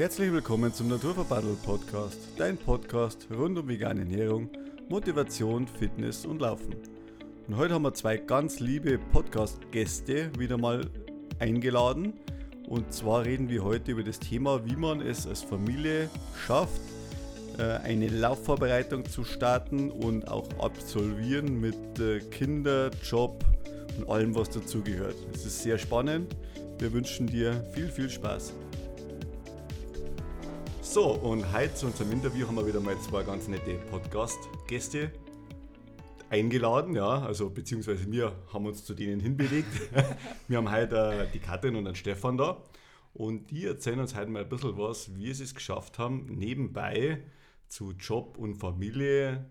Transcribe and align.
Herzlich 0.00 0.32
willkommen 0.32 0.72
zum 0.72 0.88
Naturverbandel 0.88 1.56
Podcast, 1.62 2.16
dein 2.38 2.56
Podcast 2.56 3.28
rund 3.30 3.58
um 3.58 3.68
vegane 3.68 4.00
Ernährung, 4.00 4.48
Motivation, 4.88 5.68
Fitness 5.68 6.24
und 6.24 6.40
Laufen. 6.40 6.74
Und 7.46 7.58
heute 7.58 7.74
haben 7.74 7.82
wir 7.82 7.92
zwei 7.92 8.16
ganz 8.16 8.60
liebe 8.60 8.96
Podcast-Gäste 8.96 10.30
wieder 10.38 10.56
mal 10.56 10.86
eingeladen. 11.38 12.14
Und 12.66 12.94
zwar 12.94 13.26
reden 13.26 13.50
wir 13.50 13.62
heute 13.62 13.92
über 13.92 14.02
das 14.02 14.18
Thema, 14.18 14.64
wie 14.64 14.74
man 14.74 15.02
es 15.02 15.26
als 15.26 15.42
Familie 15.42 16.08
schafft, 16.46 16.80
äh, 17.58 17.64
eine 17.84 18.08
Laufvorbereitung 18.08 19.04
zu 19.04 19.22
starten 19.22 19.90
und 19.90 20.28
auch 20.28 20.48
absolvieren 20.60 21.60
mit 21.60 21.98
äh, 21.98 22.20
Kinder, 22.20 22.90
Job 23.02 23.44
und 23.98 24.08
allem, 24.08 24.34
was 24.34 24.48
dazugehört. 24.48 25.16
Es 25.34 25.44
ist 25.44 25.62
sehr 25.62 25.76
spannend. 25.76 26.34
Wir 26.78 26.90
wünschen 26.90 27.26
dir 27.26 27.62
viel, 27.74 27.88
viel 27.88 28.08
Spaß. 28.08 28.54
So, 30.92 31.12
und 31.12 31.52
heute 31.52 31.72
zu 31.72 31.86
unserem 31.86 32.10
Interview 32.10 32.48
haben 32.48 32.56
wir 32.56 32.66
wieder 32.66 32.80
mal 32.80 32.98
zwei 32.98 33.22
ganz 33.22 33.46
nette 33.46 33.74
Podcast-Gäste 33.92 35.12
eingeladen, 36.30 36.96
ja, 36.96 37.22
also 37.22 37.48
beziehungsweise 37.48 38.10
wir 38.10 38.32
haben 38.52 38.66
uns 38.66 38.84
zu 38.84 38.94
denen 38.94 39.20
hinbewegt. 39.20 39.68
wir 40.48 40.56
haben 40.56 40.68
heute 40.68 40.96
äh, 40.96 41.32
die 41.32 41.38
Katrin 41.38 41.76
und 41.76 41.84
den 41.84 41.94
Stefan 41.94 42.36
da 42.36 42.60
und 43.14 43.52
die 43.52 43.66
erzählen 43.66 44.00
uns 44.00 44.16
heute 44.16 44.32
mal 44.32 44.42
ein 44.42 44.48
bisschen 44.48 44.76
was, 44.76 45.14
wie 45.14 45.32
sie 45.32 45.44
es 45.44 45.54
geschafft 45.54 46.00
haben, 46.00 46.26
nebenbei 46.26 47.22
zu 47.68 47.92
Job 47.92 48.36
und 48.36 48.56
Familie 48.56 49.48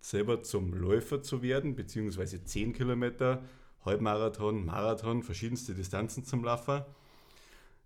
selber 0.00 0.42
zum 0.42 0.74
Läufer 0.74 1.22
zu 1.22 1.40
werden, 1.40 1.76
beziehungsweise 1.76 2.42
10 2.42 2.72
Kilometer, 2.72 3.44
Halbmarathon, 3.84 4.64
Marathon, 4.64 5.22
verschiedenste 5.22 5.72
Distanzen 5.72 6.24
zum 6.24 6.42
Laufen. 6.42 6.82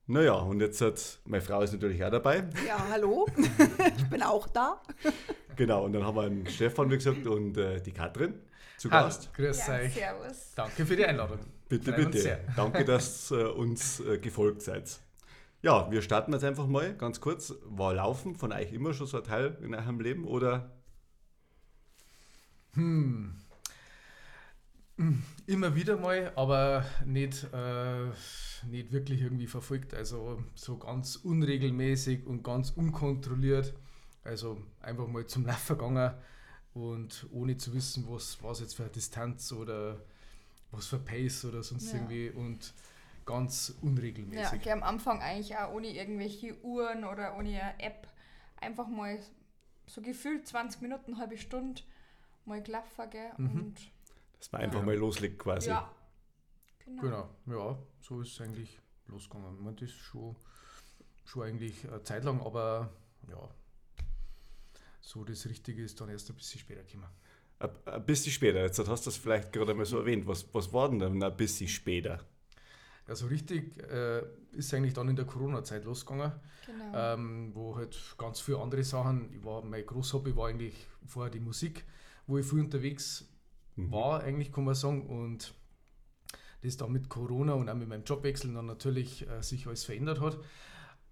Naja, 0.06 0.34
und 0.34 0.60
jetzt 0.60 0.80
hat 0.82 1.18
meine 1.24 1.42
Frau 1.42 1.62
ist 1.62 1.72
natürlich 1.72 2.04
auch 2.04 2.10
dabei. 2.10 2.44
Ja, 2.66 2.88
hallo, 2.90 3.26
ich 3.96 4.04
bin 4.10 4.22
auch 4.22 4.46
da. 4.48 4.82
Genau, 5.56 5.84
und 5.84 5.94
dann 5.94 6.04
haben 6.04 6.16
wir 6.16 6.22
einen 6.24 6.46
Stefan, 6.46 6.90
wie 6.90 6.96
gesagt, 6.96 7.26
und 7.26 7.56
äh, 7.56 7.80
die 7.80 7.92
Katrin 7.92 8.34
zu 8.76 8.90
Hallo, 8.90 9.06
Gast. 9.06 9.32
grüß 9.34 9.66
Ja, 9.66 9.74
euch. 9.74 9.94
servus. 9.94 10.52
Danke 10.54 10.84
für 10.84 10.96
die 10.96 11.06
Einladung. 11.06 11.38
Bitte, 11.68 11.92
Freuen 11.92 12.10
bitte. 12.10 12.40
Danke, 12.54 12.84
dass 12.84 13.30
äh, 13.30 13.44
uns 13.44 14.00
äh, 14.00 14.18
gefolgt 14.18 14.60
seid. 14.62 14.98
Ja, 15.62 15.90
wir 15.90 16.02
starten 16.02 16.34
jetzt 16.34 16.44
einfach 16.44 16.66
mal 16.66 16.94
ganz 16.94 17.22
kurz. 17.22 17.54
War 17.64 17.94
Laufen 17.94 18.34
von 18.36 18.52
euch 18.52 18.72
immer 18.74 18.92
schon 18.92 19.06
so 19.06 19.16
ein 19.16 19.24
Teil 19.24 19.56
in 19.62 19.74
eurem 19.74 20.00
Leben 20.00 20.26
oder? 20.26 20.70
Immer 25.46 25.74
wieder 25.74 25.96
mal, 25.96 26.32
aber 26.36 26.84
nicht, 27.04 27.44
äh, 27.52 28.06
nicht 28.70 28.92
wirklich 28.92 29.20
irgendwie 29.22 29.46
verfolgt. 29.48 29.92
Also 29.92 30.42
so 30.54 30.78
ganz 30.78 31.16
unregelmäßig 31.16 32.26
und 32.26 32.44
ganz 32.44 32.70
unkontrolliert. 32.70 33.74
Also 34.22 34.62
einfach 34.80 35.08
mal 35.08 35.26
zum 35.26 35.44
Laufen 35.46 35.76
gegangen 35.76 36.14
und 36.74 37.26
ohne 37.32 37.56
zu 37.56 37.74
wissen, 37.74 38.06
was 38.08 38.42
was 38.42 38.60
jetzt 38.60 38.76
für 38.76 38.84
eine 38.84 38.92
Distanz 38.92 39.52
oder 39.52 40.00
was 40.70 40.86
für 40.86 40.98
Pace 40.98 41.44
oder 41.46 41.62
sonst 41.62 41.92
Ja. 41.92 41.94
irgendwie 41.94 42.30
und 42.30 42.72
ganz 43.26 43.70
Ja, 43.70 43.82
unregelmäßig. 43.82 44.60
okay, 44.60 44.72
am 44.72 44.82
Anfang 44.82 45.20
eigentlich 45.20 45.56
auch 45.56 45.72
ohne 45.72 45.88
irgendwelche 45.88 46.56
Uhren 46.62 47.04
oder 47.04 47.36
ohne 47.36 47.48
eine 47.60 47.80
App. 47.80 48.08
Einfach 48.60 48.88
mal 48.88 49.18
so 49.86 50.00
gefühlt 50.02 50.46
20 50.46 50.80
Minuten, 50.82 51.18
halbe 51.18 51.36
Stunde 51.38 51.82
mal 52.44 52.62
gelaufen, 52.62 53.10
gell? 53.10 53.30
Mhm. 53.38 53.50
Und 53.50 53.76
Dass 54.44 54.52
man 54.52 54.60
einfach 54.60 54.80
Ja. 54.80 54.84
mal 54.84 54.94
loslegt 54.96 55.38
quasi. 55.38 55.70
ja. 55.70 55.90
Genau. 56.84 57.00
Genau, 57.00 57.30
ja, 57.46 57.78
so 58.02 58.20
ist 58.20 58.32
es 58.34 58.40
eigentlich 58.42 58.78
losgegangen. 59.06 59.54
Ich 59.56 59.60
meine, 59.62 59.76
das 59.76 59.88
ist 59.88 59.96
schon, 59.96 60.36
schon 61.24 61.44
eigentlich 61.44 61.88
eine 61.88 62.02
Zeit 62.02 62.24
lang, 62.24 62.42
aber 62.42 62.92
ja, 63.26 63.48
so 65.00 65.24
das 65.24 65.46
Richtige 65.46 65.82
ist 65.82 65.98
dann 65.98 66.10
erst 66.10 66.28
ein 66.28 66.36
bisschen 66.36 66.60
später 66.60 66.82
gekommen. 66.82 67.06
Ein, 67.58 67.70
ein 67.86 68.04
bisschen 68.04 68.32
später, 68.32 68.60
jetzt 68.60 68.78
hast 68.86 69.06
du 69.06 69.10
das 69.10 69.16
vielleicht 69.16 69.50
gerade 69.50 69.72
mal 69.72 69.86
so 69.86 69.98
erwähnt. 69.98 70.26
Was, 70.26 70.46
was 70.52 70.70
war 70.74 70.90
denn 70.90 70.98
dann 70.98 71.22
ein 71.22 71.36
bisschen 71.38 71.68
später? 71.68 72.20
Ja, 73.08 73.14
so 73.16 73.26
richtig 73.26 73.78
äh, 73.82 74.22
ist 74.52 74.74
eigentlich 74.74 74.92
dann 74.92 75.08
in 75.08 75.16
der 75.16 75.24
Corona-Zeit 75.24 75.84
losgegangen, 75.86 76.32
genau. 76.66 76.92
ähm, 77.14 77.54
wo 77.54 77.76
halt 77.76 77.98
ganz 78.18 78.40
viele 78.40 78.58
andere 78.58 78.84
Sachen, 78.84 79.32
ich 79.32 79.42
war, 79.42 79.62
mein 79.64 79.86
Großhobby 79.86 80.36
war 80.36 80.48
eigentlich 80.48 80.74
vorher 81.06 81.30
die 81.30 81.40
Musik, 81.40 81.84
wo 82.26 82.36
ich 82.36 82.46
viel 82.46 82.60
unterwegs 82.60 83.26
Mhm. 83.76 83.92
war, 83.92 84.22
eigentlich 84.22 84.52
kann 84.52 84.64
man 84.64 84.74
sagen. 84.74 85.06
Und 85.06 85.54
das 86.62 86.76
dann 86.76 86.92
mit 86.92 87.08
Corona 87.08 87.52
und 87.54 87.68
auch 87.68 87.74
mit 87.74 87.88
meinem 87.88 88.04
Jobwechsel 88.04 88.52
dann 88.54 88.66
natürlich 88.66 89.28
äh, 89.28 89.42
sich 89.42 89.66
alles 89.66 89.84
verändert 89.84 90.20
hat. 90.20 90.38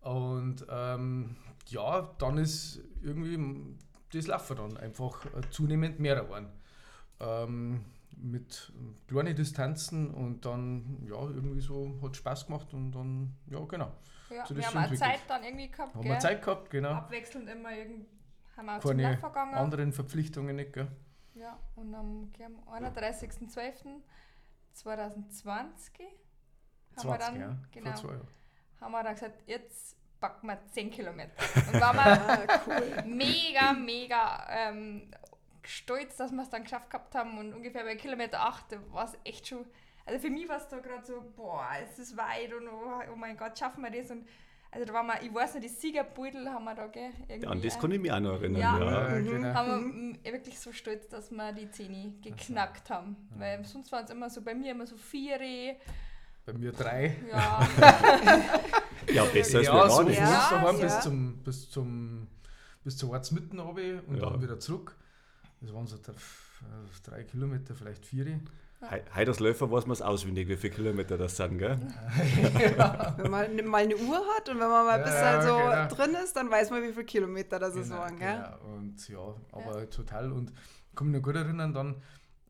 Und 0.01 0.67
ähm, 0.69 1.37
ja, 1.69 2.15
dann 2.19 2.39
ist 2.39 2.81
irgendwie 3.03 3.77
das 4.13 4.27
Laufen 4.27 4.57
dann 4.57 4.77
einfach 4.79 5.25
äh, 5.27 5.43
zunehmend 5.51 6.01
mehr 6.01 6.23
geworden. 6.23 6.49
Ähm, 7.21 7.85
mit 8.17 8.73
kleinen 9.09 9.35
Distanzen 9.35 10.11
und 10.11 10.45
dann, 10.45 11.03
ja, 11.07 11.21
irgendwie 11.21 11.61
so 11.61 11.99
hat 12.03 12.17
Spaß 12.17 12.47
gemacht 12.47 12.73
und 12.73 12.93
dann, 12.93 13.35
ja, 13.47 13.61
genau. 13.65 13.93
ja, 14.31 14.47
so 14.47 14.57
wir 14.57 14.67
haben 14.67 14.93
auch. 14.93 14.95
Zeit 14.95 15.21
dann 15.29 15.43
irgendwie 15.43 15.71
gehabt, 15.71 15.95
Haben 15.95 16.03
gell? 16.03 16.13
wir 16.13 16.19
Zeit 16.21 16.43
gehabt, 16.43 16.71
genau. 16.71 16.91
Abwechselnd 16.91 17.49
immer 17.49 17.77
irgend 17.77 18.07
haben 18.57 18.67
wir 18.67 18.77
auch 18.77 18.81
zum 18.81 18.91
Keine 18.91 19.03
Laufen 19.03 19.23
gegangen. 19.23 19.55
anderen 19.55 19.93
Verpflichtungen 19.93 20.57
nicht, 20.57 20.73
gell? 20.73 20.89
Ja, 21.35 21.59
und 21.77 21.95
am, 21.95 22.31
gell, 22.33 22.47
am 22.47 22.85
31.12.2020 22.85 23.95
haben 25.55 27.11
wir 27.11 27.19
20, 27.19 27.19
dann, 27.19 27.41
ja, 27.41 27.57
genau, 27.71 27.91
haben 28.81 28.93
wir 28.93 29.03
dann 29.03 29.15
gesagt, 29.15 29.43
jetzt 29.47 29.97
packen 30.21 30.47
wir 30.47 30.59
10 30.73 30.91
Kilometer. 30.91 31.33
Und 31.73 31.81
waren 31.81 31.97
wir 31.97 33.03
mega, 33.07 33.73
mega 33.73 34.47
ähm, 34.51 35.11
stolz, 35.63 36.17
dass 36.17 36.33
wir 36.33 36.43
es 36.43 36.51
dann 36.51 36.65
geschafft 36.65 36.91
gehabt 36.91 37.15
haben. 37.15 37.39
Und 37.39 37.55
ungefähr 37.55 37.85
bei 37.85 37.97
Kilometer 37.97 38.41
8 38.41 38.93
war 38.93 39.05
es 39.05 39.19
echt 39.25 39.49
schon, 39.49 39.67
also 40.07 40.19
für 40.21 40.31
mich 40.31 40.49
war 40.49 40.57
es 40.57 40.69
da 40.69 40.79
gerade 40.79 41.05
so, 41.05 41.23
boah, 41.37 41.69
es 41.83 41.99
ist 41.99 42.17
weit 42.17 42.53
und 42.53 42.69
oh, 42.69 43.01
oh 43.13 43.17
mein 43.17 43.37
Gott, 43.37 43.59
schaffen 43.59 43.83
wir 43.83 43.91
das? 43.91 44.11
Und 44.11 44.29
also 44.73 44.87
da 44.87 44.95
waren 44.95 45.07
wir, 45.07 45.23
ich 45.23 45.33
weiß 45.33 45.55
nicht, 45.55 45.65
die 45.65 45.69
Siegerbeutel 45.69 46.49
haben 46.49 46.65
wir 46.65 46.75
da, 46.75 46.87
gell? 46.87 47.11
Irgendwie, 47.29 47.47
An 47.47 47.61
das 47.61 47.79
kann 47.79 47.93
ich 47.93 48.01
mich 48.01 48.11
auch 48.11 48.21
noch 48.21 48.33
erinnern. 48.41 48.61
Ja. 48.63 48.79
Ja. 48.79 49.17
Ja, 49.17 49.21
genau. 49.21 49.55
haben 49.55 49.69
wir 49.69 50.31
mm, 50.31 50.35
wirklich 50.35 50.59
so 50.59 50.73
stolz, 50.73 51.09
dass 51.09 51.31
wir 51.31 51.53
die 51.53 51.71
Zähne 51.71 52.15
geknackt 52.23 52.89
haben. 52.89 53.17
Weil 53.37 53.63
sonst 53.67 53.93
waren 53.93 54.05
es 54.07 54.11
immer 54.11 54.31
so, 54.31 54.41
bei 54.41 54.55
mir 54.55 54.73
immer 54.73 54.87
so 54.87 54.97
vier, 54.97 55.77
Bei 56.47 56.55
mir 56.55 56.73
drei. 56.73 57.15
ja, 57.31 57.69
ja, 59.13 59.25
besser 59.27 59.59
als 59.59 59.67
wir 59.69 59.75
ja, 59.75 59.87
gar 59.87 59.91
so 59.91 60.03
Ja, 60.03 60.09
uns 60.09 60.49
daheim 60.51 60.77
ja. 60.79 60.85
bis 60.87 61.01
zum, 61.01 61.37
bis 61.45 61.71
zum, 61.71 62.27
bis 62.83 62.97
zur 62.97 63.11
Ortsmitten 63.11 63.59
runter 63.61 64.03
und 64.09 64.17
Ja. 64.17 64.31
dann 64.31 64.41
wieder 64.43 64.59
zurück. 64.59 64.97
Das 65.61 65.73
waren 65.75 65.87
so 65.87 65.99
drei, 66.03 66.15
drei 67.05 67.25
Kilometer, 67.25 67.75
vielleicht 67.75 68.07
vier. 68.07 68.41
He- 68.91 69.03
Heute 69.15 69.31
als 69.31 69.41
Läufer 69.41 69.71
weiß 69.71 69.87
man 69.87 69.93
es 69.93 70.03
auswendig, 70.03 70.49
wie 70.49 70.57
viele 70.57 70.75
Kilometer 70.75 71.17
das 71.17 71.37
sind, 71.37 71.59
gell? 71.59 71.79
Wenn 73.17 73.31
man 73.31 73.55
ne- 73.55 73.63
mal 73.63 73.83
eine 73.85 73.97
Uhr 73.97 74.21
hat 74.37 74.49
und 74.49 74.59
wenn 74.61 74.69
man 74.69 74.85
mal 74.87 74.99
ein 75.01 75.07
Ja, 75.07 75.07
bisschen 75.07 75.43
so 75.43 75.57
genau. 75.57 75.89
drin 75.89 76.23
ist, 76.25 76.35
dann 76.37 76.51
weiß 76.51 76.71
man, 76.71 76.83
wie 76.83 76.93
viele 76.93 77.05
Kilometer 77.05 77.59
das 77.59 77.77
ist 77.77 77.89
Genau, 77.89 78.01
waren, 78.01 78.19
gell? 78.19 78.35
genau. 78.35 78.75
Und 78.75 79.09
ja, 79.09 79.35
aber 79.53 79.89
total. 79.89 80.33
Und 80.33 80.51
ich 80.91 80.97
kann 80.97 81.09
mich 81.09 81.17
noch 81.17 81.23
gut 81.25 81.37
erinnern, 81.37 81.73
dann, 81.73 82.03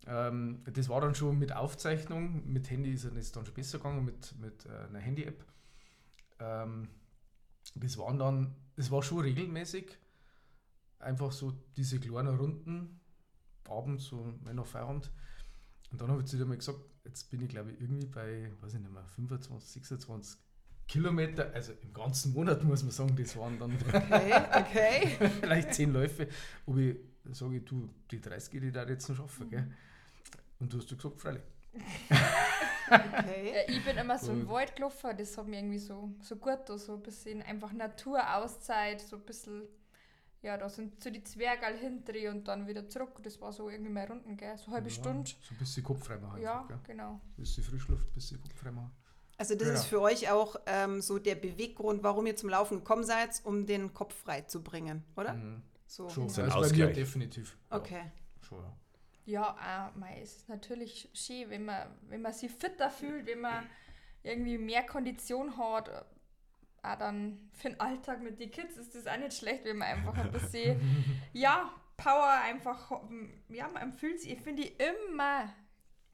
ähm, 0.06 0.62
das 0.72 0.88
war 0.88 1.00
dann 1.00 1.14
schon 1.14 1.38
mit 1.38 1.54
Aufzeichnung, 1.54 2.42
mit 2.50 2.70
Handy 2.70 2.92
ist 2.92 3.04
es 3.04 3.32
dann 3.32 3.44
schon 3.44 3.54
besser 3.54 3.78
gegangen, 3.78 4.04
mit, 4.04 4.34
mit 4.38 4.66
äh, 4.66 4.88
einer 4.88 4.98
Handy-App. 5.00 5.44
Ähm, 6.40 6.88
das 7.74 7.98
waren 7.98 8.18
dann, 8.18 8.54
es 8.76 8.90
war 8.90 9.02
schon 9.02 9.20
regelmäßig, 9.20 9.98
einfach 10.98 11.30
so 11.32 11.52
diese 11.76 12.00
kleinen 12.00 12.36
Runden, 12.36 13.00
abends, 13.68 14.04
so 14.06 14.34
wenn 14.44 14.56
nach 14.56 14.66
Feierabend. 14.66 15.10
Und 15.92 16.00
dann 16.00 16.10
habe 16.10 16.20
ich 16.22 16.26
zu 16.26 16.36
dir 16.36 16.44
mal 16.46 16.56
gesagt, 16.56 16.78
jetzt 17.04 17.30
bin 17.30 17.42
ich 17.42 17.48
glaube 17.48 17.70
ich 17.72 17.80
irgendwie 17.80 18.06
bei, 18.06 18.50
weiß 18.60 18.74
ich 18.74 18.80
nicht 18.80 18.92
mehr, 18.92 19.04
25, 19.14 19.68
26 19.72 20.38
Kilometer, 20.88 21.50
also 21.54 21.72
im 21.82 21.92
ganzen 21.92 22.32
Monat 22.32 22.62
muss 22.64 22.82
man 22.82 22.90
sagen, 22.92 23.14
das 23.16 23.36
waren 23.36 23.58
dann 23.58 23.72
Okay, 23.88 24.32
okay. 24.58 25.30
vielleicht 25.40 25.74
10 25.74 25.92
Läufe, 25.92 26.28
ob 26.66 26.76
ich 26.78 26.96
sage, 27.32 27.60
du, 27.60 27.88
die 28.10 28.20
30 28.20 28.60
die 28.60 28.72
da 28.72 28.84
jetzt 28.86 29.08
noch 29.08 29.16
schaffen, 29.16 29.48
gell? 29.48 29.70
Und 30.58 30.72
du 30.72 30.78
hast 30.78 30.88
gesagt, 30.88 31.20
freilich. 31.20 31.42
okay. 32.90 33.52
Ja, 33.54 33.60
ich 33.74 33.84
bin 33.84 33.96
immer 33.96 34.18
so 34.18 34.32
im 34.32 34.40
Und- 34.42 34.48
Wald 34.48 34.74
gelaufen, 34.76 35.10
das 35.16 35.36
hat 35.38 35.46
mir 35.46 35.58
irgendwie 35.58 35.78
so, 35.78 36.10
so 36.20 36.36
gut 36.36 36.58
da, 36.66 36.76
so 36.78 36.94
ein 36.94 37.02
bisschen 37.02 37.42
einfach 37.42 37.72
Naturauszeit, 37.72 39.00
so 39.00 39.16
ein 39.16 39.22
bisschen, 39.22 39.62
ja, 40.42 40.56
da 40.56 40.68
sind 40.68 41.02
so 41.02 41.10
die 41.10 41.22
Zwerge 41.22 41.66
all 41.66 41.76
hinter 41.76 42.12
und 42.30 42.46
dann 42.48 42.66
wieder 42.66 42.88
zurück. 42.88 43.18
Das 43.22 43.40
war 43.40 43.52
so 43.52 43.68
irgendwie 43.70 43.92
mehr 43.92 44.08
Runden, 44.08 44.36
gell? 44.36 44.56
So 44.58 44.66
eine 44.66 44.74
halbe 44.74 44.88
Ja, 44.88 44.94
Stunde. 44.94 45.30
So 45.30 45.54
ein 45.54 45.58
bisschen 45.58 45.82
Kopf 45.84 46.04
frei 46.04 46.18
machen. 46.18 46.40
Ja, 46.42 46.60
einfach, 46.62 46.68
gell? 46.68 46.94
genau. 46.96 47.12
Ein 47.14 47.20
bisschen 47.36 47.64
Frischluft, 47.64 48.08
ein 48.08 48.12
bisschen 48.12 48.40
Kopf 48.40 48.54
frei 48.54 48.70
machen. 48.72 48.92
Also 49.38 49.54
das 49.54 49.68
Genau. 49.68 49.80
ist 49.80 49.86
für 49.86 50.00
euch 50.00 50.30
auch 50.30 50.56
ähm, 50.66 51.00
so 51.00 51.18
der 51.18 51.34
Beweggrund, 51.36 52.02
warum 52.02 52.26
ihr 52.26 52.36
zum 52.36 52.48
Laufen 52.50 52.78
gekommen 52.78 53.04
seid, 53.04 53.40
um 53.44 53.66
den 53.66 53.92
Kopf 53.94 54.14
frei 54.14 54.42
zu 54.42 54.62
bringen, 54.62 55.04
oder? 55.16 55.34
Mhm. 55.34 55.62
So. 55.86 56.08
Schon, 56.08 56.24
ein 56.24 56.28
also 56.28 56.42
bei 56.42 56.46
mir 56.48 56.54
Ausgleich. 56.56 56.94
definitiv. 56.94 57.56
Ja, 57.70 57.76
Okay. 57.76 58.02
schon, 58.42 58.58
ja. 58.58 58.76
Ja, 59.24 59.92
mei, 59.94 60.20
es 60.20 60.36
ist 60.38 60.48
natürlich 60.48 61.08
schön, 61.12 61.48
wenn 61.50 61.64
man, 61.64 61.88
wenn 62.08 62.22
man 62.22 62.32
sich 62.32 62.50
fitter 62.50 62.90
fühlt, 62.90 63.26
wenn 63.26 63.40
man 63.40 63.64
irgendwie 64.24 64.58
mehr 64.58 64.82
Kondition 64.84 65.56
hat. 65.56 65.88
Auch 66.82 66.98
dann 66.98 67.50
für 67.52 67.70
den 67.70 67.80
Alltag 67.80 68.22
mit 68.22 68.40
den 68.40 68.50
Kids 68.50 68.76
ist 68.76 68.94
das 68.94 69.06
auch 69.06 69.16
nicht 69.16 69.34
schlecht, 69.34 69.64
wenn 69.64 69.78
man 69.78 69.88
einfach 69.88 70.16
ein 70.16 70.32
bisschen, 70.32 70.80
ja, 71.32 71.72
Power 71.96 72.40
einfach, 72.44 73.00
ja, 73.48 73.68
man 73.68 73.92
fühlt 73.92 74.20
sich, 74.20 74.32
ich 74.32 74.40
finde 74.40 74.62
die 74.62 74.68
immer 74.68 75.52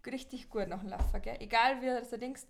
richtig 0.07 0.49
gut 0.49 0.69
nach 0.69 0.81
dem 0.81 0.91
Laufen, 0.91 1.23
gell? 1.23 1.37
Egal 1.41 1.81
wie 1.81 1.87
du 1.87 2.19
denkst, 2.19 2.43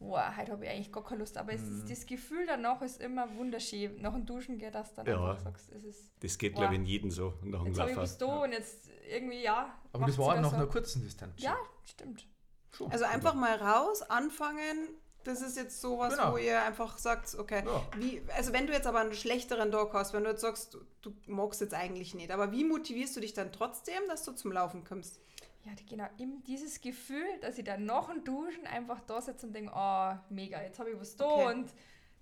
boah, 0.00 0.34
heute 0.36 0.52
habe 0.52 0.64
ich 0.64 0.70
eigentlich 0.70 0.92
gar 0.92 1.04
keine 1.04 1.20
Lust, 1.20 1.36
aber 1.36 1.52
es 1.52 1.62
ist, 1.62 1.84
mhm. 1.84 1.88
das 1.88 2.06
Gefühl 2.06 2.46
danach 2.46 2.82
ist 2.82 3.00
immer 3.00 3.32
wunderschön. 3.36 4.00
Nach 4.00 4.12
dem 4.12 4.26
Duschen 4.26 4.58
geht 4.58 4.74
das 4.74 4.94
dann 4.94 5.06
ja, 5.06 5.14
einfach 5.14 5.38
sagst, 5.38 5.70
es 5.70 5.84
ist. 5.84 6.12
Das 6.20 6.38
geht, 6.38 6.54
glaube 6.54 6.74
ich, 6.74 6.80
in 6.80 6.86
jedem 6.86 7.10
so 7.10 7.34
nach 7.42 7.60
dem 7.60 7.68
Jetzt 7.68 7.80
habe 7.80 7.90
ich 7.92 7.98
bis 7.98 8.18
da 8.18 8.26
ja. 8.26 8.42
und 8.42 8.52
jetzt 8.52 8.90
irgendwie, 9.08 9.42
ja. 9.42 9.78
Aber 9.92 10.06
das 10.06 10.18
war 10.18 10.40
nach 10.40 10.50
so. 10.50 10.56
einer 10.56 10.66
kurzen 10.66 11.02
Distanz. 11.02 11.40
Ja, 11.40 11.56
stimmt. 11.84 12.26
Schon. 12.72 12.90
Also 12.90 13.04
einfach 13.04 13.34
mal 13.34 13.56
raus, 13.56 14.02
anfangen, 14.02 14.88
das 15.24 15.42
ist 15.42 15.56
jetzt 15.56 15.80
sowas, 15.80 16.16
genau. 16.16 16.32
wo 16.32 16.36
ihr 16.36 16.62
einfach 16.62 16.98
sagt, 16.98 17.34
okay, 17.38 17.62
ja. 17.64 17.82
wie, 17.98 18.22
also 18.36 18.52
wenn 18.52 18.66
du 18.66 18.72
jetzt 18.72 18.86
aber 18.86 19.00
einen 19.00 19.14
schlechteren 19.14 19.70
Dog 19.70 19.92
hast, 19.94 20.12
wenn 20.12 20.24
du 20.24 20.30
jetzt 20.30 20.40
sagst, 20.40 20.74
du, 20.74 20.80
du 21.02 21.14
magst 21.26 21.60
jetzt 21.60 21.74
eigentlich 21.74 22.14
nicht, 22.14 22.30
aber 22.30 22.52
wie 22.52 22.64
motivierst 22.64 23.16
du 23.16 23.20
dich 23.20 23.34
dann 23.34 23.52
trotzdem, 23.52 24.00
dass 24.08 24.24
du 24.24 24.32
zum 24.32 24.52
Laufen 24.52 24.84
kommst? 24.84 25.20
Ja, 25.64 25.72
genau, 25.88 26.06
eben 26.18 26.42
dieses 26.44 26.80
Gefühl, 26.80 27.26
dass 27.42 27.58
ich 27.58 27.64
dann 27.64 27.84
nach 27.84 28.10
dem 28.10 28.24
Duschen 28.24 28.66
einfach 28.66 29.00
da 29.02 29.20
sitze 29.20 29.46
und 29.46 29.52
denke, 29.52 29.72
oh, 29.74 30.12
mega, 30.30 30.62
jetzt 30.62 30.78
habe 30.78 30.90
ich 30.90 30.98
was 30.98 31.16
da 31.16 31.26
okay. 31.26 31.54
und 31.54 31.74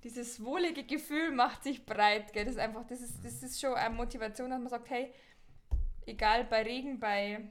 dieses 0.02 0.44
wohlige 0.44 0.84
Gefühl 0.84 1.30
macht 1.32 1.62
sich 1.62 1.84
breit, 1.84 2.32
gell? 2.32 2.44
Das 2.44 2.54
ist 2.54 2.60
einfach, 2.60 2.84
das 2.86 3.00
ist, 3.00 3.24
das 3.24 3.42
ist 3.42 3.60
schon 3.60 3.74
eine 3.74 3.94
Motivation, 3.94 4.50
dass 4.50 4.58
man 4.58 4.68
sagt, 4.68 4.90
hey, 4.90 5.12
egal 6.06 6.44
bei 6.44 6.62
Regen, 6.62 6.98
bei 6.98 7.50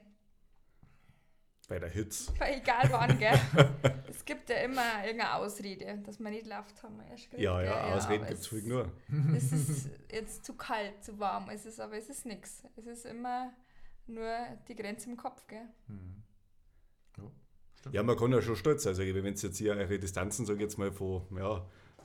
bei 1.68 1.78
der 1.78 1.90
Hitze. 1.90 2.32
Egal 2.40 2.88
wann, 2.90 3.18
gell? 3.18 3.38
es 4.08 4.24
gibt 4.24 4.48
ja 4.48 4.56
immer 4.56 5.04
irgendeine 5.04 5.34
Ausrede, 5.34 5.98
dass 6.04 6.18
man 6.18 6.32
nicht 6.32 6.46
läuft, 6.46 6.82
haben 6.82 6.96
wir 6.96 7.06
erst 7.06 7.24
gesagt. 7.24 7.42
Ja, 7.42 7.62
ja, 7.62 7.94
Ausreden 7.94 8.26
gibt 8.26 8.40
es 8.40 8.52
nur. 8.64 8.90
Es 9.36 9.52
ist 9.52 9.90
jetzt 10.10 10.44
zu 10.44 10.54
kalt, 10.54 11.04
zu 11.04 11.18
warm, 11.18 11.50
es 11.50 11.66
ist, 11.66 11.78
aber 11.78 11.96
es 11.96 12.08
ist 12.08 12.26
nichts. 12.26 12.64
Es 12.76 12.86
ist 12.86 13.04
immer 13.04 13.52
nur 14.06 14.34
die 14.66 14.74
Grenze 14.74 15.10
im 15.10 15.16
Kopf, 15.16 15.46
gell? 15.46 15.68
Mhm. 15.86 16.24
Ja, 17.18 17.90
ja, 17.92 18.02
man 18.02 18.16
kann 18.16 18.32
ja 18.32 18.42
schon 18.42 18.56
stolz 18.56 18.82
sein. 18.82 18.90
Also, 18.90 19.02
wenn 19.02 19.34
es 19.34 19.42
jetzt 19.42 19.58
hier 19.58 19.74
eure 19.74 19.98
Distanzen, 19.98 20.46
sage 20.46 20.58
ich 20.58 20.62
jetzt 20.62 20.78
mal, 20.78 20.90
von 20.90 21.26
ja, 21.36 21.64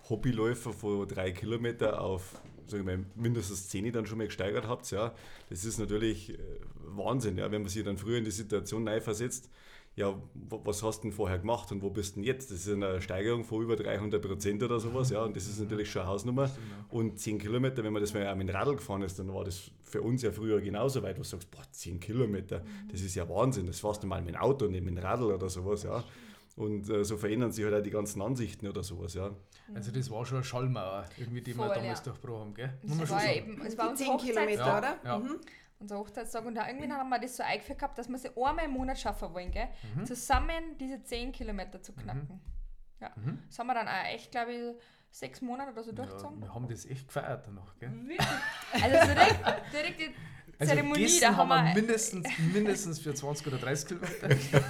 Hobbyläufer 0.09 0.73
von 0.73 1.07
drei 1.07 1.31
Kilometer 1.31 2.01
auf 2.01 2.41
sag 2.67 2.79
ich 2.79 2.85
mal, 2.85 3.05
mindestens 3.15 3.69
10 3.69 3.91
dann 3.91 4.05
schon 4.05 4.17
mal 4.17 4.27
gesteigert 4.27 4.67
habt, 4.67 4.89
ja, 4.91 5.13
das 5.49 5.65
ist 5.65 5.79
natürlich 5.79 6.31
äh, 6.31 6.37
Wahnsinn, 6.85 7.37
ja, 7.37 7.51
wenn 7.51 7.61
man 7.61 7.69
sich 7.69 7.83
dann 7.83 7.97
früher 7.97 8.17
in 8.17 8.25
die 8.25 8.31
Situation 8.31 8.83
neu 8.83 9.01
versetzt, 9.01 9.49
ja, 9.95 10.19
was 10.33 10.81
hast 10.81 10.99
du 10.99 11.01
denn 11.03 11.11
vorher 11.11 11.37
gemacht 11.37 11.71
und 11.71 11.83
wo 11.83 11.91
bist 11.91 12.15
du 12.15 12.19
denn 12.19 12.23
jetzt? 12.23 12.49
Das 12.49 12.65
ist 12.65 12.73
eine 12.73 12.99
Steigerung 12.99 13.43
von 13.43 13.61
über 13.61 13.75
300 13.75 14.19
Prozent 14.21 14.63
oder 14.63 14.79
sowas, 14.79 15.11
ja, 15.11 15.23
und 15.23 15.35
das 15.35 15.45
ist 15.47 15.59
natürlich 15.59 15.91
schon 15.91 16.01
eine 16.01 16.11
Hausnummer. 16.11 16.49
Und 16.89 17.19
10 17.19 17.37
Kilometer, 17.37 17.83
wenn 17.83 17.93
man 17.93 18.01
das 18.01 18.13
mal 18.13 18.35
mit 18.35 18.49
dem 18.49 18.55
Radl 18.55 18.75
gefahren 18.75 19.03
ist, 19.03 19.19
dann 19.19 19.31
war 19.31 19.43
das 19.43 19.69
für 19.83 20.01
uns 20.01 20.23
ja 20.23 20.31
früher 20.31 20.59
genauso 20.61 21.03
weit, 21.03 21.17
wo 21.17 21.21
du 21.21 21.27
sagst, 21.27 21.51
boah, 21.51 21.61
10 21.71 21.99
Kilometer, 21.99 22.63
das 22.91 23.01
ist 23.01 23.13
ja 23.13 23.29
Wahnsinn, 23.29 23.67
das 23.67 23.81
fährst 23.81 24.01
du 24.01 24.07
mal 24.07 24.21
mit 24.21 24.33
dem 24.33 24.41
Auto, 24.41 24.65
nicht 24.65 24.83
mit 24.83 24.97
dem 24.97 25.03
Radl 25.03 25.25
oder 25.25 25.47
sowas, 25.47 25.83
ja. 25.83 26.03
Und 26.55 26.87
äh, 26.89 27.03
so 27.03 27.17
verändern 27.17 27.51
sich 27.51 27.65
halt 27.65 27.73
auch 27.73 27.81
die 27.81 27.89
ganzen 27.89 28.21
Ansichten 28.21 28.67
oder 28.67 28.83
sowas, 28.83 29.15
ja. 29.15 29.31
Also 29.73 29.91
das 29.91 30.11
war 30.11 30.23
schon 30.25 30.37
eine 30.37 30.43
Schallmauer, 30.43 31.05
irgendwie, 31.17 31.41
die 31.41 31.53
Voll, 31.53 31.67
wir 31.67 31.75
damals 31.75 31.99
ja. 31.99 32.05
durchbrochen 32.05 32.41
haben, 32.41 32.53
gell? 32.53 32.73
Das 32.83 33.09
war 33.09 33.25
ja 33.25 33.33
eben, 33.33 33.61
es 33.65 33.77
war 33.77 33.95
10 33.95 34.17
Kilometer, 34.17 34.65
ja, 34.65 34.77
oder? 34.77 34.97
Ja. 35.03 35.19
Mhm. 35.19 35.39
Unser 35.79 35.97
Hochzeitstag. 35.97 36.45
Und 36.45 36.55
da 36.55 36.67
irgendwie 36.67 36.91
haben 36.91 37.09
wir 37.09 37.19
das 37.19 37.35
so 37.37 37.43
eingeführt 37.43 37.79
gehabt, 37.79 37.97
dass 37.97 38.07
wir 38.07 38.17
sie 38.17 38.29
einmal 38.29 38.65
im 38.65 38.71
Monat 38.71 38.99
schaffen 38.99 39.33
wollen, 39.33 39.51
gell? 39.51 39.67
Mhm. 39.95 40.05
Zusammen 40.05 40.77
diese 40.79 41.03
10 41.03 41.31
Kilometer 41.31 41.81
zu 41.81 41.93
knacken. 41.93 42.35
Mhm. 42.35 43.01
Ja. 43.01 43.11
Mhm. 43.15 43.39
Das 43.47 43.59
haben 43.59 43.67
wir 43.67 43.73
dann 43.73 43.87
auch 43.87 44.05
echt, 44.13 44.31
glaube 44.31 44.53
ich, 44.53 44.75
sechs 45.09 45.41
Monate 45.41 45.71
oder 45.71 45.83
so 45.83 45.91
durchgezogen. 45.91 46.39
Ja, 46.39 46.47
wir 46.47 46.53
haben 46.55 46.67
das 46.67 46.85
echt 46.85 47.07
gefeiert 47.07 47.47
danach, 47.47 47.75
gell? 47.79 47.91
Wirklich? 47.91 48.27
Also 48.73 49.13
direkt, 49.13 49.73
direkt 49.73 49.99
die 49.99 50.15
also 50.59 50.73
Zeremonie, 50.73 51.19
da 51.19 51.35
haben 51.35 51.49
wir 51.49 51.73
mindestens, 51.73 52.27
mindestens 52.53 52.99
für 52.99 53.13
20 53.13 53.47
oder 53.47 53.57
30 53.57 53.87
Kilometer. 53.87 54.27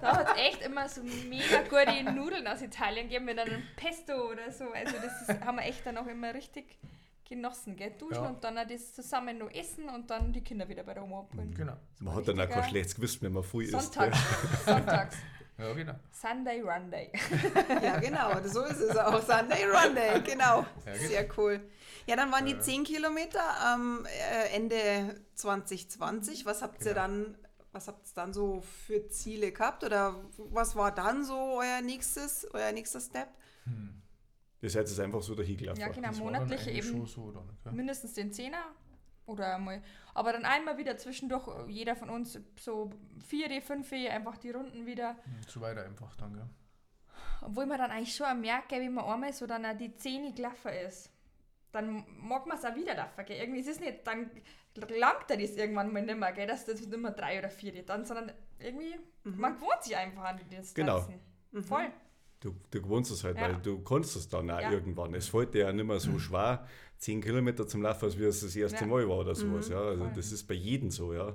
da 0.00 0.16
hat 0.16 0.28
es 0.36 0.42
echt 0.42 0.62
immer 0.62 0.88
so 0.88 1.02
mega 1.02 1.62
gute 1.68 2.12
Nudeln 2.12 2.46
aus 2.46 2.62
Italien 2.62 3.08
gegeben 3.08 3.26
mit 3.26 3.38
einem 3.38 3.62
Pesto 3.76 4.30
oder 4.30 4.50
so. 4.50 4.64
Also 4.72 4.96
das 4.96 5.28
ist, 5.28 5.44
haben 5.44 5.56
wir 5.56 5.64
echt 5.64 5.86
dann 5.86 5.96
auch 5.98 6.06
immer 6.06 6.34
richtig 6.34 6.78
genossen, 7.28 7.76
gell? 7.76 7.92
Duschen 7.98 8.14
ja. 8.22 8.28
und 8.28 8.42
dann 8.42 8.58
auch 8.58 8.66
das 8.66 8.94
zusammen 8.94 9.38
noch 9.38 9.50
essen 9.50 9.88
und 9.88 10.10
dann 10.10 10.32
die 10.32 10.42
Kinder 10.42 10.68
wieder 10.68 10.84
bei 10.84 10.94
der 10.94 11.02
Oma 11.02 11.20
abholen. 11.20 11.52
Genau. 11.54 11.76
Man 12.00 12.14
hat 12.14 12.28
dann 12.28 12.40
auch 12.40 12.48
kein 12.48 12.64
schlechtes 12.64 12.94
Gewissen, 12.94 13.22
wenn 13.22 13.32
man 13.32 13.42
früh 13.42 13.66
Sonntags, 13.66 14.18
isst. 14.18 14.64
Sonntags. 14.64 15.16
Ja, 15.58 15.72
genau. 15.72 15.94
Sunday 16.12 16.60
Run 16.60 16.90
Day. 16.90 17.10
ja, 17.82 17.98
genau, 17.98 18.30
so 18.44 18.62
ist 18.64 18.78
es 18.78 18.94
auch. 18.94 19.22
Sunday 19.22 19.64
Run 19.64 19.94
Day, 19.94 20.20
genau. 20.20 20.66
Ja, 20.84 20.92
genau. 20.92 21.08
Sehr 21.08 21.26
cool. 21.38 21.60
Ja, 22.06 22.14
dann 22.14 22.30
waren 22.30 22.46
die 22.46 22.56
10 22.56 22.84
Kilometer 22.84 23.42
am 23.60 24.06
äh, 24.06 24.54
Ende 24.54 25.20
2020. 25.34 26.46
Was 26.46 26.62
habt 26.62 26.80
ihr 26.82 26.94
genau. 26.94 27.06
dann, 27.06 27.38
was 27.72 27.88
habt 27.88 28.06
ihr 28.06 28.14
dann 28.14 28.32
so 28.32 28.60
für 28.60 29.08
Ziele 29.08 29.50
gehabt? 29.50 29.82
Oder 29.82 30.14
was 30.38 30.76
war 30.76 30.94
dann 30.94 31.24
so 31.24 31.58
euer 31.58 31.82
nächstes, 31.82 32.46
euer 32.52 32.70
nächster 32.70 33.00
Step? 33.00 33.28
Hm. 33.64 34.02
Ihr 34.62 34.70
seid 34.70 34.88
jetzt 34.88 35.00
einfach 35.00 35.20
so 35.20 35.34
dahin 35.34 35.56
gelaufen. 35.56 35.80
Ja, 35.80 35.88
genau, 35.88 36.12
monatlich 36.12 36.66
eben 36.68 37.06
so 37.06 37.32
dann, 37.32 37.50
okay. 37.50 37.74
mindestens 37.74 38.14
den 38.14 38.32
Zehner 38.32 38.62
oder 39.26 39.56
einmal. 39.56 39.82
Aber 40.14 40.32
dann 40.32 40.44
einmal 40.44 40.78
wieder 40.78 40.96
zwischendurch, 40.96 41.48
jeder 41.68 41.96
von 41.96 42.08
uns 42.08 42.38
so 42.58 42.90
vier, 43.26 43.60
fünf, 43.60 43.92
einfach 43.92 44.38
die 44.38 44.52
Runden 44.52 44.86
wieder. 44.86 45.10
Hm, 45.24 45.40
so 45.48 45.60
weiter 45.60 45.84
einfach 45.84 46.14
dann, 46.14 46.36
ja. 46.36 46.48
Obwohl 47.42 47.66
man 47.66 47.78
dann 47.78 47.90
eigentlich 47.90 48.14
schon 48.14 48.40
merkt, 48.40 48.70
wie 48.70 48.88
man 48.88 49.04
einmal 49.04 49.32
so 49.32 49.46
dann 49.46 49.76
die 49.76 49.94
Zähne 49.96 50.32
gelaufen 50.32 50.70
ist 50.86 51.10
dann 51.76 52.04
mag 52.20 52.46
man 52.46 52.58
es 52.58 52.64
auch 52.64 52.74
wieder 52.74 52.94
laufen, 52.94 53.24
gell? 53.26 53.38
Irgendwie 53.38 53.60
ist 53.60 53.68
es 53.68 53.80
nicht, 53.80 54.06
dann 54.06 54.30
langt 54.74 55.30
er 55.30 55.36
das 55.36 55.56
irgendwann 55.56 55.92
mal 55.92 56.02
nicht 56.02 56.18
mehr, 56.18 56.32
gell? 56.32 56.46
dass 56.46 56.64
das 56.64 56.80
nicht 56.80 56.96
mehr 56.96 57.12
drei 57.12 57.38
oder 57.38 57.50
vier 57.50 57.84
dann, 57.84 58.04
sondern 58.04 58.32
irgendwie, 58.58 58.94
mhm. 59.24 59.38
man 59.38 59.54
gewohnt 59.54 59.82
sich 59.82 59.96
einfach 59.96 60.24
an 60.24 60.38
die 60.38 60.56
Distanzen. 60.56 60.74
Genau. 60.74 61.06
Mhm. 61.52 61.62
Voll. 61.62 61.86
Du, 62.40 62.54
du 62.70 62.82
gewohnst 62.82 63.10
es 63.10 63.24
halt, 63.24 63.36
ja. 63.36 63.42
weil 63.42 63.56
du 63.56 63.82
kannst 63.82 64.14
es 64.16 64.28
dann 64.28 64.50
auch 64.50 64.60
ja. 64.60 64.70
irgendwann. 64.70 65.14
Es 65.14 65.28
fällt 65.28 65.54
dir 65.54 65.62
ja 65.62 65.72
nicht 65.72 65.86
mehr 65.86 65.98
so 65.98 66.10
mhm. 66.10 66.20
schwer, 66.20 66.66
10 66.98 67.20
Kilometer 67.20 67.66
zum 67.66 67.82
Laufen, 67.82 68.04
als 68.04 68.18
wie 68.18 68.24
es 68.24 68.40
das 68.40 68.54
erste 68.54 68.80
ja. 68.80 68.86
Mal 68.86 69.08
war 69.08 69.18
oder 69.18 69.34
sowas. 69.34 69.68
Mhm. 69.68 69.74
Ja. 69.74 69.80
Also 69.82 70.10
das 70.14 70.32
ist 70.32 70.44
bei 70.44 70.54
jedem 70.54 70.90
so, 70.90 71.14
ja. 71.14 71.34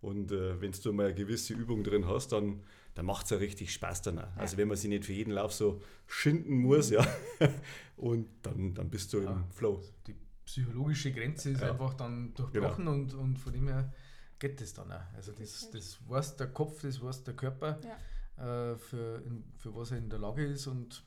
Und 0.00 0.32
äh, 0.32 0.60
wenn 0.60 0.72
du 0.72 0.92
mal 0.92 1.06
eine 1.06 1.14
gewisse 1.14 1.54
Übung 1.54 1.82
drin 1.82 2.06
hast, 2.06 2.32
dann 2.32 2.62
dann 2.98 3.06
macht 3.06 3.26
es 3.26 3.30
ja 3.30 3.36
richtig 3.36 3.72
Spaß 3.72 4.02
dann 4.02 4.18
auch. 4.18 4.22
Ja. 4.22 4.32
Also 4.38 4.56
wenn 4.56 4.66
man 4.66 4.76
sich 4.76 4.88
nicht 4.88 5.04
für 5.04 5.12
jeden 5.12 5.30
Lauf 5.30 5.52
so 5.52 5.80
schinden 6.08 6.58
muss, 6.58 6.90
mhm. 6.90 6.96
ja, 6.96 7.06
und 7.96 8.28
dann, 8.42 8.74
dann 8.74 8.90
bist 8.90 9.12
du 9.12 9.20
ja. 9.20 9.30
im 9.30 9.48
Flow. 9.52 9.80
Die 10.08 10.16
psychologische 10.44 11.12
Grenze 11.12 11.50
ist 11.50 11.60
ja. 11.60 11.70
einfach 11.70 11.94
dann 11.94 12.34
durchbrochen 12.34 12.86
genau. 12.86 12.90
und, 12.96 13.14
und 13.14 13.38
von 13.38 13.52
dem 13.52 13.68
her 13.68 13.92
geht 14.40 14.60
das 14.60 14.74
dann 14.74 14.90
auch. 14.90 15.14
Also 15.14 15.30
das, 15.30 15.70
das 15.70 15.98
weiß 16.08 16.38
der 16.38 16.48
Kopf, 16.48 16.82
das 16.82 17.00
weiß 17.00 17.22
der 17.22 17.34
Körper, 17.34 17.78
äh, 18.36 18.76
für, 18.76 19.22
in, 19.24 19.44
für 19.56 19.72
was 19.76 19.92
er 19.92 19.98
in 19.98 20.10
der 20.10 20.18
Lage 20.18 20.44
ist 20.44 20.66
und 20.66 21.04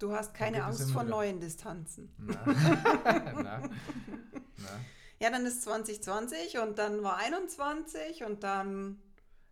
Du 0.00 0.12
hast 0.12 0.34
keine 0.34 0.64
Angst 0.64 0.90
vor 0.90 1.04
neuen 1.04 1.38
Distanzen. 1.38 2.12
Nein. 2.18 2.36
Nein. 3.44 3.44
Nein. 4.56 4.86
Ja, 5.20 5.30
dann 5.30 5.46
ist 5.46 5.62
2020 5.62 6.58
und 6.58 6.78
dann 6.78 7.04
war 7.04 7.18
21 7.18 8.24
und 8.24 8.42
dann 8.42 9.00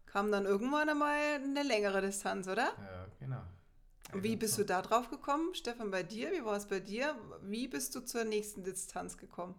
kam 0.07 0.33
dann 0.33 0.47
irgendwann 0.47 0.89
einmal 0.89 1.19
eine 1.35 1.63
längere 1.63 2.01
Distanz, 2.01 2.49
oder? 2.49 2.73
Ja, 2.79 3.07
genau. 3.21 3.43
Und 4.13 4.23
wie 4.23 4.37
bist 4.37 4.57
du 4.57 4.65
da 4.65 4.83
drauf 4.83 5.11
gekommen, 5.11 5.55
Stefan, 5.55 5.91
bei 5.91 6.03
dir? 6.03 6.31
Wie 6.33 6.45
war 6.45 6.57
es 6.57 6.67
bei 6.67 6.81
dir? 6.81 7.17
Wie 7.43 7.69
bist 7.69 7.95
du 7.95 8.01
zur 8.01 8.25
nächsten 8.25 8.63
Distanz 8.63 9.19
gekommen? 9.19 9.55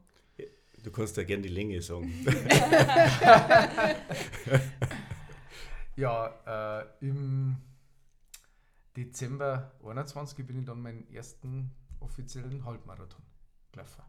Du 0.83 0.91
kannst 0.91 1.17
ja 1.17 1.23
gerne 1.23 1.43
die 1.43 1.49
Länge 1.49 1.81
sagen. 1.81 2.25
ja, 5.95 6.81
äh, 6.81 6.85
im 7.05 7.57
Dezember 8.95 9.71
21 9.83 10.45
bin 10.45 10.59
ich 10.59 10.65
dann 10.65 10.81
meinen 10.81 11.11
ersten 11.11 11.71
offiziellen 11.99 12.63
Halbmarathon 12.63 13.23
gelaufen. 13.71 14.03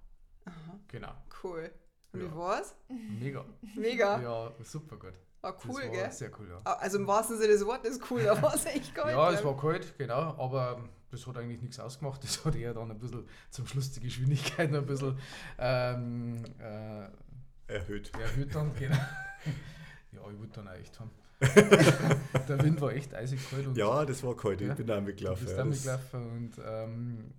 Aha. 0.45 0.78
Genau. 0.88 1.14
Cool. 1.42 1.71
Und 2.12 2.21
ja. 2.23 2.26
wie 2.26 2.37
war's? 2.37 2.76
Mega. 2.88 3.45
Mega? 3.75 4.21
Ja, 4.21 4.52
super 4.62 4.97
gut. 4.97 5.14
War 5.40 5.57
cool, 5.64 5.75
das 5.75 5.76
war 5.76 5.88
gell? 5.88 6.12
Sehr 6.12 6.30
cool, 6.38 6.49
ja. 6.50 6.61
Ah, 6.64 6.75
also 6.75 6.99
im 6.99 7.07
wahrsten 7.07 7.38
Sinne 7.38 7.52
des 7.52 7.64
Wortes 7.64 8.00
cool, 8.11 8.25
da 8.25 8.40
war 8.42 8.54
es 8.54 8.66
echt 8.66 8.95
kalt. 8.95 9.14
ja, 9.14 9.30
es 9.30 9.45
war 9.45 9.57
kalt, 9.57 9.97
genau, 9.97 10.37
aber 10.37 10.83
das 11.11 11.26
hat 11.26 11.37
eigentlich 11.38 11.62
nichts 11.62 11.78
ausgemacht. 11.78 12.23
Das 12.23 12.45
hat 12.45 12.54
eher 12.54 12.75
dann 12.75 12.90
ein 12.90 12.99
bisschen 12.99 13.25
zum 13.50 13.66
Schluss 13.66 13.92
die 13.92 14.00
Geschwindigkeit 14.00 14.75
ein 14.75 14.87
bisschen 14.87 15.18
ähm, 15.59 16.45
äh, 16.59 17.73
erhöht. 17.73 18.12
Erhöht 18.14 18.54
dann, 18.54 18.75
genau. 18.75 18.97
ja, 20.12 20.21
ich 20.30 20.38
wollte 20.38 20.54
dann 20.54 20.68
auch 20.68 20.73
echt 20.73 20.99
haben. 21.00 21.11
der 22.49 22.62
Wind 22.62 22.80
war 22.80 22.92
echt 22.92 23.14
eisig 23.14 23.49
kalt. 23.49 23.68
Und, 23.68 23.76
ja, 23.76 24.04
das 24.04 24.25
war 24.25 24.37
kalt, 24.37 24.61
ich 24.61 24.75
bin 24.75 24.87
da 24.87 25.00
mitgelaufen. 25.00 25.47
Ich 25.47 25.49
bin 25.49 25.57
da 25.57 25.64
mitgelaufen 25.64 26.30
und 26.33 26.52
ähm, 26.66 27.33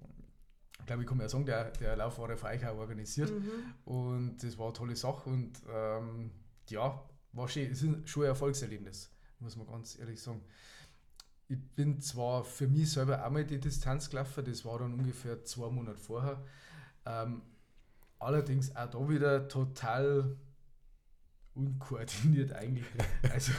ich 0.79 0.85
glaube, 0.85 1.03
ich 1.03 1.09
kann 1.09 1.19
ja 1.19 1.29
sagen, 1.29 1.45
der, 1.45 1.65
der 1.71 1.97
Lauf 1.97 2.17
war 2.17 2.29
ja 2.29 2.37
für 2.37 2.47
euch 2.47 2.65
auch 2.65 2.77
organisiert 2.77 3.29
mhm. 3.29 3.51
und 3.85 4.37
das 4.41 4.57
war 4.57 4.67
eine 4.67 4.73
tolle 4.73 4.95
Sache 4.95 5.29
und 5.29 5.51
ähm, 5.69 6.31
ja, 6.69 7.03
war 7.33 7.47
schön, 7.47 7.71
es 7.71 7.83
ist 7.83 8.09
schon 8.09 8.23
ein 8.23 8.29
Erfolgserlebnis, 8.29 9.11
muss 9.39 9.55
man 9.55 9.67
ganz 9.67 9.97
ehrlich 9.99 10.21
sagen. 10.21 10.41
ich 11.47 11.57
bin 11.75 11.99
zwar 11.99 12.43
für 12.43 12.67
mich 12.67 12.91
selber 12.91 13.25
auch 13.25 13.29
mal 13.31 13.45
die 13.45 13.59
Distanz 13.59 14.09
gelaufen, 14.09 14.45
das 14.45 14.63
war 14.65 14.79
dann 14.79 14.93
ungefähr 14.93 15.43
zwei 15.43 15.69
Monate 15.69 15.97
vorher. 15.97 16.43
Ähm, 17.05 17.41
allerdings 18.19 18.75
auch 18.75 18.89
da 18.89 19.09
wieder 19.09 19.47
total 19.47 20.37
unkoordiniert 21.55 22.53
eigentlich. 22.53 22.85
Also, 23.31 23.51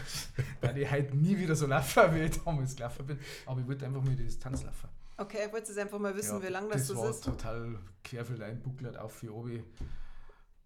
da 0.61 0.75
ich 0.75 0.91
halt 0.91 1.15
nie 1.15 1.37
wieder 1.39 1.55
so 1.55 1.67
laufen, 1.67 2.15
wie 2.15 2.21
ich 2.21 2.43
damals 2.43 2.75
gelaufen 2.77 3.07
bin. 3.07 3.19
Aber 3.47 3.61
ich 3.61 3.67
wollte 3.67 3.87
einfach 3.87 4.03
mal 4.03 4.15
die 4.15 4.25
Distanz 4.25 4.63
laufen. 4.63 4.89
Okay, 5.17 5.39
ich 5.47 5.53
wollte 5.53 5.81
einfach 5.81 5.99
mal 5.99 6.17
wissen, 6.17 6.41
ja, 6.41 6.43
wie 6.43 6.53
lange 6.53 6.69
das, 6.69 6.79
das 6.79 6.89
so 6.89 6.97
war 6.97 7.11
ist. 7.11 7.25
total 7.25 7.79
querfeldein, 8.03 8.63
buckelt 8.63 8.97
auf 8.97 9.13
für 9.13 9.35
oben. 9.35 9.65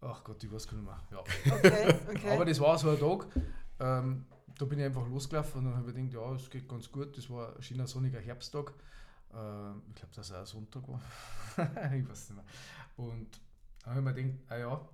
Ach 0.07 0.23
Gott, 0.23 0.43
ich 0.45 0.53
weiß 0.53 0.69
gar 0.69 0.77
nicht 0.77 0.87
mehr. 0.87 1.01
Ja. 1.11 1.21
Okay, 1.21 1.95
okay. 2.11 2.31
Aber 2.31 2.45
das 2.45 2.61
war 2.61 2.79
so 2.79 2.91
ein 2.91 2.99
Tag, 2.99 3.27
ähm, 3.81 4.27
da 4.59 4.65
bin 4.67 4.79
ich 4.79 4.85
einfach 4.85 5.07
losgelaufen 5.09 5.61
und 5.61 5.65
dann 5.65 5.77
habe 5.77 5.91
ich 5.91 5.97
gedacht, 5.97 6.13
ja, 6.13 6.35
es 6.35 6.51
geht 6.51 6.69
ganz 6.69 6.91
gut. 6.93 7.17
Das 7.17 7.29
war 7.31 7.57
ein 7.57 7.63
schöner 7.63 7.87
sonniger 7.87 8.21
Herbsttag. 8.21 8.73
Ähm, 9.33 9.83
ich 9.89 9.95
glaube, 9.95 10.15
dass 10.15 10.27
es 10.27 10.33
auch 10.33 10.41
ein 10.41 10.47
Sonntag 10.47 10.83
war. 10.89 11.01
ich 11.95 12.09
weiß 12.09 12.31
nicht 12.31 12.37
mehr. 12.37 12.45
Und 12.97 13.41
dann 13.83 13.95
habe 13.95 14.11
ich 14.11 14.27
mir 14.27 14.33
gedacht, 14.33 14.45
ah 14.51 14.57
ja, 14.59 14.89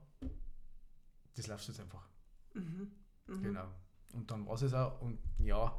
das 1.36 1.46
läuft 1.46 1.68
jetzt 1.68 1.80
einfach. 1.80 2.08
Mhm. 2.54 2.90
Mhm. 3.26 3.42
Genau. 3.42 3.66
Und 4.14 4.30
dann 4.30 4.46
war 4.46 4.54
es 4.54 4.74
auch. 4.74 5.00
Und 5.00 5.18
ja, 5.38 5.76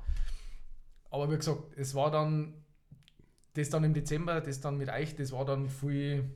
aber 1.10 1.32
wie 1.32 1.38
gesagt, 1.38 1.76
es 1.76 1.96
war 1.96 2.12
dann, 2.12 2.54
das 3.54 3.70
dann 3.70 3.84
im 3.84 3.94
Dezember, 3.94 4.40
das 4.42 4.62
dann 4.62 4.78
mit 4.78 4.90
euch, 4.90 5.16
das 5.16 5.32
war 5.32 5.46
dann 5.46 5.70
viel. 5.70 6.36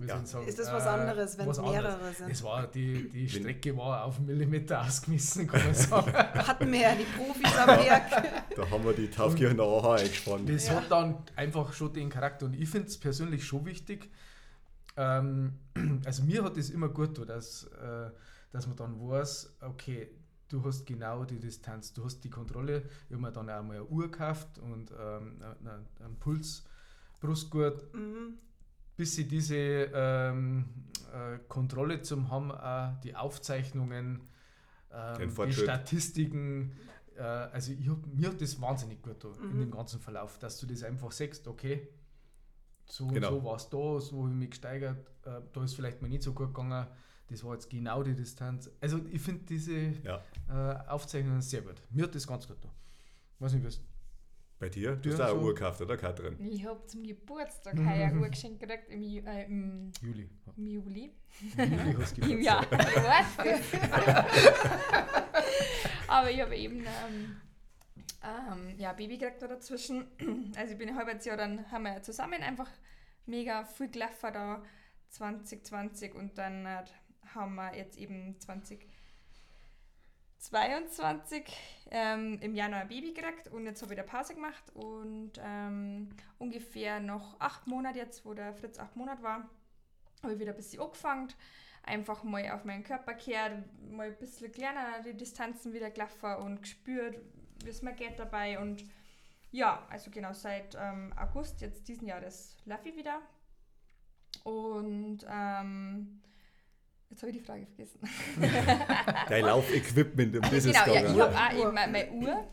Ja. 0.00 0.24
sagen, 0.24 0.46
Ist 0.46 0.58
das 0.58 0.72
was 0.72 0.84
äh, 0.84 0.88
anderes, 0.88 1.36
wenn 1.38 1.48
es 1.48 1.58
was 1.58 1.58
anderes. 1.58 1.82
mehrere 1.82 2.14
sind? 2.14 2.30
Es 2.30 2.42
war 2.44 2.66
die, 2.68 3.08
die 3.08 3.28
Strecke 3.28 3.76
war 3.76 4.04
auf 4.04 4.16
einen 4.18 4.26
Millimeter 4.26 4.80
ausgemessen, 4.82 5.46
kann 5.48 5.64
man 5.64 5.74
sagen. 5.74 6.12
Hatten 6.46 6.70
wir 6.72 6.80
ja 6.80 6.94
die 6.94 7.04
Profis 7.04 7.56
am 7.58 7.68
Werk. 7.68 8.44
Da 8.56 8.68
haben 8.70 8.84
wir 8.84 8.92
die 8.92 9.08
Taufkirchener 9.10 9.62
AHA 9.62 9.94
eingespannt. 9.96 10.48
Das 10.48 10.66
Ja. 10.68 10.74
hat 10.76 10.90
dann 10.90 11.18
einfach 11.36 11.72
schon 11.72 11.92
den 11.92 12.10
Charakter 12.10 12.46
und 12.46 12.54
ich 12.54 12.68
finde 12.68 12.88
es 12.88 12.98
persönlich 12.98 13.44
schon 13.44 13.64
wichtig. 13.66 14.10
Ähm, 14.96 15.54
also 16.04 16.22
mir 16.24 16.44
hat 16.44 16.56
es 16.56 16.70
immer 16.70 16.88
gut 16.88 17.14
getan, 17.14 17.26
dass, 17.28 17.64
äh, 17.64 18.10
dass 18.52 18.66
man 18.66 18.76
dann 18.76 19.00
weiß, 19.00 19.56
okay, 19.62 20.10
du 20.48 20.64
hast 20.64 20.86
genau 20.86 21.24
die 21.24 21.38
Distanz, 21.38 21.92
du 21.92 22.04
hast 22.04 22.20
die 22.24 22.30
Kontrolle. 22.30 22.82
Ich 23.08 23.12
habe 23.14 23.22
mir 23.22 23.32
dann 23.32 23.48
auch 23.50 23.62
mal 23.62 23.74
eine 23.76 23.84
Uhr 23.84 24.10
gekauft 24.10 24.58
und 24.58 24.90
ähm, 24.92 25.40
einen, 25.60 25.86
einen 26.04 26.16
Puls, 26.18 26.64
Brustgurt, 27.20 27.92
Mhm. 27.94 28.38
Bis 28.98 29.14
sie 29.14 29.26
diese 29.28 29.56
ähm, 29.94 30.64
äh, 31.14 31.38
Kontrolle 31.48 32.02
zum 32.02 32.30
haben, 32.30 32.50
auch 32.50 33.00
die 33.02 33.14
Aufzeichnungen, 33.14 34.20
ähm, 34.92 35.16
die. 35.46 35.52
Statistiken. 35.52 36.72
Äh, 37.16 37.22
also 37.22 37.72
ich 37.72 37.88
hab, 37.88 38.04
mir 38.08 38.28
hat 38.30 38.40
das 38.40 38.60
wahnsinnig 38.60 39.00
gut 39.00 39.24
in 39.24 39.54
Mhm. 39.56 39.60
dem 39.60 39.70
ganzen 39.70 40.00
Verlauf, 40.00 40.38
dass 40.38 40.58
du 40.58 40.66
das 40.66 40.82
einfach 40.82 41.12
sagst, 41.12 41.46
okay, 41.46 41.88
so 42.86 43.06
Genau. 43.06 43.34
und 43.34 43.40
so 43.40 43.44
war 43.44 43.56
es 43.56 43.68
da, 43.70 44.00
so 44.00 44.18
habe 44.18 44.30
ich 44.30 44.34
mich 44.34 44.50
gesteigert, 44.50 44.98
äh, 45.24 45.40
da 45.52 45.62
ist 45.64 45.74
vielleicht 45.74 46.02
mal 46.02 46.08
nicht 46.08 46.22
so 46.24 46.32
gut 46.32 46.48
gegangen, 46.48 46.86
das 47.28 47.44
war 47.44 47.52
jetzt 47.54 47.70
genau 47.70 48.02
die 48.02 48.14
Distanz. 48.16 48.68
Also 48.80 49.00
ich 49.12 49.20
finde 49.22 49.44
diese 49.44 49.92
Ja. 50.02 50.22
äh, 50.48 50.88
Aufzeichnungen 50.88 51.40
sehr 51.42 51.60
gut. 51.62 51.76
Mir 51.90 52.04
hat 52.04 52.14
das 52.16 52.26
ganz 52.26 52.48
gut 52.48 52.56
getan. 52.60 52.74
Weiß 53.38 53.52
nicht, 53.52 53.64
was 53.64 53.80
Bei 54.58 54.68
dir? 54.68 54.96
Du 54.96 55.10
Ja, 55.10 55.14
hast 55.14 55.20
auch 55.20 55.30
eine 55.30 55.38
so. 55.40 55.46
Uhr 55.46 55.54
gekauft, 55.54 55.80
oder 55.80 55.96
Katrin? 55.96 56.36
Ich 56.40 56.64
habe 56.66 56.84
zum 56.86 57.04
Geburtstag 57.04 57.76
heuer 57.78 58.08
ein 58.08 58.18
Uhr 58.18 58.28
geschenkt 58.28 58.60
gekriegt 58.60 58.88
im, 58.90 59.02
Ju 59.02 59.22
äh, 59.24 59.44
im, 59.44 59.92
Juli. 60.02 60.28
im 60.56 60.66
Juli. 60.66 61.12
Juli 61.56 61.96
hast 62.00 62.18
du 62.18 62.22
Im. 62.30 62.42
Jahr. 62.42 62.64
Ich 62.64 62.70
weiß 62.78 63.38
Aber 66.08 66.30
ich 66.30 66.40
habe 66.40 66.56
eben 66.56 66.80
ähm, 66.80 67.36
ähm, 68.24 68.74
ja, 68.78 68.92
Baby 68.94 69.18
gekriegt 69.18 69.40
da 69.42 69.46
dazwischen. 69.46 70.06
Also 70.56 70.72
ich 70.72 70.78
bin 70.78 70.88
ein 70.88 70.96
halbes 70.96 71.24
Jahr, 71.24 71.36
dann 71.36 71.70
haben 71.70 71.84
wir 71.84 72.02
zusammen 72.02 72.42
einfach 72.42 72.68
mega 73.26 73.64
viel 73.64 73.88
gelaufen 73.90 74.32
da 74.32 74.62
2020 75.10 76.14
und 76.14 76.36
dann 76.36 76.66
äh, 76.66 76.82
haben 77.34 77.54
wir 77.54 77.76
jetzt 77.76 77.96
eben 77.96 78.40
2022 80.38 81.44
ähm, 81.90 82.38
im 82.40 82.54
Januar 82.54 82.82
ein 82.82 82.88
Baby 82.88 83.12
gekriegt 83.12 83.48
und 83.48 83.64
jetzt 83.66 83.82
habe 83.82 83.94
ich 83.94 84.00
da 84.00 84.04
Pause 84.04 84.34
gemacht 84.34 84.64
und 84.74 85.32
ähm, 85.42 86.10
ungefähr 86.38 87.00
noch 87.00 87.40
acht 87.40 87.66
Monate 87.66 87.98
jetzt, 87.98 88.24
wo 88.24 88.34
der 88.34 88.54
Fritz 88.54 88.78
acht 88.78 88.96
Monate 88.96 89.22
war, 89.22 89.48
habe 90.22 90.34
ich 90.34 90.38
wieder 90.38 90.52
ein 90.52 90.56
bisschen 90.56 90.80
angefangen 90.80 91.32
einfach 91.88 92.22
mal 92.22 92.50
auf 92.50 92.64
meinen 92.64 92.84
Körper 92.84 93.14
gehört, 93.14 93.64
mal 93.90 94.08
ein 94.08 94.18
bisschen 94.18 94.52
kleiner 94.52 95.02
die 95.04 95.14
Distanzen 95.14 95.72
wieder 95.72 95.90
gelaufen 95.90 96.36
und 96.36 96.62
gespürt, 96.62 97.18
wie 97.64 97.70
es 97.70 97.82
mir 97.82 97.94
geht 97.94 98.18
dabei. 98.18 98.58
Und 98.58 98.84
ja, 99.50 99.86
also 99.88 100.10
genau 100.10 100.32
seit 100.32 100.76
ähm, 100.78 101.12
August 101.16 101.60
jetzt 101.60 101.88
diesen 101.88 102.06
Jahres 102.06 102.56
laufe 102.66 102.90
ich 102.90 102.96
wieder. 102.96 103.20
Und 104.44 105.26
ähm, 105.28 106.20
jetzt 107.10 107.22
habe 107.22 107.30
ich 107.30 107.38
die 107.38 107.44
Frage 107.44 107.66
vergessen. 107.66 108.00
Dein 109.28 109.44
Laufequipment, 109.44 110.36
das 110.36 110.52
ist 110.52 110.66
genau, 110.66 110.94
ja, 110.94 111.12
ich 111.12 111.20
habe 111.20 111.36
auch 111.36 111.52
eben 111.52 111.74
meine, 111.74 112.10
Uhr. 112.12 112.48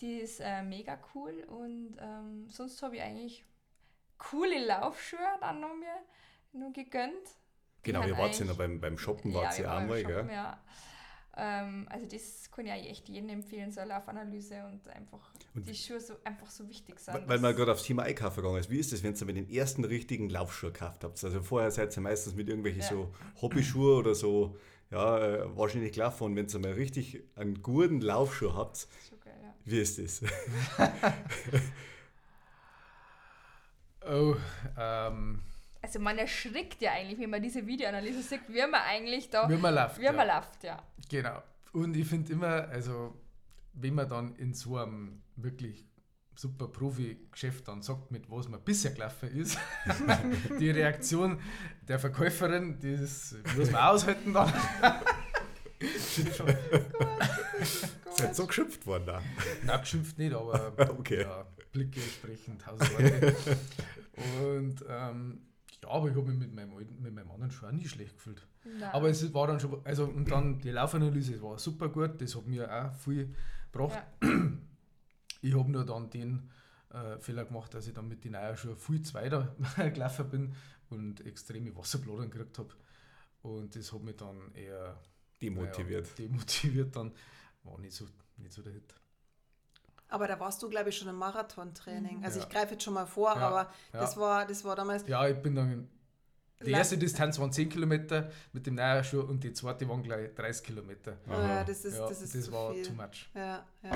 Die 0.00 0.18
ist 0.18 0.40
äh, 0.40 0.62
mega 0.62 0.98
cool 1.14 1.44
und 1.46 1.96
ähm, 2.00 2.48
sonst 2.48 2.82
habe 2.82 2.96
ich 2.96 3.02
eigentlich 3.02 3.44
coole 4.18 4.64
Laufschuhe 4.64 5.20
dann 5.40 5.60
noch 5.60 5.74
mir 5.74 5.94
nur 6.52 6.72
gegönnt. 6.72 7.14
Genau, 7.84 8.04
ihr 8.06 8.16
wart 8.16 8.38
ja 8.38 8.44
noch 8.44 8.56
beim, 8.56 8.80
beim 8.80 8.98
Shoppen, 8.98 9.34
wart 9.34 9.62
waren 9.62 9.84
auch 9.84 9.88
mal, 9.88 10.04
gell? 10.04 10.28
Ja. 10.30 10.60
Ähm, 11.36 11.86
also 11.88 12.06
das 12.06 12.50
kann 12.50 12.66
ich 12.66 12.72
eigentlich 12.72 12.90
echt 12.90 13.08
jedem 13.08 13.30
empfehlen, 13.30 13.70
so 13.72 13.80
eine 13.80 13.88
Laufanalyse 13.94 14.64
und 14.66 14.86
einfach 14.88 15.32
Und- 15.54 15.66
die 15.66 15.74
Schuhe 15.74 15.98
so 15.98 16.14
einfach 16.24 16.50
so 16.50 16.68
wichtig 16.68 16.98
sind. 17.00 17.26
Weil- 17.26 17.38
man 17.38 17.56
gerade 17.56 17.72
aufs 17.72 17.84
Thema 17.84 18.02
Einkaufen 18.02 18.36
gegangen 18.42 18.58
ist. 18.58 18.68
Wie 18.70 18.78
ist 18.78 18.92
das, 18.92 19.02
wenn 19.02 19.14
ihr 19.14 19.24
mit 19.24 19.36
den 19.36 19.48
ersten 19.50 19.84
richtigen 19.84 20.28
Laufschuhe 20.28 20.72
gekauft 20.72 21.04
habt? 21.04 21.24
Also 21.24 21.42
vorher 21.42 21.70
seid 21.70 21.96
ihr 21.96 22.02
meistens 22.02 22.34
mit 22.34 22.48
irgendwelchen 22.48 22.82
Ja. 22.82 22.88
so 22.88 23.10
Hobbyschuhe 23.40 23.96
oder 23.96 24.14
so, 24.14 24.58
ja, 24.90 25.18
äh, 25.18 25.56
wahrscheinlich 25.56 25.92
gelaufen. 25.92 26.24
Und 26.24 26.36
wenn 26.36 26.48
ihr 26.48 26.58
mal 26.58 26.72
richtig 26.72 27.22
einen 27.34 27.62
guten 27.62 28.02
Laufschuh 28.02 28.52
habt, 28.54 28.86
geil, 29.24 29.32
ja. 29.42 29.54
wie 29.64 29.78
ist 29.80 29.98
das? 29.98 30.20
Oh, 34.04 34.34
ähm, 34.76 35.40
Also 35.82 35.98
man 35.98 36.16
erschrickt 36.16 36.80
ja 36.80 36.92
eigentlich, 36.92 37.18
wenn 37.18 37.30
man 37.30 37.42
diese 37.42 37.66
Videoanalyse 37.66 38.22
sieht, 38.22 38.42
wie 38.48 38.60
man 38.60 38.74
eigentlich 38.74 39.28
da, 39.30 39.48
wie 39.48 39.56
man 39.56 39.74
läuft. 39.74 39.98
wie 39.98 40.04
man 40.04 40.28
ja. 40.28 40.36
läuft, 40.36 40.64
ja. 40.64 40.82
Genau. 41.08 41.42
Und 41.72 41.96
ich 41.96 42.06
finde 42.06 42.32
immer, 42.32 42.68
also 42.68 43.20
wenn 43.74 43.94
man 43.94 44.08
dann 44.08 44.36
in 44.36 44.54
so 44.54 44.76
einem 44.76 45.22
wirklich 45.36 45.84
super 46.34 46.68
Profi-Geschäft 46.68 47.68
dann 47.68 47.82
sagt, 47.82 48.10
mit 48.10 48.30
was 48.30 48.48
man 48.48 48.60
bisher 48.62 48.92
gelaufen 48.92 49.28
ist, 49.36 49.58
die 50.60 50.70
Reaktion 50.70 51.40
der 51.88 51.98
Verkäuferin, 51.98 52.78
das 52.80 53.36
muss 53.56 53.70
man 53.70 53.82
aushalten 53.82 54.32
dann. 54.32 54.52
Seid 58.10 58.36
so 58.36 58.46
geschimpft 58.46 58.86
worden 58.86 59.06
da. 59.06 59.22
Nein, 59.64 59.80
geschimpft 59.80 60.18
nicht, 60.18 60.32
aber 60.34 60.72
Okay. 60.98 61.22
ja, 61.22 61.44
Blicke 61.72 62.00
sprechen 62.00 62.58
tausend 62.58 62.92
Worte. 62.92 63.34
Und 64.42 64.84
ähm, 64.88 65.40
ja, 65.82 65.90
aber 65.90 66.08
ich 66.08 66.16
habe 66.16 66.28
mich 66.28 66.38
mit 66.38 66.54
meinem, 66.54 66.74
alten, 66.74 67.02
mit 67.02 67.14
meinem 67.14 67.30
anderen 67.30 67.50
schon 67.50 67.68
auch 67.68 67.72
nie 67.72 67.86
schlecht 67.86 68.14
gefühlt. 68.14 68.46
Nein. 68.64 68.90
Aber 68.92 69.08
es 69.08 69.34
war 69.34 69.46
dann 69.46 69.60
schon, 69.60 69.84
also 69.84 70.04
und 70.04 70.30
dann 70.30 70.58
die 70.60 70.70
Laufanalyse 70.70 71.42
war 71.42 71.58
super 71.58 71.88
gut, 71.88 72.20
das 72.20 72.36
hat 72.36 72.46
mir 72.46 72.70
auch 72.72 72.94
viel 72.94 73.34
gebracht. 73.70 74.02
Ich 75.44 75.58
habe 75.58 75.72
nur 75.72 75.84
dann 75.84 76.08
den 76.08 76.48
äh, 76.90 77.18
Fehler 77.18 77.44
gemacht, 77.44 77.74
dass 77.74 77.88
ich 77.88 77.94
dann 77.94 78.06
mit 78.06 78.22
den 78.22 78.30
neuen 78.30 78.56
Schuhen 78.56 78.76
viel 78.76 79.02
zweiter 79.02 79.56
gelaufen 79.76 80.30
bin 80.30 80.54
und 80.88 81.26
extreme 81.26 81.74
Wasserbladern 81.74 82.30
gekriegt 82.30 82.58
habe. 82.60 82.68
Und 83.42 83.74
das 83.74 83.92
hat 83.92 84.02
mich 84.04 84.14
dann 84.14 84.54
eher 84.54 85.00
Demotiviert. 85.42 86.04
naja, 86.04 86.14
demotiviert 86.16 86.94
dann. 86.94 87.12
War 87.64 87.78
nicht 87.80 87.94
so, 87.94 88.06
nicht 88.36 88.52
so 88.52 88.62
der 88.62 88.72
Hit. 88.72 88.94
Aber 90.12 90.28
da 90.28 90.38
warst 90.38 90.62
du, 90.62 90.68
glaube 90.68 90.90
ich, 90.90 90.98
schon 90.98 91.08
im 91.08 91.16
Marathontraining. 91.16 92.22
Also 92.24 92.38
Ja. 92.38 92.44
ich 92.46 92.50
greife 92.52 92.72
jetzt 92.74 92.84
schon 92.84 92.94
mal 92.94 93.06
vor, 93.06 93.34
Ja, 93.34 93.48
aber 93.48 93.70
ja. 93.92 94.00
das 94.00 94.16
war, 94.16 94.46
das 94.46 94.62
war 94.64 94.76
damals. 94.76 95.06
Ja, 95.08 95.26
ich 95.26 95.40
bin 95.40 95.54
dann. 95.54 95.88
Die 96.64 96.70
erste 96.70 96.96
Distanz 96.96 97.40
waren 97.40 97.50
10 97.50 97.70
Kilometer 97.70 98.30
mit 98.52 98.66
dem 98.66 98.76
neuen 98.76 99.02
Schuh 99.02 99.22
und 99.22 99.42
die 99.42 99.52
zweite 99.52 99.88
waren 99.88 100.02
gleich 100.02 100.32
30 100.34 100.64
Kilometer. 100.64 101.16
Ja, 101.28 101.32
Aha. 101.34 101.64
das 101.64 101.84
ist, 101.84 101.96
ja, 101.98 102.06
das 102.08 102.22
ist 102.22 102.34
das 102.36 102.44
zu 102.44 102.52
war 102.52 102.72
viel. 102.72 102.86
too 102.86 102.92
much. 102.92 103.28
Ja, 103.34 103.64
ja. 103.82 103.90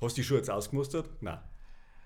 Hast 0.00 0.16
du 0.16 0.20
die 0.20 0.24
Schuhe 0.24 0.38
jetzt 0.38 0.50
ausgemustert? 0.50 1.06
Nein. 1.20 1.38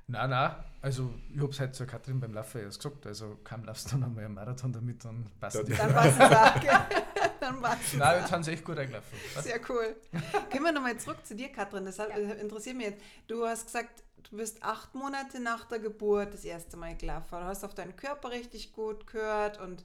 Nein, 0.08 0.30
nein, 0.30 0.52
also 0.82 1.14
ich 1.32 1.38
habe 1.40 1.50
es 1.52 1.60
heute 1.60 1.70
zur 1.72 1.86
Katrin 1.86 2.18
beim 2.18 2.32
Laufen 2.34 2.60
erst 2.62 2.82
gesagt, 2.82 3.06
also 3.06 3.38
kaum 3.44 3.62
laufst 3.64 3.86
du 3.86 3.90
dann 3.92 4.02
einmal 4.04 4.24
einen 4.24 4.34
Marathon 4.34 4.72
damit, 4.72 5.04
dann 5.04 5.24
passt 5.38 5.54
Ja, 5.56 5.62
die 5.62 5.74
Dann 5.74 5.94
war 5.94 6.04
es 6.06 6.18
auch. 6.20 6.90
Dann 7.50 7.62
war's 7.62 7.78
es 7.84 7.94
Nein, 7.94 8.20
jetzt 8.20 8.32
haben 8.32 8.42
sie 8.42 8.52
echt 8.52 8.64
gut 8.64 8.78
eingelaufen. 8.78 9.18
Sehr 9.42 9.60
cool. 9.68 9.96
Können 10.50 10.64
wir 10.64 10.72
nochmal 10.72 10.96
zurück 10.98 11.24
zu 11.24 11.34
dir, 11.34 11.50
Katrin? 11.50 11.84
Das 11.84 11.98
hat, 11.98 12.10
Ja. 12.10 12.16
interessiert 12.16 12.76
mich 12.76 12.86
jetzt. 12.86 13.02
Du 13.26 13.46
hast 13.46 13.66
gesagt, 13.66 14.02
du 14.30 14.36
bist 14.36 14.62
acht 14.62 14.94
Monate 14.94 15.40
nach 15.40 15.64
der 15.64 15.78
Geburt 15.78 16.34
das 16.34 16.44
erste 16.44 16.76
Mal 16.76 16.96
gelaufen. 16.96 17.26
Du 17.30 17.36
hast 17.38 17.64
auf 17.64 17.74
deinen 17.74 17.96
Körper 17.96 18.30
richtig 18.30 18.72
gut 18.72 19.06
gehört 19.06 19.60
und 19.60 19.84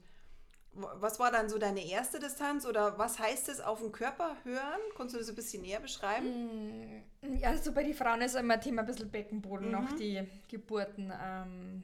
was 0.75 1.19
war 1.19 1.31
dann 1.31 1.47
so 1.47 1.57
deine 1.57 1.85
erste 1.85 2.19
Distanz 2.19 2.65
oder 2.65 2.97
was 2.97 3.17
heißt 3.17 3.47
es 3.47 3.61
auf 3.61 3.79
den 3.79 3.93
Körper 3.93 4.35
hören? 4.43 4.81
Kannst 4.97 5.15
du 5.15 5.19
das 5.19 5.29
ein 5.29 5.35
bisschen 5.35 5.61
näher 5.61 5.79
beschreiben? 5.79 7.03
Mm, 7.21 7.37
ja, 7.37 7.49
also 7.49 7.71
bei 7.71 7.83
den 7.83 7.93
Frauen 7.93 8.21
ist 8.21 8.35
immer 8.35 8.59
Thema 8.59 8.81
ein 8.81 8.85
bisschen 8.85 9.09
Beckenboden 9.09 9.67
mhm. 9.67 9.71
nach 9.71 9.93
die 9.93 10.27
Geburten. 10.49 11.13
Ähm, 11.23 11.83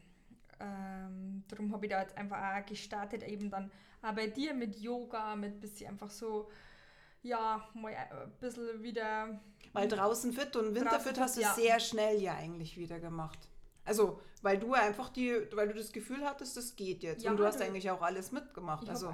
ähm, 0.62 1.44
darum 1.48 1.72
habe 1.74 1.86
ich 1.86 1.92
da 1.92 2.02
jetzt 2.02 2.18
einfach 2.18 2.38
auch 2.38 2.66
gestartet, 2.66 3.24
eben 3.24 3.50
dann 3.50 3.72
auch 4.02 4.14
bei 4.14 4.28
dir 4.28 4.54
mit 4.54 4.78
Yoga, 4.78 5.36
mit 5.36 5.60
bisschen 5.60 5.90
einfach 5.90 6.10
so, 6.10 6.50
ja, 7.22 7.68
mal 7.74 7.94
ein 7.94 8.32
bisschen 8.40 8.82
wieder. 8.82 9.40
Weil 9.74 9.88
draußen 9.88 10.34
fit 10.34 10.56
und 10.56 10.76
Winterfit 10.76 11.20
hast 11.20 11.38
du 11.38 11.42
ja. 11.42 11.54
sehr 11.54 11.80
schnell 11.80 12.22
ja 12.22 12.36
eigentlich 12.36 12.78
wieder 12.78 13.00
gemacht. 13.00 13.40
Also, 13.86 14.22
weil 14.42 14.60
du 14.60 14.74
einfach 14.74 15.10
die, 15.10 15.34
weil 15.54 15.68
du 15.68 15.74
das 15.74 15.92
Gefühl 15.92 16.24
hattest, 16.26 16.58
das 16.58 16.76
geht 16.76 17.04
jetzt. 17.04 17.24
Ja, 17.24 17.32
und 17.32 17.38
du 17.38 17.46
hast 17.46 17.62
eigentlich 17.62 17.90
auch 17.90 18.02
alles 18.02 18.32
mitgemacht. 18.32 18.88
also 18.90 19.14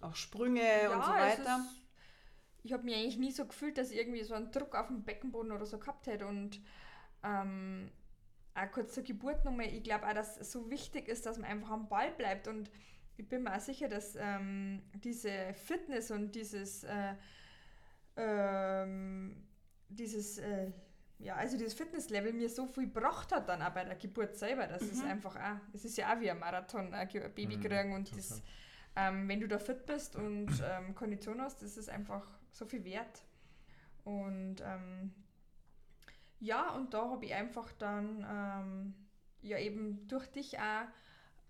auch 0.00 0.14
Sprünge 0.14 0.60
ja, 0.60 0.94
und 0.94 1.04
so 1.04 1.10
weiter. 1.10 1.58
Ist, 1.58 1.82
ich 2.62 2.72
habe 2.72 2.82
mich 2.84 2.94
eigentlich 2.94 3.18
nie 3.18 3.32
so 3.32 3.46
gefühlt, 3.46 3.78
dass 3.78 3.90
ich 3.90 3.98
irgendwie 3.98 4.22
so 4.22 4.34
einen 4.34 4.50
Druck 4.50 4.74
auf 4.74 4.88
dem 4.88 5.04
Beckenboden 5.04 5.52
oder 5.52 5.66
so 5.66 5.78
gehabt 5.78 6.06
hätte. 6.06 6.26
Und 6.26 6.60
ähm, 7.22 7.90
auch 8.54 8.70
kurz 8.70 8.94
zur 8.94 9.02
Geburt 9.02 9.44
nochmal, 9.44 9.66
ich 9.66 9.82
glaube 9.82 10.06
auch, 10.06 10.14
dass 10.14 10.38
es 10.38 10.52
so 10.52 10.70
wichtig 10.70 11.08
ist, 11.08 11.26
dass 11.26 11.38
man 11.38 11.50
einfach 11.50 11.70
am 11.70 11.88
Ball 11.88 12.12
bleibt. 12.12 12.48
Und 12.48 12.70
ich 13.16 13.28
bin 13.28 13.42
mir 13.42 13.54
auch 13.54 13.60
sicher, 13.60 13.88
dass 13.88 14.16
ähm, 14.16 14.82
diese 14.94 15.54
Fitness 15.54 16.10
und 16.10 16.34
dieses, 16.34 16.84
äh, 16.84 17.14
ähm, 18.16 19.44
dieses 19.88 20.38
äh, 20.38 20.70
ja, 21.18 21.36
also 21.36 21.56
das 21.56 21.74
Fitnesslevel 21.74 22.32
mir 22.32 22.48
so 22.48 22.66
viel 22.66 22.84
gebracht 22.84 23.32
hat 23.32 23.48
dann 23.48 23.62
auch 23.62 23.70
bei 23.70 23.84
der 23.84 23.96
Geburt 23.96 24.36
selber, 24.36 24.66
dass 24.66 24.82
mhm. 24.82 24.90
es 24.90 25.04
einfach 25.04 25.36
auch, 25.36 25.60
es 25.72 25.84
ist 25.84 25.96
ja 25.96 26.12
auch 26.12 26.20
wie 26.20 26.30
ein 26.30 26.38
Marathon, 26.38 26.92
ein 26.92 27.08
Baby 27.34 27.56
mhm, 27.56 27.60
kriegen 27.62 27.88
mhm, 27.90 27.94
und 27.94 28.16
das, 28.16 28.42
ähm, 28.96 29.28
wenn 29.28 29.40
du 29.40 29.48
da 29.48 29.58
fit 29.58 29.86
bist 29.86 30.16
und 30.16 30.48
ähm, 30.64 30.94
Kondition 30.94 31.40
hast, 31.40 31.62
das 31.62 31.76
ist 31.76 31.88
einfach 31.88 32.26
so 32.50 32.66
viel 32.66 32.84
wert. 32.84 33.24
Und 34.04 34.56
ähm, 34.60 35.12
ja, 36.44 36.70
und 36.70 36.94
da 36.94 37.10
habe 37.10 37.24
ich 37.24 37.34
einfach 37.34 37.72
dann 37.72 38.26
ähm, 38.28 38.94
ja 39.42 39.58
eben 39.58 40.06
durch 40.08 40.26
dich 40.28 40.58
auch, 40.58 40.86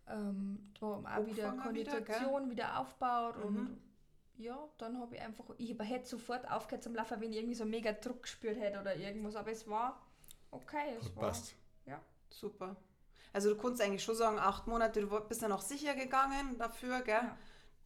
ähm, 0.09 0.73
da 0.79 0.87
auch 0.87 1.27
wieder 1.27 1.53
Kondition 1.53 2.45
wieder, 2.45 2.51
wieder 2.51 2.79
aufbaut 2.81 3.39
mhm. 3.39 3.45
und 3.45 3.81
ja, 4.37 4.59
dann 4.79 4.99
habe 5.01 5.15
ich 5.15 5.21
einfach, 5.21 5.45
ich 5.59 5.79
hätte 5.79 6.09
sofort 6.09 6.51
aufgehört 6.51 6.83
zum 6.83 6.95
Laufen, 6.95 7.21
wenn 7.21 7.31
ich 7.31 7.39
irgendwie 7.39 7.55
so 7.55 7.65
mega 7.65 7.93
Druck 7.93 8.23
gespürt 8.23 8.59
hätte 8.59 8.81
oder 8.81 8.97
irgendwas, 8.97 9.37
aber 9.37 9.53
es 9.53 9.69
war 9.69 10.03
okay. 10.51 10.97
Es 11.01 11.15
war, 11.15 11.25
passt. 11.25 11.55
Ja. 11.87 12.01
Super. 12.31 12.77
Also 13.33 13.55
du 13.55 13.61
kannst 13.61 13.81
eigentlich 13.81 14.03
schon 14.03 14.17
sagen, 14.17 14.39
acht 14.39 14.67
Monate, 14.67 15.01
du 15.01 15.21
bist 15.21 15.43
ja 15.43 15.49
noch 15.49 15.63
sicher 15.63 15.95
gegangen 15.95 16.59
dafür, 16.59 17.01
gell? 17.03 17.15
Ja. 17.15 17.39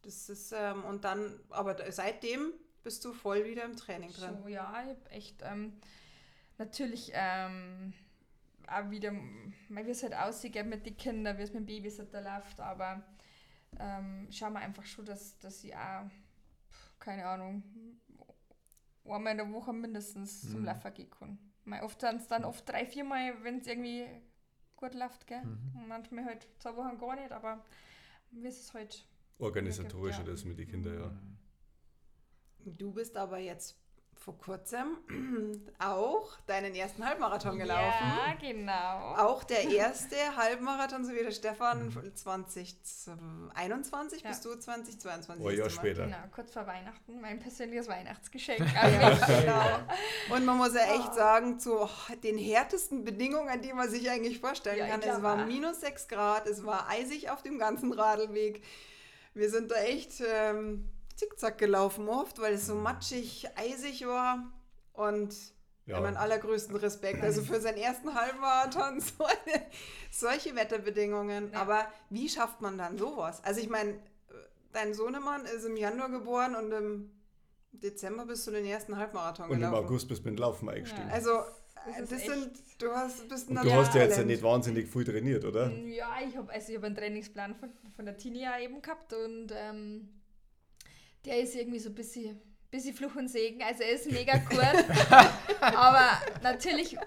Das 0.03 0.29
ist, 0.29 0.53
ähm, 0.55 0.83
und 0.85 1.03
dann, 1.03 1.39
aber 1.49 1.75
seitdem 1.91 2.53
bist 2.83 3.03
du 3.03 3.13
voll 3.13 3.43
wieder 3.45 3.65
im 3.65 3.75
Training 3.75 4.11
drin. 4.11 4.37
So, 4.41 4.47
ja, 4.47 4.71
ich 4.83 4.89
habe 4.89 5.09
echt, 5.09 5.41
ähm, 5.43 5.79
natürlich, 6.59 7.11
ähm, 7.13 7.93
auch 8.67 8.89
wieder, 8.91 9.11
wie 9.13 9.81
es 9.89 10.03
halt 10.03 10.13
aussieht 10.13 10.63
mit 10.65 10.85
den 10.85 10.97
Kindern, 10.97 11.37
wie 11.37 11.41
es 11.41 11.53
mit 11.53 11.61
dem 11.61 11.65
Babysitter 11.65 12.21
läuft, 12.21 12.59
aber 12.59 13.03
ähm, 13.79 14.27
schauen 14.31 14.53
wir 14.53 14.59
einfach 14.59 14.85
schon, 14.85 15.05
dass, 15.05 15.37
dass 15.39 15.63
ich 15.63 15.75
auch 15.75 16.09
keine 16.99 17.25
Ahnung, 17.25 17.63
einmal 19.05 19.31
in 19.31 19.37
der 19.37 19.51
Woche 19.51 19.73
mindestens 19.73 20.43
mhm. 20.43 20.51
zum 20.51 20.65
Laufen 20.65 20.93
gehen 20.93 21.09
kann. 21.09 21.39
Mal 21.65 21.81
oft 21.83 22.01
sind 22.01 22.21
es 22.21 22.27
dann 22.27 22.45
oft 22.45 22.67
drei, 22.67 22.85
vier 22.85 23.03
Mal, 23.03 23.43
wenn 23.43 23.59
es 23.59 23.67
irgendwie 23.67 24.05
gut 24.75 24.93
läuft, 24.93 25.27
gell? 25.27 25.43
Mhm. 25.43 25.87
manchmal 25.87 26.25
halt 26.25 26.47
zwei 26.59 26.75
Wochen 26.75 26.97
gar 26.97 27.15
nicht, 27.15 27.31
aber 27.31 27.65
wie 28.31 28.47
ist 28.47 28.61
es 28.61 28.73
halt. 28.73 29.05
Organisatorischer 29.39 30.23
ja. 30.23 30.31
das 30.31 30.45
mit 30.45 30.59
den 30.59 30.67
Kindern, 30.67 30.99
ja. 30.99 31.11
Du 32.65 32.91
bist 32.91 33.15
aber 33.15 33.39
jetzt 33.39 33.77
vor 34.19 34.37
kurzem 34.37 34.97
auch 35.79 36.37
deinen 36.45 36.75
ersten 36.75 37.05
Halbmarathon 37.05 37.57
gelaufen. 37.57 38.03
Ja, 38.03 38.35
genau. 38.39 39.15
Auch 39.15 39.45
der 39.45 39.69
erste 39.71 40.15
Halbmarathon, 40.35 41.05
so 41.05 41.13
wie 41.13 41.23
der 41.23 41.31
Stefan, 41.31 41.89
2021 42.13 44.21
ja. 44.21 44.29
bis 44.29 44.41
du 44.41 44.55
2022. 44.55 45.45
Oh, 45.45 45.49
Jahr 45.49 45.69
später. 45.69 46.05
Genau, 46.05 46.17
kurz 46.35 46.51
vor 46.51 46.67
Weihnachten, 46.67 47.21
mein 47.21 47.39
persönliches 47.39 47.87
Weihnachtsgeschenk. 47.87 48.59
ja, 48.59 49.09
genau. 49.25 50.35
Und 50.35 50.45
man 50.45 50.57
muss 50.57 50.73
ja 50.73 50.95
echt 50.95 51.15
sagen, 51.15 51.57
zu 51.57 51.87
den 52.21 52.37
härtesten 52.37 53.05
Bedingungen, 53.05 53.61
die 53.61 53.71
man 53.71 53.89
sich 53.89 54.09
eigentlich 54.09 54.39
vorstellen 54.39 54.79
ja, 54.79 54.87
kann. 54.87 55.01
Es 55.01 55.23
war 55.23 55.45
minus 55.45 55.79
6 55.79 56.09
Grad, 56.09 56.45
es 56.45 56.65
war 56.65 56.89
eisig 56.89 57.29
auf 57.29 57.41
dem 57.41 57.57
ganzen 57.57 57.93
Radlweg. 57.93 58.65
Wir 59.33 59.49
sind 59.49 59.71
da 59.71 59.75
echt... 59.75 60.21
Ähm, 60.27 60.89
zickzack 61.19 61.57
gelaufen 61.57 62.07
oft, 62.07 62.39
weil 62.39 62.53
es 62.53 62.67
so 62.67 62.75
matschig, 62.75 63.47
eisig 63.55 64.05
war. 64.07 64.51
Und 64.93 65.35
ja. 65.85 65.99
meinen 65.99 66.17
allergrößten 66.17 66.75
Respekt. 66.75 67.23
Also 67.23 67.41
für 67.41 67.59
seinen 67.59 67.77
ersten 67.77 68.13
Halbmarathon 68.13 68.99
so 69.17 69.25
eine, 69.25 69.65
solche 70.11 70.55
Wetterbedingungen. 70.55 71.51
Ja. 71.51 71.61
Aber 71.61 71.85
wie 72.09 72.29
schafft 72.29 72.61
man 72.61 72.77
dann 72.77 72.97
sowas? 72.97 73.43
Also 73.43 73.59
ich 73.59 73.69
meine, 73.69 73.99
dein 74.71 74.93
Sohnemann 74.93 75.45
ist 75.45 75.65
im 75.65 75.77
Januar 75.77 76.09
geboren 76.09 76.55
und 76.55 76.71
im 76.71 77.11
Dezember 77.71 78.25
bist 78.25 78.47
du 78.47 78.51
den 78.51 78.65
ersten 78.65 78.97
Halbmarathon 78.97 79.49
gelaufen. 79.49 79.63
Und 79.63 79.79
im 79.79 79.85
August 79.85 80.07
bist 80.07 80.23
du 80.23 80.29
mit 80.29 80.37
dem 80.37 80.41
Laufen 80.41 80.69
eingestiegen. 80.69 81.07
Ja. 81.07 81.13
Also 81.13 81.31
das, 81.97 82.09
das 82.09 82.21
sind, 82.23 82.51
du 82.79 82.91
hast, 82.91 83.27
bist 83.29 83.49
ein 83.49 83.57
Und 83.57 83.65
du 83.65 83.73
hast 83.73 83.95
ja 83.95 84.01
jetzt 84.03 84.17
ja 84.17 84.23
nicht 84.23 84.43
wahnsinnig 84.43 84.87
viel 84.87 85.05
trainiert, 85.05 85.45
oder? 85.45 85.71
Ja, 85.71 86.17
ich 86.27 86.35
habe 86.35 86.51
also 86.51 86.73
hab 86.73 86.83
einen 86.83 86.95
Trainingsplan 86.95 87.55
von, 87.55 87.69
von 87.95 88.05
der 88.05 88.17
Tini 88.17 88.43
ja 88.43 88.59
eben 88.59 88.81
gehabt 88.81 89.13
und 89.13 89.53
ähm, 89.55 90.09
der 91.25 91.39
ist 91.39 91.55
irgendwie 91.55 91.79
so 91.79 91.89
ein 91.89 91.95
bisschen, 91.95 92.41
bisschen 92.71 92.95
Fluch 92.95 93.15
und 93.15 93.27
Segen. 93.27 93.61
Also 93.63 93.83
er 93.83 93.91
ist 93.91 94.11
mega 94.11 94.37
gut. 94.49 94.59
aber 95.61 96.21
natürlich 96.41 96.97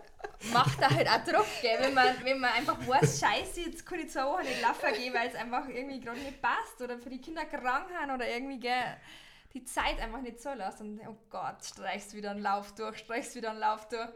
macht 0.52 0.80
er 0.80 0.90
halt 0.90 1.08
auch 1.08 1.24
Druck, 1.24 1.46
gell? 1.60 1.78
Wenn, 1.80 1.94
man, 1.94 2.08
wenn 2.24 2.40
man 2.40 2.52
einfach 2.52 2.78
weiß, 2.86 3.20
scheiße, 3.20 3.62
jetzt 3.62 3.86
kann 3.86 4.00
ich 4.00 4.10
zwei 4.10 4.24
Wochen 4.24 4.42
nicht 4.44 4.60
laufen 4.60 4.92
gehen, 4.94 5.14
weil 5.14 5.28
es 5.28 5.34
einfach 5.34 5.68
irgendwie 5.68 6.00
gerade 6.00 6.20
nicht 6.20 6.42
passt 6.42 6.80
oder 6.80 6.98
für 6.98 7.10
die 7.10 7.20
Kinder 7.20 7.44
krank 7.44 7.86
haben 8.00 8.14
oder 8.14 8.28
irgendwie, 8.28 8.60
gell? 8.60 8.96
die 9.54 9.64
Zeit 9.64 10.00
einfach 10.00 10.20
nicht 10.20 10.40
so 10.40 10.52
lässt 10.52 10.80
und 10.80 11.00
oh 11.06 11.16
Gott, 11.28 11.64
streichst 11.64 12.14
wieder 12.14 12.30
einen 12.30 12.42
Lauf 12.42 12.74
durch, 12.74 12.98
streichst 12.98 13.34
wieder 13.34 13.50
einen 13.50 13.60
Lauf 13.60 13.88
durch. 13.88 14.08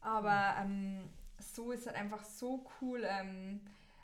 Aber 0.00 0.56
ähm, 0.60 1.08
so 1.38 1.72
ist 1.72 1.86
halt 1.86 1.96
einfach 1.96 2.24
so 2.24 2.66
cool. 2.80 3.02
Ähm, 3.04 3.60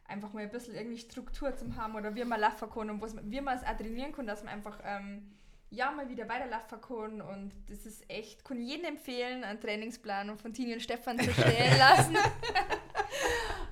einfach 0.08 0.32
mal 0.32 0.42
ein 0.42 0.50
bisschen 0.50 0.74
irgendwie 0.74 0.98
Struktur 0.98 1.54
zu 1.56 1.76
haben 1.76 1.94
oder 1.94 2.14
wie 2.14 2.24
man 2.24 2.40
laufen 2.40 2.68
kann 2.70 2.90
und 2.90 3.00
was 3.00 3.14
wie 3.22 3.40
man 3.40 3.56
es 3.56 3.62
auch 3.64 3.76
trainieren 3.76 4.12
kann, 4.12 4.26
dass 4.26 4.42
man 4.42 4.54
einfach 4.54 4.80
ähm, 4.84 5.30
ja 5.70 5.90
mal 5.90 6.08
wieder 6.08 6.28
weiterlaufen 6.28 6.80
kann 6.80 7.20
und 7.20 7.52
das 7.68 7.84
ist 7.86 8.08
echt, 8.10 8.44
kann 8.44 8.60
jedem 8.60 8.86
empfehlen, 8.86 9.44
einen 9.44 9.60
Trainingsplan 9.60 10.36
von 10.38 10.52
Tini 10.52 10.72
und 10.72 10.80
Stefan 10.80 11.18
zu 11.18 11.30
stellen 11.32 11.78
lassen. 11.78 12.16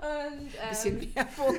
und, 0.00 0.50
ähm, 0.62 0.68
bisschen 0.68 1.14
Werbung. 1.14 1.56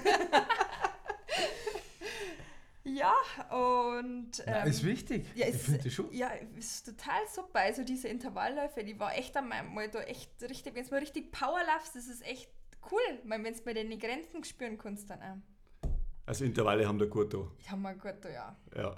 Ja, 2.83 3.13
und. 3.51 4.39
Ähm, 4.39 4.45
Na, 4.47 4.63
ist 4.63 4.83
wichtig. 4.83 5.25
Ja, 5.35 5.47
ich 5.47 5.55
finde 5.57 5.91
schon. 5.91 6.11
Ja, 6.13 6.31
ist 6.57 6.85
total 6.85 7.27
super. 7.33 7.59
Also, 7.59 7.83
diese 7.83 8.07
Intervallläufe, 8.07 8.83
die 8.83 8.97
war 8.99 9.15
echt 9.15 9.35
einmal 9.35 9.89
da 9.89 10.01
echt 10.01 10.31
richtig, 10.41 10.73
wenn 10.73 10.83
es 10.83 10.89
mal 10.91 10.99
richtig 10.99 11.31
Power 11.31 11.59
läufst, 11.75 11.95
das 11.95 12.07
ist 12.07 12.25
echt 12.25 12.49
cool, 12.91 13.19
wenn 13.23 13.43
du 13.43 13.61
bei 13.63 13.73
den 13.73 13.97
Grenzen 13.99 14.43
spüren 14.43 14.77
kannst 14.77 15.09
dann 15.09 15.21
auch. 15.21 15.89
Also 16.25 16.43
Intervalle 16.43 16.87
haben 16.87 16.99
da 16.99 17.05
gut 17.05 17.33
da. 17.33 17.47
Haben 17.69 17.81
wir 17.83 17.93
gut 17.95 18.15
da, 18.21 18.29
ja. 18.29 18.55
Ja. 18.75 18.95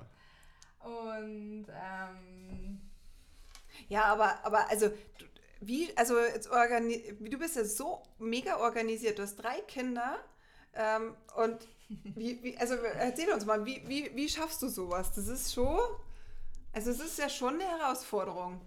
Und 0.79 1.65
ähm, 1.69 2.81
ja, 3.87 4.05
aber, 4.05 4.43
aber 4.45 4.69
also 4.69 4.91
wie, 5.61 5.95
also 5.97 6.17
jetzt 6.19 6.49
organi 6.49 7.17
du 7.19 7.37
bist 7.37 7.55
ja 7.55 7.65
so 7.65 8.01
mega 8.17 8.57
organisiert, 8.57 9.19
du 9.19 9.23
hast 9.23 9.35
drei 9.35 9.59
Kinder 9.61 10.17
ähm, 10.73 11.15
und 11.35 11.67
wie, 11.89 12.41
wie, 12.43 12.57
also 12.57 12.75
erzähl 12.75 13.31
uns 13.31 13.45
mal, 13.45 13.65
wie, 13.65 13.81
wie, 13.87 14.15
wie 14.15 14.29
schaffst 14.29 14.61
du 14.61 14.67
sowas? 14.69 15.11
Das 15.11 15.27
ist 15.27 15.53
schon, 15.53 15.79
also 16.71 16.91
es 16.91 16.99
ist 16.99 17.17
ja 17.17 17.27
schon 17.29 17.55
eine 17.55 17.65
Herausforderung. 17.65 18.61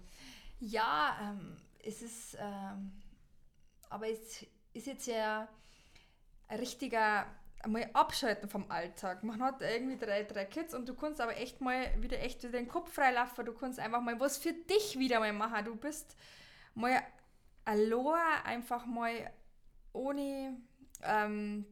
Ja, 0.59 1.17
ähm, 1.21 1.57
es 1.79 2.01
ist, 2.01 2.37
ähm, 2.39 2.91
aber 3.89 4.09
es 4.09 4.45
ist 4.73 4.87
jetzt 4.87 5.07
ja 5.07 5.47
ein 6.47 6.59
richtiger 6.59 7.25
einmal 7.63 7.89
abschalten 7.93 8.49
vom 8.49 8.69
Alltag. 8.69 9.23
Man 9.23 9.41
hat 9.41 9.61
irgendwie 9.61 9.97
drei, 9.97 10.23
drei 10.23 10.45
Kids 10.45 10.73
und 10.73 10.87
du 10.87 10.93
kannst 10.93 11.21
aber 11.21 11.37
echt 11.37 11.61
mal 11.61 11.89
wieder 12.01 12.19
echt 12.19 12.43
den 12.43 12.67
Kopf 12.67 12.93
freilaufen. 12.93 13.45
Du 13.45 13.53
kannst 13.53 13.79
einfach 13.79 14.01
mal 14.01 14.19
was 14.19 14.37
für 14.37 14.53
dich 14.53 14.99
wieder 14.99 15.19
mal 15.19 15.31
machen. 15.33 15.65
Du 15.65 15.75
bist 15.75 16.17
mal 16.75 17.01
allein 17.63 18.43
einfach 18.43 18.85
mal 18.85 19.31
ohne 19.93 20.57
ähm, 21.03 21.65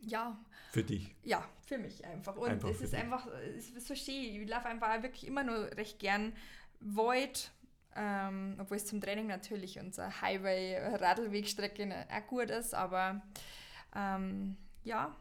ja. 0.00 0.36
Für 0.72 0.82
dich. 0.82 1.14
Ja, 1.22 1.48
für 1.64 1.78
mich 1.78 2.04
einfach. 2.04 2.36
Und 2.36 2.50
einfach 2.50 2.70
es 2.70 2.80
ist 2.80 2.92
dich. 2.92 3.00
einfach, 3.00 3.26
es 3.56 3.70
ist 3.70 3.86
so 3.86 3.94
schön. 3.94 4.42
Ich 4.42 4.48
laufe 4.48 4.68
einfach 4.68 5.02
wirklich 5.02 5.26
immer 5.26 5.44
nur 5.44 5.70
recht 5.76 5.98
gern 5.98 6.34
Void 6.80 7.52
ähm, 7.96 8.56
obwohl 8.58 8.76
es 8.76 8.86
zum 8.86 9.00
Training 9.00 9.26
natürlich 9.26 9.78
unsere 9.78 10.20
Highway-Radlwegstrecke 10.20 12.06
auch 12.10 12.26
gut 12.26 12.50
ist, 12.50 12.74
aber 12.74 13.22
ähm, 13.94 14.56
ja, 14.84 15.14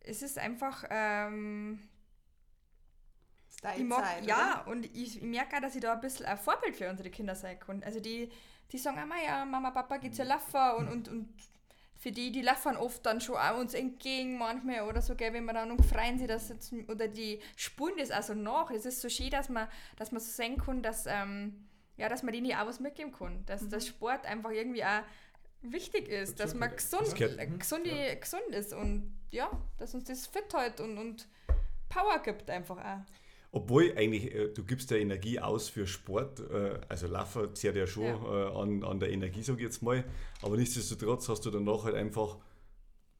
es 0.00 0.22
ist 0.22 0.38
einfach. 0.38 0.84
Ähm, 0.90 1.80
ich 3.76 3.84
mag, 3.84 4.04
Zeit, 4.04 4.26
ja, 4.26 4.62
und 4.66 4.86
ich, 4.86 5.18
ich 5.18 5.22
merke 5.22 5.56
auch, 5.56 5.60
dass 5.60 5.76
ich 5.76 5.80
da 5.80 5.92
ein 5.92 6.00
bisschen 6.00 6.26
ein 6.26 6.38
Vorbild 6.38 6.74
für 6.76 6.90
unsere 6.90 7.10
Kinder 7.10 7.36
sein 7.36 7.60
kann. 7.60 7.82
Also 7.84 8.00
die, 8.00 8.28
die 8.72 8.78
sagen 8.78 8.98
immer, 8.98 9.22
ja, 9.24 9.44
Mama, 9.44 9.70
Papa 9.70 9.98
geht's 9.98 10.18
ja 10.18 10.24
laufen 10.24 10.78
und, 10.78 10.88
und, 10.88 11.08
und 11.08 11.28
für 12.02 12.10
die, 12.10 12.32
die 12.32 12.42
laufen 12.42 12.76
oft 12.76 13.06
dann 13.06 13.20
schon 13.20 13.36
auch 13.36 13.60
uns 13.60 13.74
entgegen 13.74 14.36
manchmal 14.36 14.88
oder 14.88 15.00
so, 15.00 15.14
gell, 15.14 15.32
wenn 15.32 15.44
man 15.44 15.54
dann 15.54 15.70
und 15.70 15.86
freuen 15.86 16.18
sich, 16.18 16.26
dass 16.26 16.48
jetzt, 16.48 16.72
oder 16.88 17.06
die 17.06 17.38
spulen 17.54 17.94
das 17.96 18.10
auch 18.10 18.24
so 18.24 18.34
nach. 18.34 18.72
Es 18.72 18.84
ist 18.84 19.00
so 19.00 19.08
schön, 19.08 19.30
dass 19.30 19.48
man, 19.48 19.68
dass 19.94 20.10
man 20.10 20.20
so 20.20 20.28
sehen 20.28 20.58
kann, 20.58 20.82
dass, 20.82 21.06
ähm, 21.06 21.68
ja, 21.96 22.08
dass 22.08 22.24
man 22.24 22.32
denen 22.32 22.52
auch 22.54 22.66
was 22.66 22.80
mitgeben 22.80 23.12
kann. 23.12 23.46
Dass 23.46 23.62
mhm. 23.62 23.70
das 23.70 23.86
Sport 23.86 24.26
einfach 24.26 24.50
irgendwie 24.50 24.82
auch 24.82 25.02
wichtig 25.60 26.08
ist, 26.08 26.40
das 26.40 26.50
dass 26.50 26.58
man 26.58 26.74
gesund, 26.74 27.02
das 27.02 27.14
gesund, 27.14 27.86
ja. 27.86 28.14
gesund 28.16 28.48
ist 28.50 28.72
und 28.72 29.16
ja, 29.30 29.48
dass 29.78 29.94
uns 29.94 30.02
das 30.02 30.26
fit 30.26 30.52
hält 30.52 30.80
und, 30.80 30.98
und 30.98 31.28
Power 31.88 32.18
gibt 32.18 32.50
einfach 32.50 32.78
auch. 32.78 33.21
Obwohl 33.54 33.92
eigentlich, 33.98 34.34
äh, 34.34 34.48
du 34.48 34.64
gibst 34.64 34.90
ja 34.90 34.96
Energie 34.96 35.38
aus 35.38 35.68
für 35.68 35.86
Sport, 35.86 36.40
äh, 36.40 36.80
also 36.88 37.06
Laufen 37.06 37.54
zehrt 37.54 37.76
ja 37.76 37.86
schon 37.86 38.04
ja. 38.04 38.48
Äh, 38.48 38.58
an, 38.58 38.82
an 38.82 38.98
der 38.98 39.10
Energie, 39.10 39.42
sage 39.42 39.58
ich 39.58 39.64
jetzt 39.64 39.82
mal, 39.82 40.04
aber 40.40 40.56
nichtsdestotrotz 40.56 41.28
hast 41.28 41.44
du 41.44 41.50
danach 41.50 41.84
halt 41.84 41.94
einfach 41.94 42.38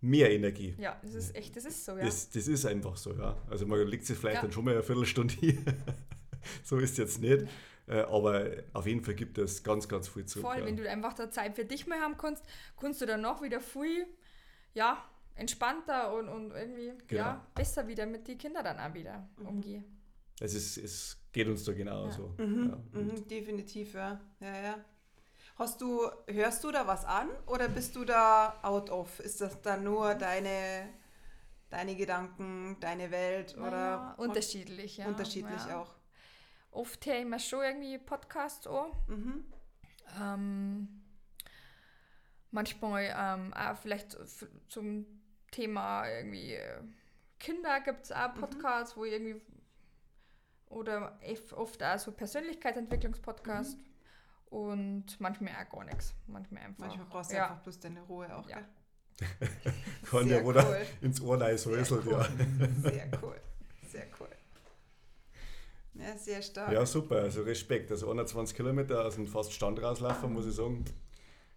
mehr 0.00 0.32
Energie. 0.32 0.74
Ja, 0.78 0.98
das 1.02 1.14
ist 1.14 1.36
echt, 1.36 1.54
das 1.54 1.66
ist 1.66 1.84
so, 1.84 1.92
ja. 1.92 2.06
Das, 2.06 2.30
das 2.30 2.48
ist 2.48 2.64
einfach 2.64 2.96
so, 2.96 3.12
ja. 3.12 3.36
Also 3.50 3.66
man 3.66 3.86
legt 3.86 4.06
sich 4.06 4.16
vielleicht 4.16 4.36
ja. 4.36 4.42
dann 4.42 4.52
schon 4.52 4.64
mal 4.64 4.72
eine 4.72 4.82
Viertelstunde 4.82 5.34
hier, 5.34 5.58
so 6.64 6.78
ist 6.78 6.92
es 6.92 6.96
jetzt 6.96 7.20
nicht, 7.20 7.46
aber 7.86 8.46
auf 8.72 8.86
jeden 8.86 9.04
Fall 9.04 9.14
gibt 9.14 9.36
es 9.36 9.62
ganz, 9.62 9.86
ganz 9.86 10.08
viel 10.08 10.24
zurück. 10.24 10.46
Voll, 10.46 10.60
ja. 10.60 10.64
wenn 10.64 10.78
du 10.78 10.88
einfach 10.88 11.12
da 11.12 11.30
Zeit 11.30 11.56
für 11.56 11.66
dich 11.66 11.86
mal 11.86 12.00
haben 12.00 12.16
kannst, 12.16 12.42
kannst 12.80 13.02
du 13.02 13.06
dann 13.06 13.20
noch 13.20 13.42
wieder 13.42 13.60
viel, 13.60 14.06
ja, 14.72 15.04
entspannter 15.34 16.14
und, 16.14 16.30
und 16.30 16.52
irgendwie, 16.52 16.92
genau. 17.06 17.20
ja, 17.22 17.46
besser 17.54 17.86
wieder 17.86 18.06
mit 18.06 18.26
den 18.28 18.38
Kindern 18.38 18.64
dann 18.64 18.78
auch 18.78 18.94
wieder 18.94 19.28
mhm. 19.36 19.46
umgehen 19.46 20.01
es, 20.40 20.54
ist, 20.54 20.76
es 20.78 21.18
geht 21.32 21.48
uns 21.48 21.64
da 21.64 21.72
genauso. 21.72 22.34
Ja. 22.38 22.44
Mhm, 22.46 22.70
ja. 22.70 23.00
Mhm, 23.00 23.28
definitiv, 23.28 23.94
ja. 23.94 24.20
ja, 24.40 24.62
ja. 24.62 24.84
Hast 25.56 25.80
du, 25.80 26.10
hörst 26.26 26.64
du 26.64 26.70
da 26.70 26.86
was 26.86 27.04
an 27.04 27.28
oder 27.46 27.68
bist 27.68 27.94
du 27.94 28.04
da 28.04 28.58
out 28.62 28.90
of? 28.90 29.20
Ist 29.20 29.40
das 29.40 29.60
dann 29.62 29.84
nur 29.84 30.14
deine, 30.14 30.88
deine 31.70 31.94
Gedanken, 31.94 32.78
deine 32.80 33.10
Welt 33.10 33.56
oder? 33.56 33.70
Ja, 33.70 34.14
unterschiedlich, 34.16 34.96
ja. 34.96 35.06
Unterschiedlich 35.06 35.62
auch. 35.72 35.94
Oft 36.70 37.04
höre 37.04 37.20
ich 37.20 37.26
mir 37.26 37.38
schon 37.38 37.62
irgendwie 37.62 37.98
Podcasts 37.98 38.66
an. 38.66 38.90
Mhm. 39.06 39.44
Ähm, 40.20 40.88
manchmal 42.50 43.14
ähm, 43.14 43.52
auch 43.52 43.76
vielleicht 43.76 44.16
zum 44.68 45.06
Thema 45.50 46.08
irgendwie 46.08 46.54
äh, 46.54 46.82
Kinder 47.38 47.80
gibt 47.80 48.04
es 48.04 48.12
auch 48.12 48.34
mhm. 48.34 48.40
Podcasts, 48.40 48.96
mhm. 48.96 49.00
wo 49.00 49.04
ich 49.04 49.12
irgendwie 49.12 49.40
oder 50.72 51.18
oft 51.56 51.82
auch 51.82 51.98
so 51.98 52.12
Persönlichkeitentwicklungspodcast 52.12 53.78
mhm. 53.78 54.56
und 54.56 55.20
manchmal 55.20 55.52
auch 55.54 55.70
gar 55.70 55.84
nichts. 55.84 56.14
Manchmal 56.26 56.64
einfach. 56.64 56.86
Manchmal 56.86 57.06
brauchst 57.06 57.32
du 57.32 57.36
ja. 57.36 57.44
einfach 57.44 57.62
bloß 57.62 57.80
deine 57.80 58.02
Ruhe 58.02 58.34
auch, 58.34 58.48
ja. 58.48 58.58
Kann 60.10 60.28
der 60.28 60.44
oder 60.44 60.66
cool. 60.68 60.86
ins 61.02 61.20
Ohr 61.20 61.40
reinsäuselt, 61.40 62.06
cool. 62.06 62.12
ja. 62.12 62.24
Sehr 62.90 63.08
cool. 63.22 63.40
Sehr 63.90 64.06
cool. 64.18 64.28
Ja, 65.94 66.16
sehr 66.16 66.40
stark. 66.40 66.72
Ja, 66.72 66.86
super. 66.86 67.16
Also 67.16 67.42
Respekt. 67.42 67.90
Also 67.90 68.10
21 68.10 68.56
Kilometer 68.56 69.04
aus 69.04 69.16
dem 69.16 69.26
fast 69.26 69.52
Stand 69.52 69.82
rauslaufen, 69.82 70.32
muss 70.32 70.46
ich 70.46 70.54
sagen, 70.54 70.84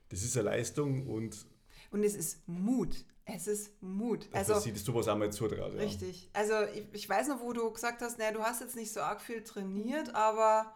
das 0.09 0.21
ist 0.23 0.37
eine 0.37 0.49
Leistung 0.49 1.07
und. 1.07 1.45
Und 1.91 2.03
es 2.03 2.15
ist 2.15 2.47
Mut. 2.47 3.05
Es 3.25 3.47
ist 3.47 3.81
Mut. 3.81 4.29
Also, 4.31 4.53
also 4.53 4.69
siehst 4.69 4.87
du 4.87 4.93
was 4.93 5.07
einmal 5.07 5.31
zutraut. 5.31 5.73
Ja. 5.73 5.79
Richtig. 5.79 6.29
Also 6.33 6.53
ich, 6.73 6.85
ich, 6.93 7.09
weiß 7.09 7.27
noch, 7.27 7.41
wo 7.41 7.53
du 7.53 7.71
gesagt 7.71 8.01
hast, 8.01 8.19
naja, 8.19 8.31
du 8.31 8.43
hast 8.43 8.61
jetzt 8.61 8.75
nicht 8.75 8.93
so 8.93 9.01
arg 9.01 9.19
viel 9.19 9.43
trainiert, 9.43 10.13
aber 10.13 10.71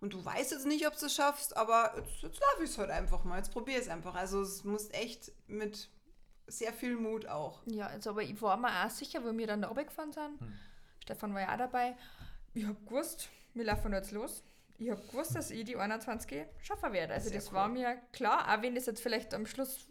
und 0.00 0.12
du 0.12 0.22
weißt 0.22 0.50
jetzt 0.52 0.66
nicht, 0.66 0.86
ob 0.86 0.98
du 0.98 1.06
es 1.06 1.14
schaffst, 1.14 1.56
aber 1.56 1.94
jetzt, 1.96 2.22
jetzt 2.22 2.40
laufe 2.40 2.64
ich 2.64 2.70
es 2.70 2.78
halt 2.78 2.90
einfach 2.90 3.24
mal. 3.24 3.38
Jetzt 3.38 3.52
probiere 3.52 3.80
es 3.80 3.88
einfach. 3.88 4.14
Also 4.14 4.42
es 4.42 4.64
muss 4.64 4.90
echt 4.90 5.32
mit 5.46 5.88
sehr 6.46 6.72
viel 6.72 6.96
Mut 6.96 7.26
auch. 7.26 7.62
Ja, 7.66 7.86
also 7.86 8.10
aber 8.10 8.22
ich 8.22 8.40
war 8.42 8.56
mir 8.56 8.84
auch 8.84 8.90
sicher, 8.90 9.24
wo 9.24 9.36
wir 9.36 9.46
dann 9.46 9.62
da 9.62 9.68
runtergefahren 9.68 10.12
sind. 10.12 10.40
Hm. 10.40 10.52
Stefan 11.02 11.32
war 11.32 11.42
ja 11.42 11.54
auch 11.54 11.58
dabei. 11.58 11.96
Ich 12.54 12.64
habe 12.64 12.76
gewusst, 12.84 13.28
wir 13.54 13.64
laufen 13.64 13.92
jetzt 13.92 14.10
los. 14.10 14.42
Ich 14.78 14.90
habe 14.90 15.00
gewusst, 15.00 15.36
dass 15.36 15.50
ich 15.50 15.64
die 15.64 15.76
21 15.76 16.46
schaffen 16.60 16.92
werde. 16.92 17.14
Also 17.14 17.28
Sehr 17.28 17.38
das 17.38 17.48
cool. 17.48 17.54
war 17.54 17.68
mir 17.68 17.96
klar, 18.12 18.52
auch 18.52 18.62
wenn 18.62 18.74
das 18.74 18.86
jetzt 18.86 19.00
vielleicht 19.00 19.32
am 19.32 19.46
Schluss 19.46 19.86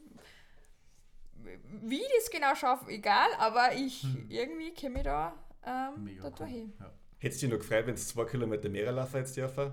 wie 1.82 2.02
ich 2.02 2.12
das 2.18 2.30
genau 2.30 2.56
schaffe, 2.56 2.90
egal, 2.90 3.30
aber 3.38 3.74
ich 3.74 4.04
hm. 4.04 4.28
irgendwie 4.30 4.74
komme 4.74 4.98
ich 4.98 5.04
da, 5.04 5.34
ähm, 5.66 6.20
da 6.22 6.32
cool. 6.40 6.48
hin. 6.48 6.74
Ja. 6.80 6.92
Hättest 7.20 7.42
du 7.42 7.48
dich 7.48 7.54
noch 7.54 7.60
gefreut, 7.60 7.88
wenn 7.88 7.94
es 7.94 8.08
zwei 8.08 8.26
Kilometer 8.26 8.70
mehr 8.70 8.92
laufen 8.92 9.18
jetzt 9.18 9.38
dürfen? 9.38 9.72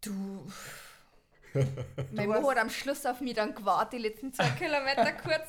Du. 0.00 0.46
mein 2.12 2.28
Mo 2.28 2.50
hat 2.50 2.58
am 2.58 2.70
Schluss 2.70 3.04
auf 3.04 3.20
mich 3.20 3.34
dann 3.34 3.54
gewartet, 3.54 3.94
die 3.94 3.98
letzten 3.98 4.32
zwei 4.32 4.48
Kilometer 4.50 5.12
kurz. 5.22 5.48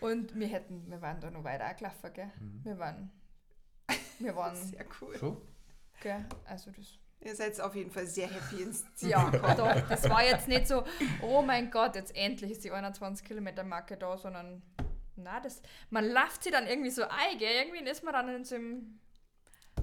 Und 0.00 0.38
wir 0.38 0.46
hätten, 0.46 0.88
wir 0.88 1.00
waren 1.00 1.20
da 1.20 1.30
noch 1.30 1.42
weiter 1.42 1.72
gelaufen, 1.74 2.12
gell? 2.12 2.30
Mhm. 2.38 2.60
Wir 2.64 2.78
waren. 2.78 3.10
Wir 4.18 4.36
waren. 4.36 4.54
Sehr 4.54 4.84
cool. 5.00 5.16
So? 5.18 5.42
Gell? 6.00 6.24
Also 6.44 6.70
das. 6.70 6.98
Ihr 7.20 7.34
seid 7.34 7.60
auf 7.60 7.74
jeden 7.74 7.90
Fall 7.90 8.06
sehr 8.06 8.28
happy 8.28 8.62
ins 8.62 8.84
Ziel 8.94 9.10
Ja, 9.10 9.30
doch. 9.30 9.88
Das 9.88 10.08
war 10.08 10.24
jetzt 10.24 10.48
nicht 10.48 10.68
so, 10.68 10.84
oh 11.22 11.42
mein 11.42 11.70
Gott, 11.70 11.96
jetzt 11.96 12.14
endlich 12.14 12.52
ist 12.52 12.64
die 12.64 12.70
21 12.70 13.26
Kilometer 13.26 13.64
Marke 13.64 13.96
da, 13.96 14.16
sondern 14.16 14.62
na, 15.16 15.40
das, 15.40 15.62
man 15.90 16.08
läuft 16.08 16.44
sie 16.44 16.50
dann 16.50 16.66
irgendwie 16.66 16.90
so 16.90 17.02
ein, 17.02 17.38
gell? 17.38 17.64
Irgendwie 17.64 17.90
ist 17.90 18.04
man 18.04 18.12
dann 18.12 18.28
in 18.28 18.44
so 18.44 18.54
einem 18.56 19.00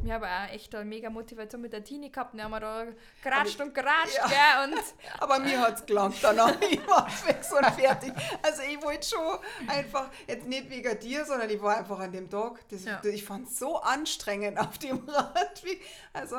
wir 0.04 0.15
haben 0.15 0.24
auch 0.24 0.54
echt 0.54 0.76
eine 0.76 0.86
mega 0.86 1.10
Motivation 1.10 1.62
mit 1.62 1.72
der 1.72 1.84
Tini 1.84 2.10
gehabt. 2.10 2.34
Wir 2.34 2.43
haben 2.43 2.52
da 2.52 2.86
geratscht 3.24 3.62
und 3.62 3.74
geratscht, 3.74 4.17
ja. 4.17 4.28
gell? 4.28 4.74
Und 4.74 4.84
aber 5.19 5.39
mir 5.39 5.62
hat 5.62 5.80
es 5.80 5.86
gelangt 5.86 6.17
danach. 6.22 6.60
Ich 6.62 6.86
war 6.88 7.10
fix 7.10 7.52
und 7.54 7.65
fertig. 7.67 8.12
Also 8.41 8.63
ich 8.63 8.82
wollte 8.84 9.08
schon 9.08 9.39
einfach, 9.67 10.10
jetzt 10.28 10.46
nicht 10.46 10.69
wegen 10.69 11.00
dir, 11.00 11.26
sondern 11.26 11.50
ich 11.50 11.62
war 11.62 11.78
einfach 11.78 12.00
an 12.00 12.12
dem 12.12 12.30
Tag. 12.30 12.67
Das, 12.69 12.84
ja. 12.84 13.02
Ich 13.04 13.24
fand 13.24 13.48
es 13.48 13.58
so 13.58 13.78
anstrengend 13.78 14.60
auf 14.60 14.78
dem 14.78 14.98
Rad. 15.08 15.63
Also 16.12 16.36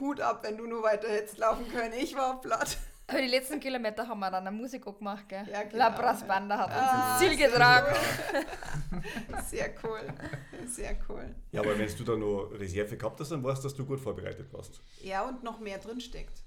Hut 0.00 0.20
ab, 0.20 0.40
wenn 0.42 0.56
du 0.56 0.66
nur 0.66 0.82
weiter 0.82 1.08
hättest 1.08 1.38
laufen 1.38 1.68
können. 1.70 1.94
Ich 1.94 2.16
war 2.16 2.40
platt. 2.40 2.78
Aber 3.08 3.20
die 3.20 3.28
letzten 3.28 3.60
Kilometer 3.60 4.08
haben 4.08 4.18
wir 4.18 4.30
dann 4.30 4.46
eine 4.46 4.56
Musik 4.56 4.84
auch 4.86 4.98
gemacht, 4.98 5.28
gell? 5.28 5.46
Ja, 5.50 5.62
genau. 5.62 5.76
La 5.76 5.90
Brassbanda 5.90 6.58
hat 6.58 6.70
ah, 6.72 7.14
uns 7.14 7.22
ins 7.22 7.38
Ziel 7.38 7.46
getragen. 7.46 7.94
Sehr 9.46 9.74
cool. 9.84 10.00
Sehr 10.66 10.96
cool. 11.08 11.34
Ja, 11.52 11.60
aber 11.60 11.78
wenn 11.78 11.96
du 11.96 12.04
da 12.04 12.16
noch 12.16 12.50
Reserve 12.52 12.96
gehabt 12.96 13.20
hast, 13.20 13.30
dann 13.30 13.44
weißt 13.44 13.62
du, 13.62 13.68
dass 13.68 13.76
du 13.76 13.86
gut 13.86 14.00
vorbereitet 14.00 14.52
warst. 14.52 14.80
Ja, 15.02 15.22
und 15.28 15.44
noch 15.44 15.60
mehr 15.60 15.78
drinsteckt. 15.78 16.42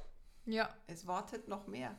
Ja. 0.46 0.70
Es 0.88 1.08
wartet 1.08 1.48
noch 1.48 1.68
mehr. 1.68 1.96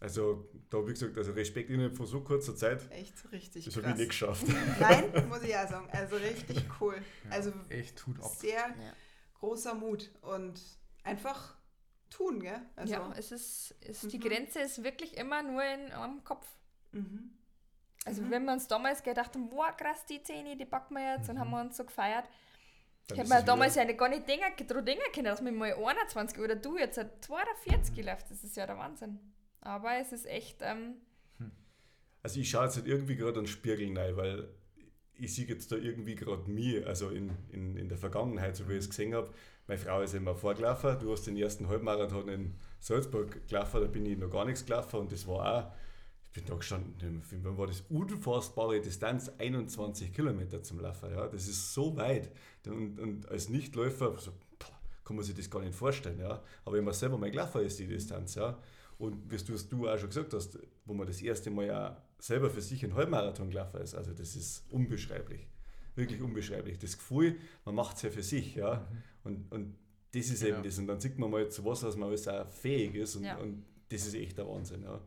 Also, 0.00 0.50
da 0.70 0.84
wie 0.86 0.92
gesagt, 0.92 1.16
also 1.16 1.32
Respekt 1.32 1.70
Ihnen 1.70 1.94
von 1.94 2.06
so 2.06 2.20
kurzer 2.20 2.56
Zeit. 2.56 2.90
Echt 2.90 3.14
richtig. 3.30 3.64
Das 3.64 3.76
habe 3.76 3.90
ich 3.90 3.96
nicht 3.96 4.08
geschafft. 4.08 4.44
Nein, 4.80 5.28
muss 5.28 5.42
ich 5.42 5.50
ja 5.50 5.68
sagen. 5.68 5.88
Also 5.92 6.16
richtig 6.16 6.64
cool. 6.80 6.96
Also 7.30 7.52
echt 7.68 8.04
Hut 8.06 8.18
ab. 8.18 8.32
Sehr 8.36 8.58
ja. 8.58 8.92
Großer 9.34 9.74
Mut 9.74 10.10
und 10.22 10.60
einfach 11.02 11.56
tun, 12.10 12.40
gell? 12.40 12.60
Also, 12.76 12.94
ja, 12.94 13.12
es 13.16 13.32
ist, 13.32 13.74
es, 13.80 14.02
mhm. 14.02 14.08
die 14.08 14.20
Grenze 14.20 14.60
ist 14.60 14.82
wirklich 14.82 15.16
immer 15.16 15.42
nur 15.42 15.62
in 15.64 15.92
am 15.92 16.22
Kopf. 16.24 16.46
Mhm. 16.92 17.36
Also 18.04 18.22
mhm. 18.22 18.30
wenn 18.30 18.44
wir 18.44 18.52
uns 18.52 18.68
damals 18.68 19.02
gedacht 19.02 19.34
haben, 19.34 19.50
wow, 19.50 19.74
krass, 19.76 20.04
die 20.06 20.22
Zähne, 20.22 20.56
die 20.56 20.66
packen 20.66 20.94
wir 20.94 21.16
jetzt, 21.16 21.28
und 21.28 21.38
haben 21.38 21.48
mhm. 21.48 21.54
wir 21.54 21.60
uns 21.62 21.76
so 21.76 21.84
gefeiert. 21.84 22.28
Dann 23.08 23.16
ich 23.16 23.24
habe 23.24 23.40
mir 23.40 23.44
damals 23.44 23.74
ja 23.74 23.84
gar 23.92 24.08
nicht 24.08 24.26
denken, 24.28 24.84
denken 24.84 25.12
können, 25.12 25.26
dass 25.26 25.44
wir 25.44 25.52
mal 25.52 25.74
21 25.74 26.38
oder 26.38 26.56
du 26.56 26.78
jetzt 26.78 26.98
42 27.20 27.96
mhm. 27.96 28.04
läuft. 28.04 28.30
Das 28.30 28.44
ist 28.44 28.56
ja 28.56 28.66
der 28.66 28.78
Wahnsinn. 28.78 29.18
Aber 29.60 29.94
es 29.96 30.12
ist 30.12 30.26
echt. 30.26 30.58
Ähm, 30.60 30.96
hm. 31.38 31.50
also 32.22 32.40
ich 32.40 32.48
schaue 32.48 32.64
jetzt 32.64 32.76
halt 32.76 32.86
irgendwie 32.86 33.16
gerade 33.16 33.38
einen 33.38 33.46
Spiegel 33.46 33.96
rein, 33.98 34.16
weil 34.16 34.48
ich 35.18 35.34
sehe 35.34 35.46
jetzt 35.46 35.70
da 35.70 35.76
irgendwie 35.76 36.14
gerade 36.14 36.50
mir, 36.50 36.86
also 36.86 37.10
in, 37.10 37.30
in, 37.52 37.76
in 37.76 37.88
der 37.88 37.98
Vergangenheit, 37.98 38.56
so 38.56 38.68
wie 38.68 38.72
ich 38.72 38.80
es 38.80 38.90
gesehen 38.90 39.14
habe, 39.14 39.30
meine 39.66 39.80
Frau 39.80 40.02
ist 40.02 40.14
immer 40.14 40.34
vorgelaufen. 40.34 40.98
Du 41.00 41.12
hast 41.12 41.26
den 41.26 41.36
ersten 41.36 41.68
Halbmarathon 41.68 42.28
in 42.28 42.54
Salzburg 42.80 43.46
gelaufen, 43.48 43.80
da 43.80 43.86
bin 43.86 44.04
ich 44.06 44.18
noch 44.18 44.30
gar 44.30 44.44
nichts 44.44 44.64
gelaufen 44.64 45.00
und 45.00 45.12
das 45.12 45.26
war 45.26 45.66
auch, 45.66 45.72
ich 46.24 46.32
bin 46.32 46.44
da 46.46 46.54
gestanden, 46.56 47.22
wann 47.42 47.56
war 47.56 47.66
das 47.66 47.82
unfassbare 47.88 48.80
Distanz, 48.80 49.30
21 49.38 50.12
Kilometer 50.12 50.62
zum 50.62 50.80
Laufen. 50.80 51.10
Ja? 51.10 51.28
Das 51.28 51.46
ist 51.46 51.72
so 51.72 51.96
weit. 51.96 52.30
Und, 52.66 52.98
und 52.98 53.28
als 53.28 53.48
Nichtläufer 53.48 54.18
so, 54.18 54.32
kann 55.04 55.16
man 55.16 55.24
sich 55.24 55.34
das 55.34 55.48
gar 55.48 55.60
nicht 55.62 55.74
vorstellen. 55.74 56.18
Ja? 56.18 56.42
Aber 56.64 56.76
wenn 56.76 56.84
man 56.84 56.94
selber 56.94 57.16
mal 57.16 57.30
gelaufen 57.30 57.62
ist, 57.62 57.78
die 57.78 57.86
Distanz, 57.86 58.34
ja. 58.34 58.58
Und 58.98 59.30
wie 59.30 59.36
du, 59.36 59.56
du 59.56 59.88
auch 59.88 59.98
schon 59.98 60.08
gesagt 60.08 60.32
hast, 60.34 60.58
wo 60.84 60.94
man 60.94 61.06
das 61.06 61.20
erste 61.20 61.50
Mal 61.50 61.66
ja 61.66 62.02
selber 62.18 62.50
für 62.50 62.60
sich 62.60 62.84
einen 62.84 62.94
Halbmarathon 62.94 63.50
gelaufen 63.50 63.80
ist, 63.80 63.94
also 63.94 64.12
das 64.12 64.36
ist 64.36 64.64
unbeschreiblich 64.70 65.48
wirklich 65.96 66.20
unbeschreiblich. 66.20 66.78
Das 66.78 66.98
Gefühl, 66.98 67.38
man 67.64 67.74
macht 67.74 67.96
es 67.96 68.02
ja 68.02 68.10
für 68.10 68.22
sich, 68.22 68.54
ja. 68.54 68.76
Mhm. 68.76 69.02
Und, 69.24 69.52
und 69.52 69.78
das 70.12 70.26
ist 70.28 70.42
genau. 70.42 70.56
eben 70.56 70.64
das. 70.64 70.78
Und 70.78 70.86
dann 70.86 71.00
sieht 71.00 71.18
man 71.18 71.30
mal 71.30 71.48
zu 71.48 71.64
was, 71.64 71.82
was 71.82 71.96
man 71.96 72.08
alles 72.08 72.26
auch 72.28 72.48
fähig 72.50 72.94
ist. 72.94 73.16
Und, 73.16 73.24
ja. 73.24 73.36
und 73.36 73.64
das 73.88 74.06
ist 74.06 74.14
echt 74.14 74.38
der 74.38 74.46
Wahnsinn, 74.46 74.82
ja. 74.82 75.00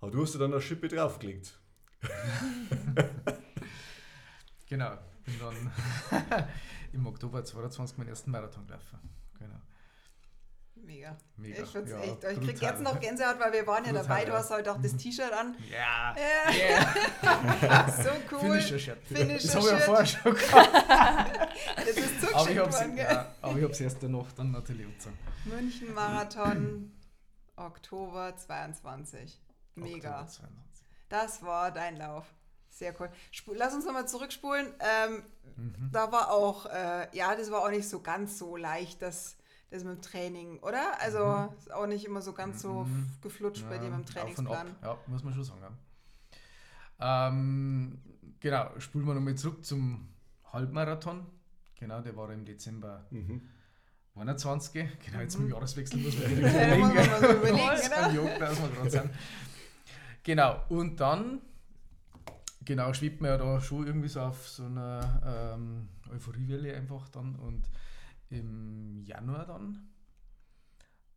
Aber 0.00 0.10
du 0.10 0.22
hast 0.22 0.34
ja 0.34 0.40
dann 0.40 0.52
eine 0.52 0.60
Schippe 0.60 0.88
draufgelegt. 0.88 1.58
Genau, 4.70 4.98
bin 5.24 5.34
dann 5.40 5.72
im 6.92 7.06
Oktober 7.06 7.42
22 7.42 7.96
meinen 7.96 8.08
ersten 8.08 8.30
Marathon 8.30 8.66
gelaufen. 8.66 8.98
Mega. 10.88 11.14
Mega. 11.36 11.62
Ich 11.64 11.68
find's 11.70 11.90
Ja, 11.90 11.98
echt. 12.00 12.24
Ich 12.24 12.40
krieg 12.40 12.62
jetzt 12.62 12.80
noch 12.80 12.98
Gänsehaut, 12.98 13.38
weil 13.38 13.52
wir 13.52 13.66
waren 13.66 13.84
ja 13.84 13.92
Brutal, 13.92 14.08
dabei. 14.08 14.24
Du 14.24 14.32
hast 14.32 14.50
heute 14.50 14.72
auch 14.72 14.80
das 14.80 14.96
T-Shirt 14.96 15.30
an. 15.32 15.54
Ja, 15.70 16.16
Ja. 17.68 17.88
so 18.02 18.08
cool. 18.32 18.40
Finisher 18.40 18.78
Shirt. 18.78 18.98
Finisher 19.06 19.48
das 19.48 19.54
habe 19.54 19.66
ich 19.66 19.72
ja 19.72 19.78
vorher 19.80 20.06
schon 20.06 20.34
gehabt. 20.34 21.48
Das 21.76 21.88
ist 21.88 21.98
Aber 21.98 22.00
ich 22.00 22.20
zugeschickt 22.20 22.58
habe 22.60 22.72
worden, 22.72 22.96
ja, 22.96 23.34
aber 23.42 23.56
ich 23.58 23.62
habe 23.64 23.72
es 23.72 23.80
erst 23.80 24.02
danach 24.02 24.32
dann 24.32 24.50
natürlich 24.52 24.86
angezogen. 24.86 25.18
München 25.44 25.92
Marathon, 25.94 26.92
Oktober 27.56 28.34
22. 28.36 29.38
Mega. 29.74 30.20
Oktober 30.22 30.26
22. 30.26 30.86
Das 31.10 31.42
war 31.42 31.70
dein 31.70 31.96
Lauf. 31.96 32.24
Sehr 32.70 32.98
cool. 33.00 33.10
Spu 33.30 33.52
Lass 33.54 33.74
uns 33.74 33.84
nochmal 33.84 34.08
zurückspulen. 34.08 34.72
Ähm, 34.80 35.22
Mhm. 35.56 35.90
Da 35.92 36.12
war 36.12 36.30
auch, 36.30 36.66
äh, 36.66 37.08
ja, 37.16 37.34
das 37.34 37.50
war 37.50 37.62
auch 37.64 37.70
nicht 37.70 37.88
so 37.88 38.00
ganz 38.00 38.38
so 38.38 38.56
leicht, 38.56 39.02
das, 39.02 39.37
das 39.70 39.84
mit 39.84 39.96
dem 39.96 40.02
Training, 40.02 40.58
oder? 40.60 41.00
Also 41.00 41.52
ist 41.58 41.72
auch 41.72 41.86
nicht 41.86 42.04
immer 42.04 42.22
so 42.22 42.32
ganz 42.32 42.62
so 42.62 42.84
Mhm. 42.84 43.06
geflutscht 43.20 43.68
bei 43.68 43.78
dir 43.78 43.90
mit 43.90 44.08
dem 44.08 44.14
Ja, 44.14 44.22
auf 44.24 44.38
und 44.38 44.46
ab. 44.46 44.52
Trainingsplan. 44.54 44.76
Ja, 44.82 44.98
muss 45.06 45.22
man 45.24 45.34
schon 45.34 45.44
sagen. 45.44 45.60
Ja. 47.00 47.28
Ähm, 47.28 47.98
genau, 48.40 48.70
spulen 48.78 49.06
wir 49.06 49.14
nochmal 49.14 49.34
zurück 49.36 49.64
zum 49.64 50.08
Halbmarathon. 50.52 51.26
Genau, 51.78 52.00
der 52.00 52.16
war 52.16 52.30
im 52.32 52.44
Dezember 52.44 53.04
Mhm. 53.10 53.42
21. 54.16 54.72
Genau, 55.04 55.20
jetzt 55.20 55.38
Mhm. 55.38 55.44
im 55.46 55.50
Jahreswechsel 55.52 56.00
muss 56.00 56.18
man 56.18 56.30
wieder 56.36 56.48
Ja, 57.04 57.20
so 57.20 57.26
überlegen, 57.36 57.80
genau. 57.82 57.96
ein 58.08 58.14
Job, 58.14 58.38
dass 58.38 58.60
wir 58.60 58.68
dran 58.68 58.90
sind. 58.90 59.10
Genau, 60.24 60.60
und 60.70 60.98
dann, 60.98 61.40
genau, 62.64 62.92
schwebt 62.92 63.20
man 63.20 63.30
ja 63.30 63.38
da 63.38 63.60
schon 63.60 63.86
irgendwie 63.86 64.08
so 64.08 64.20
auf 64.20 64.48
so 64.48 64.64
einer 64.64 65.54
ähm, 65.54 65.88
Euphoriewelle 66.12 66.74
einfach 66.76 67.08
dann 67.10 67.36
und 67.36 67.62
im 68.30 69.02
Januar 69.04 69.46
dann, 69.46 69.90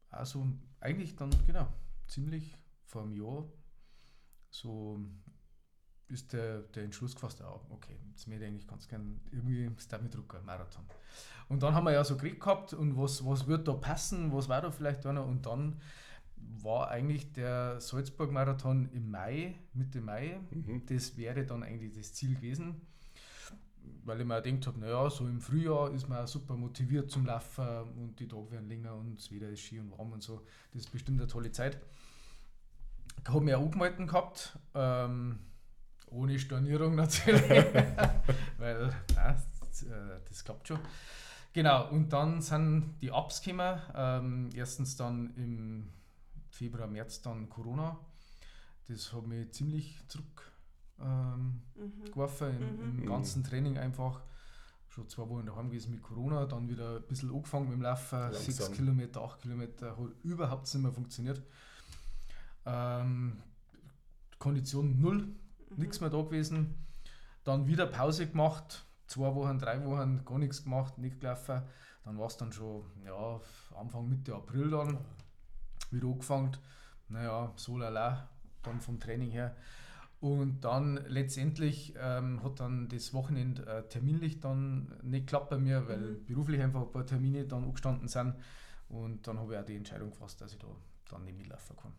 also 0.10 0.48
eigentlich 0.80 1.16
dann, 1.16 1.32
genau, 1.46 1.68
ziemlich 2.08 2.58
vor 2.86 3.04
einem 3.04 3.14
Jahr, 3.14 3.46
so 4.50 5.00
ist 6.08 6.34
der, 6.34 6.64
der 6.64 6.84
Entschluss 6.84 7.16
gefasst, 7.16 7.40
ja, 7.40 7.50
okay, 7.70 7.98
jetzt 8.10 8.28
möchte 8.28 8.44
ich 8.44 8.50
eigentlich 8.50 8.68
ganz 8.68 8.88
gern 8.88 9.22
irgendwie 9.32 9.72
Start 9.80 10.04
mit 10.04 10.14
Drucker, 10.14 10.42
Marathon. 10.42 10.84
Und 11.48 11.64
dann 11.64 11.74
haben 11.74 11.86
wir 11.86 11.94
ja 11.94 12.04
so 12.04 12.18
geredet 12.18 12.42
gehabt 12.42 12.74
und 12.74 12.98
was, 12.98 13.26
was 13.26 13.48
wird 13.48 13.68
da 13.68 13.74
passen, 13.74 14.34
was 14.34 14.50
war 14.50 14.62
da 14.62 14.72
vielleicht 14.72 15.06
einer 15.06 15.26
und 15.26 15.46
dann 15.46 15.80
war 16.38 16.90
eigentlich 16.90 17.32
der 17.34 17.80
Salzburg-Marathon 17.80 18.90
im 18.92 19.10
Mai, 19.10 19.56
Mitte 19.74 20.02
Mai. 20.02 20.40
Mhm. 20.50 20.86
Das 20.86 21.16
wäre 21.16 21.46
dann 21.46 21.64
eigentlich 21.64 21.94
das 21.94 22.14
Ziel 22.14 22.36
gewesen, 22.36 22.82
weil 24.04 24.20
ich 24.22 24.26
mir 24.26 24.42
gedacht 24.42 24.68
habe, 24.68 24.80
naja, 24.80 25.10
so 25.10 25.28
im 25.28 25.42
Frühjahr 25.42 25.92
ist 25.92 26.08
man 26.10 26.24
auch 26.24 26.28
super 26.28 26.56
motiviert 26.56 27.12
zum 27.12 27.26
Laufen 27.26 27.66
und 27.98 28.20
die 28.20 28.28
Tage 28.28 28.52
werden 28.52 28.68
länger 28.68 28.96
und 28.96 29.18
das 29.18 29.32
Wetter 29.32 29.50
ist 29.50 29.62
schön 29.62 29.82
und 29.82 29.98
warm 29.98 30.14
und 30.14 30.24
so. 30.24 30.42
Das 30.74 30.84
ist 30.84 30.92
bestimmt 30.92 31.20
eine 31.20 31.28
tolle 31.28 31.52
Zeit. 31.52 31.80
Ich 33.22 33.30
habe 33.30 33.42
mich 33.42 33.54
auch 33.54 33.62
angemeldet 33.62 34.08
gehabt, 34.08 34.58
ähm, 34.74 35.40
ohne 36.08 36.40
Stornierung 36.40 36.96
natürlich, 36.96 37.42
weil 38.58 38.94
nein, 39.16 39.42
das, 39.60 39.84
äh, 39.84 40.20
das 40.28 40.44
klappt 40.44 40.68
schon. 40.68 40.80
Genau, 41.54 41.90
und 41.90 42.10
dann 42.14 42.42
sind 42.42 42.96
die 43.02 43.12
Ups 43.12 43.42
gekommen. 43.42 43.80
Ähm, 43.94 44.50
erstens 44.56 44.96
dann 44.96 45.34
im 45.36 45.90
Februar, 46.50 46.88
März 46.88 47.22
dann 47.22 47.50
Corona. 47.50 48.00
Das 48.88 49.14
hat 49.14 49.28
mich 49.28 49.52
ziemlich 49.52 50.00
zurück 50.08 50.51
ähm, 51.04 51.62
Mhm. 51.76 52.06
geworfen 52.12 52.50
im, 52.50 52.94
Mhm. 52.94 53.00
im 53.00 53.06
ganzen 53.08 53.44
Training 53.44 53.78
einfach. 53.78 54.22
Schon 54.90 55.08
zwei 55.08 55.28
Wochen 55.30 55.46
daheim 55.46 55.70
gewesen 55.70 55.92
mit 55.92 56.02
Corona, 56.04 56.46
dann 56.46 56.68
wieder 56.68 56.98
ein 56.98 57.04
bisschen 57.08 57.34
angefangen 57.34 57.66
mit 57.70 57.76
dem 57.78 57.82
Laufen, 57.82 58.20
Langsam. 58.20 58.42
6 58.54 58.72
Kilometer, 58.74 59.22
8 59.24 59.42
Kilometer, 59.42 59.92
hat 59.98 60.10
überhaupt 60.24 60.64
nicht 60.74 60.84
mehr 60.84 60.92
funktioniert. 60.92 61.42
Ähm, 62.66 63.38
Kondition 64.38 65.00
null, 65.02 65.28
nichts 65.78 66.02
mehr 66.02 66.10
da 66.10 66.22
gewesen. 66.22 66.76
Dann 67.44 67.68
wieder 67.68 67.86
Pause 67.88 68.28
gemacht, 68.28 68.84
zwei 69.08 69.34
Wochen, 69.34 69.58
drei 69.60 69.84
Wochen 69.86 70.24
gar 70.26 70.38
nichts 70.38 70.64
gemacht, 70.64 70.98
nicht 70.98 71.20
gelaufen. 71.22 71.62
Dann 72.04 72.18
war 72.18 72.28
es 72.28 72.38
dann 72.38 72.52
schon 72.52 72.84
ja, 73.06 73.40
Anfang 73.80 74.10
Mitte 74.10 74.36
April 74.36 74.72
dann 74.72 74.98
wieder 75.92 76.08
angefangen. 76.08 76.58
Naja, 77.10 77.52
so 77.56 77.78
lala, 77.78 78.28
dann 78.64 78.80
vom 78.82 79.00
Training 79.00 79.32
her. 79.32 79.56
Und 80.22 80.62
dann 80.62 80.98
letztendlich 81.08 81.96
ähm, 82.00 82.44
hat 82.44 82.60
dann 82.60 82.88
das 82.90 83.12
Wochenende 83.14 83.66
äh, 83.66 83.84
terminlich 83.90 84.40
dann 84.40 84.94
nicht 85.02 85.26
geklappt 85.26 85.50
bei 85.50 85.58
mir, 85.58 85.88
weil 85.88 85.98
Mhm. 85.98 86.26
beruflich 86.26 86.62
einfach 86.62 86.82
ein 86.84 86.92
paar 86.92 87.06
Termine 87.06 87.46
dann 87.46 87.64
angestanden 87.64 88.08
sind. 88.08 88.36
Und 88.88 89.26
dann 89.28 89.40
habe 89.40 89.54
ich 89.54 89.60
auch 89.60 89.66
die 89.66 89.76
Entscheidung 89.76 90.12
gefasst, 90.12 90.40
dass 90.42 90.52
ich 90.54 90.60
da 90.60 90.68
dann 91.10 91.24
nicht 91.26 91.38
mitlaufen 91.38 91.76
kann. 91.76 91.92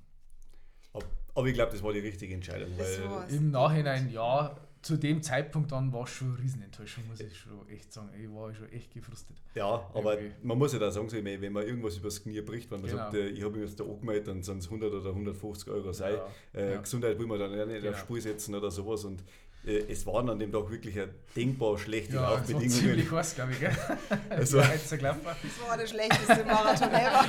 Ab- 0.94 1.04
Aber 1.34 1.46
ich 1.48 1.54
glaube, 1.54 1.72
das 1.72 1.82
war 1.82 1.92
die 1.92 1.98
richtige 1.98 2.32
Entscheidung, 2.34 2.68
weil. 2.78 3.34
Im 3.34 3.50
Nachhinein, 3.50 4.08
ja, 4.10 4.54
zu 4.82 4.96
dem 4.96 5.22
Zeitpunkt 5.22 5.70
dann 5.72 5.92
war 5.92 6.04
es 6.04 6.10
schon 6.10 6.30
eine 6.34 6.38
Riesenenttäuschung, 6.42 7.04
muss 7.08 7.20
ich 7.20 7.36
schon 7.38 7.68
echt 7.68 7.92
sagen. 7.92 8.10
Ich 8.20 8.28
war 8.28 8.52
schon 8.52 8.68
echt 8.72 8.92
gefrustet. 8.92 9.36
Ja, 9.54 9.88
aber 9.94 10.18
Irgendwie. 10.20 10.34
man 10.46 10.58
muss 10.58 10.72
ja 10.72 10.78
da 10.80 10.90
sagen, 10.90 11.10
wenn 11.12 11.52
man 11.52 11.64
irgendwas 11.66 11.96
übers 11.96 12.22
Knie 12.22 12.40
bricht, 12.40 12.70
wenn 12.70 12.80
man 12.80 12.90
Genau. 12.90 13.02
sagt, 13.04 13.14
äh, 13.14 13.28
ich 13.28 13.42
habe 13.44 13.56
mich 13.58 13.68
jetzt 13.68 13.78
da 13.78 13.84
angemeldet, 13.84 14.26
dann 14.28 14.42
sind 14.42 14.58
es 14.58 14.66
100 14.68 14.92
oder 14.92 15.10
150 15.14 15.68
Euro 15.68 15.92
sei. 15.92 16.14
Ja, 16.14 16.26
Äh, 16.52 16.72
ja. 16.74 16.80
Gesundheit 16.80 17.18
will 17.18 17.26
man 17.26 17.38
dann 17.38 17.56
ja 17.56 17.64
nicht 17.64 17.80
Genau. 17.80 17.92
auf 17.92 17.98
Spur 18.00 18.20
setzen 18.20 18.54
oder 18.56 18.70
sowas. 18.72 19.04
Und 19.04 19.22
äh, 19.64 19.84
es 19.88 20.04
waren 20.06 20.28
an 20.28 20.38
dem 20.40 20.50
Tag 20.50 20.68
wirklich 20.70 20.98
eine 20.98 21.14
denkbar 21.36 21.78
schlechte 21.78 22.14
Ja, 22.14 22.22
es 22.22 22.24
war 22.30 22.36
Laufbedingungen. 22.38 22.70
ziemlich 22.70 23.10
heiß, 23.12 23.34
glaube 23.36 23.52
ich. 23.52 23.60
Gell? 23.60 23.76
Also- 24.30 24.56
gelaufen. 24.96 25.20
Das 25.24 25.68
war 25.68 25.76
der 25.76 25.86
schlechteste 25.86 26.44
Marathon 26.44 26.88
ever. 26.88 27.24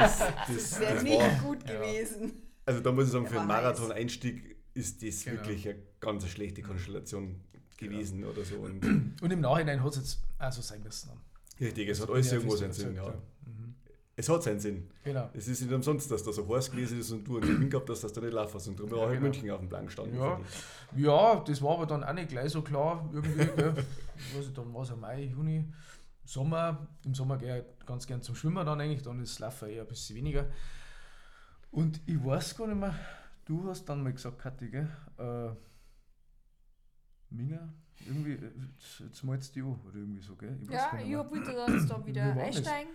Das, 0.00 0.18
Das 0.48 0.80
wäre 0.80 0.94
das 0.94 1.02
nicht 1.02 1.18
war, 1.18 1.28
gut 1.42 1.58
Ja. 1.68 1.74
gewesen. 1.80 2.32
also 2.64 2.80
da 2.80 2.92
muss 2.92 3.04
ich 3.04 3.10
sagen, 3.12 3.26
für 3.26 3.38
einen 3.40 3.48
war 3.48 3.56
heiß. 3.58 3.78
Marathon-Einstieg 3.78 4.53
ist 4.74 5.02
das 5.02 5.24
Genau. 5.24 5.36
wirklich 5.40 5.68
eine 5.68 5.78
ganz 6.00 6.26
schlechte 6.28 6.62
Konstellation 6.62 7.40
gewesen 7.76 8.24
oder 8.24 8.44
so. 8.44 8.56
Und 8.56 8.82
Und 9.22 9.30
im 9.30 9.40
Nachhinein 9.40 9.82
hat 9.82 9.90
es 9.92 9.96
jetzt 9.96 10.22
also 10.38 10.62
sein 10.62 10.82
müssen. 10.82 11.08
Dann. 11.10 11.18
richtig, 11.66 11.88
es 11.88 12.00
hat 12.00 12.10
alles 12.10 12.32
irgendwo 12.32 12.56
seinen 12.56 12.72
Sinn. 12.72 12.94
Ja. 12.94 13.08
Mhm. 13.46 13.74
Es 14.16 14.28
hat 14.28 14.42
seinen 14.44 14.60
Sinn. 14.60 14.88
Genau. 15.02 15.28
Es 15.34 15.48
ist 15.48 15.60
nicht 15.60 15.72
umsonst, 15.72 16.08
dass 16.10 16.22
das 16.22 16.36
so 16.36 16.48
heiß 16.48 16.70
gewesen 16.70 17.00
ist 17.00 17.10
und 17.10 17.24
du 17.26 17.38
einen 17.38 17.46
Termin 17.48 17.68
gehabt 17.70 17.90
hast, 17.90 18.04
dass 18.04 18.12
du 18.12 18.20
nicht 18.20 18.32
laufen 18.32 18.54
hast. 18.54 18.68
Und 18.68 18.78
darum 18.78 18.90
Ja, 18.92 18.96
war 18.98 19.06
halt 19.08 19.18
genau. 19.18 19.28
München 19.32 19.50
auf 19.50 19.58
dem 19.60 19.68
Plan 19.68 19.86
gestanden. 19.86 20.16
Ja. 20.18 20.40
Ja, 20.96 21.40
das 21.40 21.60
war 21.62 21.74
aber 21.74 21.86
dann 21.86 22.04
auch 22.04 22.12
nicht 22.12 22.28
gleich 22.28 22.52
so 22.52 22.62
klar 22.62 23.08
irgendwie. 23.12 23.44
Gell. 23.56 23.74
ich, 24.40 24.52
dann 24.52 24.72
war 24.72 24.82
es 24.82 24.90
ja 24.90 24.96
Mai, 24.96 25.24
Juni, 25.24 25.64
Sommer. 26.24 26.86
Im 27.04 27.14
Sommer 27.14 27.38
gehe 27.38 27.48
ich 27.48 27.52
halt 27.54 27.86
ganz 27.86 28.06
gern 28.06 28.22
zum 28.22 28.36
Schwimmen 28.36 28.64
dann 28.64 28.80
eigentlich, 28.80 29.02
dann 29.02 29.20
ist 29.20 29.40
Laufen 29.40 29.68
eher 29.68 29.82
ein 29.82 29.88
bisschen 29.88 30.14
weniger. 30.16 30.46
Und 31.72 32.00
ich 32.06 32.24
weiß 32.24 32.56
gar 32.56 32.68
nicht 32.68 32.78
mehr, 32.78 32.94
du 33.44 33.68
hast 33.68 33.84
dann 33.86 34.02
mal 34.02 34.12
gesagt, 34.12 34.38
Kathi, 34.38 34.68
gell? 34.70 34.88
Äh, 35.18 35.50
Minga, 37.30 37.68
irgendwie, 38.06 38.32
äh, 38.32 38.52
jetzt, 38.70 39.00
jetzt 39.00 39.22
malst 39.24 39.54
du 39.56 39.60
dich 39.60 39.68
an, 39.68 39.80
oder 39.86 39.94
irgendwie 39.96 40.20
so, 40.20 40.36
gell? 40.36 40.56
Ich 40.62 40.70
Ja, 40.70 40.92
nicht 40.94 41.08
ich 41.08 41.14
hab 41.16 41.30
wollte 41.30 41.52
dann 41.54 41.88
da 41.88 42.06
wieder 42.06 42.24
Wie 42.24 42.28
war 42.38 42.46
das? 42.46 42.56
einsteigen 42.56 42.92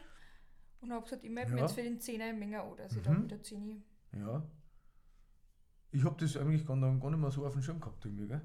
und 0.81 0.91
hab 0.93 1.03
gesagt, 1.03 1.23
ich 1.23 1.29
melde 1.29 1.51
Ja. 1.55 1.57
jetzt 1.61 1.73
für 1.73 1.83
den 1.83 1.99
10er 1.99 2.29
in 2.29 2.39
Menge 2.39 2.63
oder 2.63 2.83
dass 2.83 2.95
ich 2.95 3.01
da 3.03 3.11
Mhm. 3.11 3.23
wieder 3.23 3.41
10 3.43 3.83
Ja. 4.13 4.43
Ich 5.91 6.03
habe 6.05 6.15
das 6.19 6.37
eigentlich 6.37 6.65
gar, 6.65 6.75
noch- 6.77 6.99
gar 6.99 7.09
nicht 7.09 7.19
mehr 7.19 7.31
so 7.31 7.45
auf 7.45 7.53
dem 7.53 7.61
Schirm 7.61 7.79
gehabt, 7.79 8.05
irgendwie, 8.05 8.27
gell? 8.27 8.41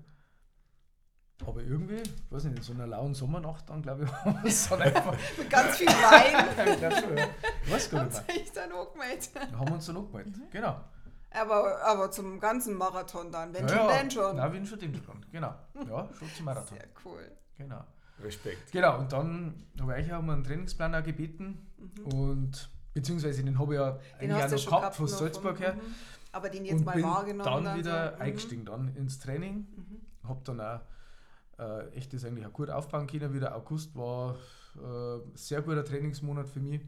Aber 1.47 1.63
irgendwie, 1.63 2.01
weiß 2.31 2.45
nicht, 2.45 2.57
in 2.59 2.63
so 2.63 2.73
einer 2.73 2.87
lauen 2.87 3.13
Sommernacht 3.13 3.69
dann, 3.69 3.83
glaube 3.83 4.05
ich, 4.05 4.13
haben 4.13 4.43
wir 4.43 4.49
es 4.49 4.69
dann 4.69 4.81
einfach. 4.81 5.17
Mit 5.39 5.51
ganz 5.51 5.77
viel 5.77 5.89
Wein. 5.89 6.69
ich 6.73 6.79
glaube 6.79 6.97
schon, 6.97 7.17
ja. 7.17 7.29
Ich 7.65 7.73
weiß 7.73 7.91
gar 7.91 8.01
Haben 8.01 8.09
nicht 8.09 8.17
sie 8.27 8.33
mehr. 8.33 8.45
sich 8.45 8.53
dann 8.53 8.73
angemeldet. 8.73 9.31
Haben 9.53 9.69
wir 9.69 9.75
uns 9.75 9.87
dann 9.87 9.97
angemeldet. 9.97 10.35
Genau. 10.51 10.85
Aber, 11.35 11.83
aber 11.85 12.11
zum 12.11 12.39
ganzen 12.39 12.75
Marathon 12.75 13.33
dann, 13.33 13.53
wenn 13.53 13.63
ja, 13.63 13.69
schon, 13.69 13.89
ja. 13.89 13.99
denn 13.99 14.11
schon. 14.11 14.37
Nein, 14.37 14.53
wenn 14.53 14.67
schon 14.67 14.79
den 14.79 14.95
schon. 14.95 15.27
Genau. 15.33 15.55
Ja, 15.89 16.09
schon 16.19 16.29
zum 16.37 16.45
Marathon. 16.45 16.79
Sehr 16.79 16.89
cool. 17.05 17.31
Genau. 17.59 17.85
Respekt. 18.23 18.71
Genau, 18.73 18.99
und 18.99 19.13
dann 19.13 19.67
habe 19.81 20.01
ich 20.01 20.13
euch 20.13 20.19
um 20.19 20.31
einen 20.31 20.45
Trainingsplan 20.45 20.95
auch 20.95 21.03
gebeten. 21.03 21.67
Und 22.05 22.71
beziehungsweise 22.93 23.43
den 23.43 23.59
habe 23.59 23.75
ich 23.75 23.81
ja 23.81 23.91
Mhm. 23.93 24.21
Den 24.21 24.33
eigentlich 24.33 24.45
auch 24.45 24.51
noch 24.51 24.65
gehabt 24.65 24.81
gehabt 24.81 24.97
von 24.97 25.09
Salzburg 25.09 25.61
her. 25.61 25.75
mhm. 25.75 25.81
Aber 26.33 26.49
den 26.49 26.65
jetzt 26.65 26.79
und 26.79 26.87
mal 26.87 26.95
bin 26.95 27.05
wahrgenommen. 27.05 27.65
dann 27.65 27.79
wieder 27.79 28.11
so, 28.11 28.17
mhm. 28.17 28.23
eingestiegen 28.23 28.65
dann 28.65 28.97
ins 28.97 29.19
Training. 29.19 29.67
Mhm. 29.77 30.29
Habe 30.29 30.41
dann 30.45 30.61
auch 30.61 30.81
äh, 31.59 31.89
echt 31.91 32.13
das 32.13 32.25
eigentlich 32.25 32.47
auch 32.47 32.53
gut 32.53 32.71
aufbauen 32.71 33.07
können. 33.07 33.33
Wieder 33.35 33.55
August 33.55 33.95
war 33.95 34.37
äh, 34.77 35.17
ein 35.17 35.37
sehr 35.37 35.63
guter 35.63 35.85
Trainingsmonat 35.85 36.49
für 36.49 36.61
mich. 36.61 36.81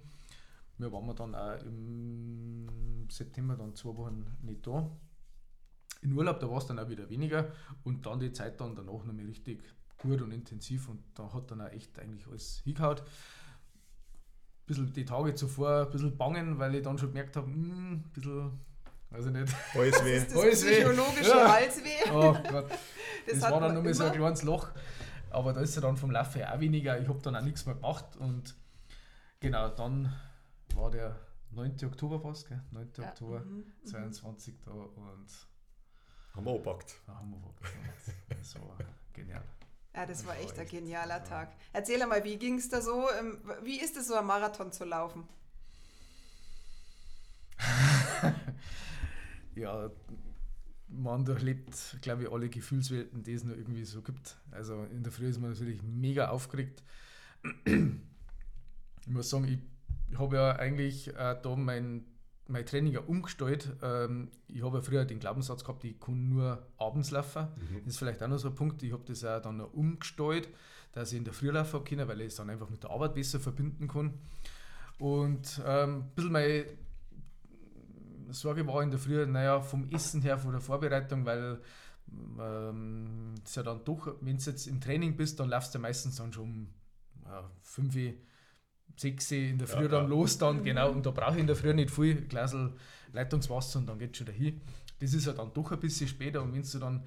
Wir 0.79 0.93
waren 0.93 1.07
wir 1.07 1.15
dann 1.15 1.35
auch 1.35 1.63
im 1.63 3.07
September 3.11 3.57
dann 3.57 3.75
zwei 3.75 3.97
Wochen 3.97 4.27
nicht 4.43 4.67
da. 4.67 4.91
In 6.03 6.13
Urlaub, 6.13 6.39
da 6.41 6.51
war 6.51 6.59
es 6.59 6.67
dann 6.67 6.79
auch 6.79 6.89
wieder 6.89 7.09
weniger 7.09 7.51
und 7.85 8.05
dann 8.05 8.21
die 8.21 8.33
Zeit 8.33 8.61
dann 8.61 8.75
danach 8.77 9.05
noch 9.05 9.13
mal 9.13 9.25
richtig 9.25 9.63
gut 9.97 10.21
und 10.21 10.33
intensiv 10.33 10.89
und 10.89 11.03
da 11.15 11.33
hat 11.33 11.51
dann 11.51 11.63
auch 11.63 11.73
echt 11.73 11.99
eigentlich 11.99 12.27
alles 12.29 12.61
hingehaut. 12.65 13.03
Bisschen 14.67 14.93
die 14.93 15.05
Tage 15.05 15.35
zuvor 15.35 15.83
ein 15.87 15.91
bisschen 15.91 16.17
bangen, 16.17 16.59
weil 16.59 16.75
ich 16.75 16.83
dann 16.83 16.99
schon 16.99 17.09
gemerkt 17.09 17.37
habe, 17.37 17.49
ein 17.49 18.05
bisschen, 18.13 18.51
weiß 19.11 19.27
ich 19.27 19.33
nicht, 19.33 19.55
Alles 19.75 20.05
weh. 20.05 20.21
Das 20.21 20.37
Alles 20.37 20.67
weh. 20.67 20.73
psychologische 20.73 21.31
Ja. 21.31 21.53
Halsweh. 21.53 22.11
oh 22.13 22.37
Gott. 22.51 22.71
Das, 23.27 23.39
Das, 23.41 23.51
war 23.51 23.61
dann 23.61 23.75
nur 23.75 23.83
mal 23.83 23.95
so 23.95 24.05
ein 24.05 24.13
kleines 24.13 24.43
Loch. 24.43 24.69
Aber 25.31 25.53
da 25.53 25.61
ist 25.61 25.75
ja 25.77 25.83
dann 25.83 25.97
vom 25.97 26.11
Laufen 26.11 26.43
auch 26.45 26.61
weniger. 26.61 27.01
Ich 27.01 27.09
habe 27.09 27.21
dann 27.23 27.37
auch 27.37 27.43
nichts 27.43 27.65
mehr 27.67 27.75
gemacht 27.77 28.17
und 28.17 28.55
genau, 29.41 29.69
dann 29.69 30.13
war 30.77 30.91
der 30.91 31.19
9. 31.51 31.77
Oktober 31.85 32.21
fast, 32.21 32.49
gell? 32.49 32.63
9. 32.71 32.89
Ja. 32.99 33.09
Oktober 33.09 33.41
mhm. 33.41 33.65
22 33.85 34.55
mhm. 34.55 34.59
da 34.65 34.73
und 34.73 35.47
haben 36.35 36.45
wir 36.45 36.53
gepackt. 36.55 37.01
Haben 37.07 37.31
wir 37.31 37.39
gepackt. 37.39 37.75
Das 38.29 38.55
war 38.57 38.77
genial. 39.13 39.43
Ja, 39.95 40.05
das 40.05 40.27
war 40.27 40.37
echt 40.39 40.59
ein 40.59 40.69
genialer 40.69 41.25
Tag. 41.25 41.57
Erzähl 41.73 42.03
einmal, 42.03 42.23
wie 42.25 42.37
ging 42.37 42.59
es 42.59 42.69
da 42.69 42.83
so? 42.83 43.07
Ähm, 43.19 43.39
wie 43.63 43.81
ist 43.81 43.97
es 43.97 44.09
so, 44.09 44.15
ein 44.15 44.27
Marathon 44.27 44.71
zu 44.71 44.85
laufen? 44.85 45.27
ja, 49.55 49.91
man 50.89 51.25
durchlebt, 51.25 51.97
glaube 52.03 52.25
ich, 52.25 52.31
alle 52.31 52.51
Gefühlswelten, 52.51 53.23
die 53.23 53.33
es 53.33 53.45
nur 53.45 53.57
irgendwie 53.57 53.85
so 53.85 54.03
gibt. 54.03 54.37
Also 54.51 54.85
in 54.85 55.03
der 55.03 55.13
Früh 55.13 55.29
ist 55.29 55.41
man 55.41 55.53
natürlich 55.53 55.83
mega 55.83 56.29
aufgeregt. 56.29 56.83
Ich 59.09 59.13
muss 59.13 59.31
sagen, 59.31 59.45
ich, 59.47 59.61
ich 60.11 60.19
habe 60.19 60.37
ja 60.37 60.57
eigentlich 60.57 61.09
äh, 61.15 61.37
da 61.43 61.57
mein, 61.57 62.05
mein 62.49 62.65
Training 62.65 62.93
ja 62.93 63.01
umgestellt. 63.01 63.75
Ähm, 63.83 64.31
ich 64.49 64.63
habe 64.63 64.79
ja 64.79 64.83
früher 64.83 65.05
den 65.05 65.19
Glaubenssatz 65.19 65.65
gehabt, 65.65 65.85
ich 65.85 65.99
kann 66.01 66.29
nur 66.29 66.67
abends 66.79 67.11
laufen. 67.11 67.49
Mhm. 67.57 67.79
Das 67.85 67.95
ist 67.95 67.99
vielleicht 67.99 68.23
auch 68.23 68.29
noch 68.29 68.39
so 68.39 68.49
ein 68.49 68.55
Punkt. 68.55 68.83
Ich 68.83 68.93
habe 68.93 69.05
das 69.07 69.25
auch 69.25 69.41
dann 69.41 69.59
noch 69.59 69.73
umgestellt, 69.73 70.49
dass 70.93 71.13
ich 71.13 71.19
in 71.19 71.25
der 71.25 71.35
Früh 71.35 71.51
laufen 71.51 71.85
kann, 71.85 72.07
weil 72.09 72.21
ich 72.21 72.29
es 72.29 72.37
dann 72.37 72.51
einfach 72.51 72.71
mit 72.71 72.83
der 72.83 72.91
Arbeit 72.91 73.15
besser 73.15 73.41
verbinden 73.41 73.89
kann. 73.89 74.15
Und 74.99 75.61
ähm, 75.67 75.97
ein 75.97 76.11
bisschen 76.15 76.33
meine 76.33 76.65
Sorge 78.31 78.67
war 78.67 78.83
in 78.83 78.91
der 78.91 78.99
Früh, 78.99 79.25
naja, 79.27 79.61
vom 79.61 79.91
Essen 79.91 80.23
her, 80.23 80.39
von 80.39 80.53
der 80.53 80.61
Vorbereitung, 80.61 81.25
weil 81.27 81.61
ähm, 82.41 83.35
es 83.45 83.55
ja 83.55 83.63
dann 83.63 83.85
doch, 83.85 84.15
wenn 84.21 84.39
du 84.39 84.43
jetzt 84.45 84.67
im 84.67 84.81
Training 84.81 85.17
bist, 85.17 85.39
dann 85.41 85.49
laufst 85.49 85.75
du 85.75 85.79
meistens 85.79 86.17
dann 86.17 86.33
schon 86.33 86.45
um 86.45 86.69
äh, 87.25 87.43
5, 87.63 87.95
6 88.97 89.31
in 89.33 89.59
der 89.59 89.69
Früh 89.69 89.83
ja, 89.83 89.89
dann 89.89 90.05
ja. 90.05 90.09
los 90.09 90.39
dann, 90.39 90.65
genau, 90.65 90.91
und 90.91 91.05
da 91.05 91.11
brauche 91.11 91.35
ich 91.35 91.41
in 91.41 91.47
der 91.47 91.57
Früh 91.57 91.73
nicht 91.75 91.91
viel, 91.91 92.17
ein 92.17 92.29
Glas 92.29 92.57
Leitungswasser 93.13 93.79
und 93.79 93.87
dann 93.87 93.99
geht 93.99 94.13
es 94.13 94.19
schon 94.19 94.27
dahin. 94.27 94.61
Das 95.01 95.13
ist 95.13 95.27
ja 95.27 95.33
dann 95.33 95.53
doch 95.53 95.73
ein 95.73 95.81
bisschen 95.81 96.09
später 96.09 96.43
und 96.43 96.55
wenn 96.55 96.63
du 96.63 96.79
dann 96.79 97.05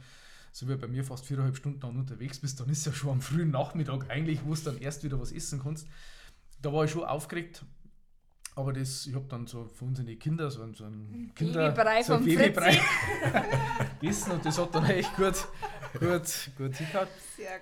so 0.52 0.67
wie 0.67 0.75
bei 0.75 0.88
mir 0.88 1.04
fast 1.04 1.25
viereinhalb 1.25 1.56
Stunden 1.56 1.80
dann 1.80 1.95
unterwegs 1.95 2.39
bist, 2.39 2.60
dann 2.60 2.69
ist 2.69 2.86
ja 2.86 2.91
schon 2.91 3.12
am 3.12 3.21
frühen 3.21 3.52
Nachmittag 3.52 4.10
eigentlich, 4.10 4.39
wo 4.45 4.54
du 4.54 4.62
dann 4.62 4.78
erst 4.80 5.04
wieder 5.04 5.19
was 5.19 5.32
essen 5.32 5.62
kannst. 5.62 5.88
Da 6.62 6.73
war 6.73 6.86
ich 6.86 6.91
schon 6.91 7.04
aufgeregt, 7.04 7.63
aber 8.56 8.73
das, 8.73 9.06
ich 9.06 9.15
habe 9.15 9.25
dann 9.30 9.47
so 9.47 9.65
für 9.65 9.86
unsere 9.86 10.15
Kinder 10.15 10.49
so, 10.52 10.71
so 10.73 10.86
einen 10.86 11.32
Kinder, 11.36 11.69
Babybrei 11.69 12.04
so 12.04 12.17
Babybrei 12.17 12.80
gegessen 14.02 14.32
und 14.32 14.45
das 14.45 14.58
hat 14.58 14.75
dann 14.75 14.86
echt 14.86 15.15
gut, 15.15 15.47
gut, 15.93 16.52
gut 16.58 16.75
hingehört. 16.75 17.10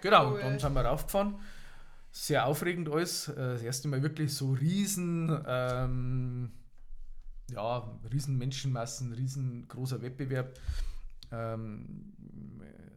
Genau, 0.02 0.34
und 0.34 0.42
dann 0.42 0.60
sind 0.60 0.74
wir 0.74 0.82
raufgefahren. 0.82 1.36
Sehr 2.20 2.46
aufregend 2.46 2.90
alles. 2.90 3.28
Äh, 3.28 3.36
das 3.36 3.62
erste 3.62 3.88
Mal 3.88 4.02
wirklich 4.02 4.34
so 4.34 4.52
riesen, 4.52 5.44
ähm, 5.46 6.52
ja, 7.52 8.00
riesen 8.12 8.38
Menschenmassen, 8.38 9.14
riesengroßer 9.14 10.02
Wettbewerb. 10.02 10.58
Ähm, 11.32 12.14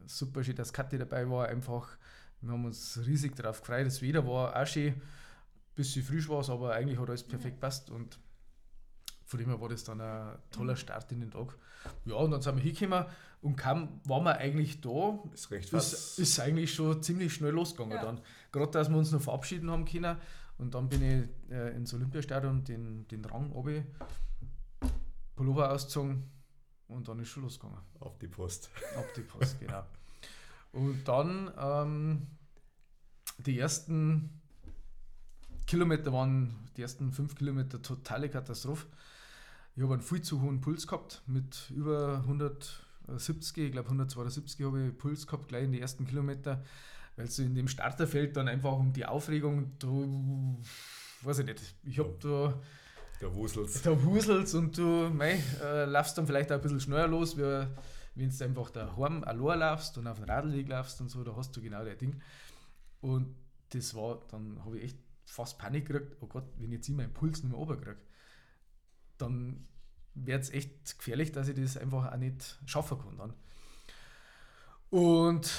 super 0.07 0.43
schön, 0.43 0.57
dass 0.57 0.73
Kathi 0.73 0.99
dabei 0.99 1.29
war. 1.29 1.49
Einfach, 1.49 1.97
wir 2.41 2.53
haben 2.53 2.65
uns 2.65 2.99
riesig 3.07 3.37
darauf 3.37 3.61
gefreut. 3.61 3.87
Das 3.87 4.01
Wetter 4.03 4.27
war 4.27 4.61
auch 4.61 4.67
schön 4.67 5.01
bisschen 5.81 6.03
frisch 6.03 6.29
war 6.29 6.41
es, 6.41 6.51
aber 6.51 6.75
eigentlich 6.75 6.99
hat 6.99 7.09
alles 7.09 7.23
perfekt 7.23 7.57
gepasst 7.57 7.91
und 7.91 8.19
von 9.25 9.39
dem 9.39 9.49
her 9.49 9.61
war 9.61 9.69
das 9.69 9.85
dann 9.85 10.01
ein 10.01 10.37
toller 10.51 10.77
Start 10.77 11.11
in 11.13 11.21
den 11.21 11.31
Tag. 11.31 11.57
Ja, 12.05 12.17
und 12.17 12.33
dann 12.33 12.43
sind 12.43 12.57
wir 12.57 12.63
hingekommen 12.63 13.07
und 13.43 13.57
kaum 13.57 14.01
waren 14.05 14.25
wir 14.25 14.37
eigentlich 14.37 14.81
da, 14.81 15.19
ist, 15.33 15.51
recht 15.51 15.73
ist, 15.73 16.19
ist 16.19 16.41
eigentlich 16.41 16.75
schon 16.75 17.03
ziemlich 17.03 17.33
schnell 17.33 17.53
losgegangen 17.53 17.97
ja. 17.97 18.03
dann. 18.05 18.21
Gerade, 18.53 18.71
dass 18.73 18.89
wir 18.89 18.97
uns 18.97 19.13
noch 19.13 19.21
verabschieden 19.21 19.71
haben 19.71 19.85
können 19.85 20.17
und 20.59 20.75
dann 20.75 20.89
bin 20.89 21.03
ich 21.03 21.53
äh, 21.53 21.75
ins 21.75 21.95
Olympiastadion 21.95 22.65
den, 22.65 23.07
den 23.09 23.25
Rang 23.25 23.51
oben, 23.53 23.87
Pullover 25.37 25.73
ausgezogen 25.73 26.31
und 26.89 27.09
dann 27.09 27.19
ist 27.21 27.29
schon 27.29 27.45
losgegangen. 27.45 27.81
Auf 28.01 28.19
die 28.19 28.29
Post. 28.29 28.71
Auf 28.97 29.13
die 29.15 29.23
Post, 29.23 29.61
genau. 29.61 29.85
Und 30.73 31.07
dann 31.07 31.51
ähm, 31.59 32.27
die 33.39 33.59
ersten 33.59 34.41
Kilometer 35.67 36.13
waren 36.13 36.69
die 36.77 36.83
ersten 36.83 37.13
fünf 37.13 37.35
Kilometer 37.37 37.81
totale 37.81 38.29
Katastrophe. 38.29 38.87
Ich 39.77 39.83
habe 39.83 39.95
einen 39.95 40.03
viel 40.03 40.21
zu 40.21 40.43
hohen 40.43 40.61
Puls 40.61 40.87
gehabt 40.87 41.23
mit 41.27 41.71
über 41.71 42.19
170, 42.19 43.65
ich 43.65 43.73
glaube 43.73 43.89
172 43.89 44.67
habe 44.67 44.89
ich 44.89 44.99
Puls 44.99 45.27
gehabt 45.27 45.49
gleich 45.49 45.65
in 45.65 45.73
die 45.73 45.81
ersten 45.81 46.07
Kilometer, 46.07 46.63
weil 47.21 47.31
so 47.31 47.43
in 47.43 47.55
dem 47.55 47.69
Starterfeld 47.69 48.37
dann 48.37 48.49
einfach 48.49 48.73
um 48.73 48.95
die 48.95 49.05
Aufregung, 49.05 49.79
du, 49.79 50.59
weiß 51.23 51.41
ich 51.41 51.47
nicht, 51.47 51.63
ich 51.85 51.99
habe 51.99 52.17
da 52.19 52.59
da 53.21 53.35
wuselst. 53.35 53.85
Da 53.85 54.03
wuselst 54.03 54.55
und 54.55 54.79
du 54.79 55.11
mei, 55.11 55.39
äh, 55.63 55.85
laufst 55.85 56.17
dann 56.17 56.27
vielleicht 56.27 56.51
auch 56.51 56.57
ein 56.57 56.63
bisschen 56.63 56.81
schneller 56.81 57.07
los, 57.07 57.37
wie 57.37 57.67
wenn 58.15 58.31
du 58.31 58.45
einfach 58.45 58.71
daheim 58.71 59.23
allein 59.25 59.59
laufst 59.59 59.99
und 59.99 60.07
auf 60.07 60.17
dem 60.19 60.25
Radweg 60.25 60.67
laufst 60.69 60.99
und 61.03 61.11
so, 61.11 61.23
da 61.23 61.37
hast 61.37 61.55
du 61.55 61.61
genau 61.61 61.85
das 61.85 61.99
Ding. 61.99 62.23
Und 63.03 63.37
das 63.69 63.95
war, 63.95 64.21
dann 64.31 64.65
habe 64.65 64.79
ich 64.79 64.85
echt 64.85 64.99
fast 65.27 65.59
Panik 65.59 65.87
gekriegt, 65.87 66.17
oh 66.21 66.27
Gott, 66.27 66.45
wenn 66.57 66.73
ich 66.73 66.79
jetzt 66.79 66.89
meinen 66.89 67.13
Puls 67.13 67.43
nicht 67.43 67.51
mehr 67.51 67.59
runterkriege, 67.59 68.01
dann 69.19 69.69
wird 70.15 70.43
es 70.43 70.51
echt 70.51 70.97
gefährlich, 70.97 71.33
dass 71.33 71.49
ich 71.49 71.61
das 71.61 71.77
einfach 71.77 72.11
auch 72.11 72.17
nicht 72.17 72.59
schaffen 72.65 72.99
kann 72.99 73.19
dann. 73.19 73.35
Und 74.89 75.51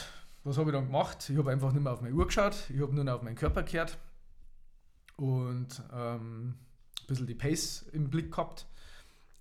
was 0.44 0.58
habe 0.58 0.70
ich 0.70 0.76
dann 0.76 0.86
gemacht? 0.86 1.30
Ich 1.30 1.38
habe 1.38 1.52
einfach 1.52 1.72
nicht 1.72 1.84
mehr 1.84 1.94
auf 1.94 2.02
meine 2.02 2.16
Uhr 2.16 2.26
geschaut, 2.26 2.70
ich 2.70 2.82
habe 2.82 2.94
nur 2.94 3.04
noch 3.04 3.14
auf 3.14 3.22
meinen 3.22 3.36
Körper 3.36 3.64
gehört 3.64 3.98
und 5.18 5.84
ähm, 5.94 6.56
ein 7.02 7.08
bisschen 7.08 7.28
die 7.28 7.36
Pace 7.36 7.84
im 7.92 8.10
Blick 8.10 8.32
gehabt 8.32 8.66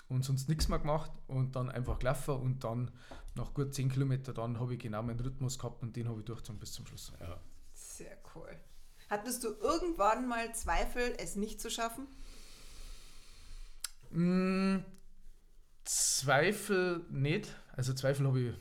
und 0.09 0.25
sonst 0.25 0.49
nichts 0.49 0.69
mehr 0.69 0.79
gemacht 0.79 1.11
und 1.27 1.57
dann 1.57 1.71
einfach 1.71 1.99
gelaufen 1.99 2.35
und 2.35 2.65
dann 2.65 2.91
nach 3.35 3.55
gut 3.55 3.75
10 3.75 3.91
Kilometern 3.91 4.35
dann 4.35 4.61
habe 4.61 4.75
ich 4.75 4.81
genau 4.81 5.03
meinen 5.03 5.21
Rhythmus 5.21 5.59
gehabt 5.59 5.83
und 5.83 5.97
den 5.97 6.09
habe 6.09 6.21
ich 6.21 6.27
durchgezogen 6.27 6.59
bis 6.59 6.73
zum 6.73 6.87
Schluss. 6.87 7.13
Ja. 7.21 7.41
Sehr 7.73 8.19
cool. 8.35 8.49
Hattest 9.09 9.43
du 9.43 9.49
irgendwann 9.49 10.29
mal 10.29 10.55
Zweifel, 10.55 11.15
es 11.19 11.37
nicht 11.37 11.61
zu 11.61 11.71
schaffen? 11.71 12.07
Mm, 14.11 14.85
Zweifel 15.85 17.05
nicht. 17.11 17.57
Also 17.73 17.95
Zweifel 17.95 18.27
habe 18.27 18.41
ich 18.41 18.55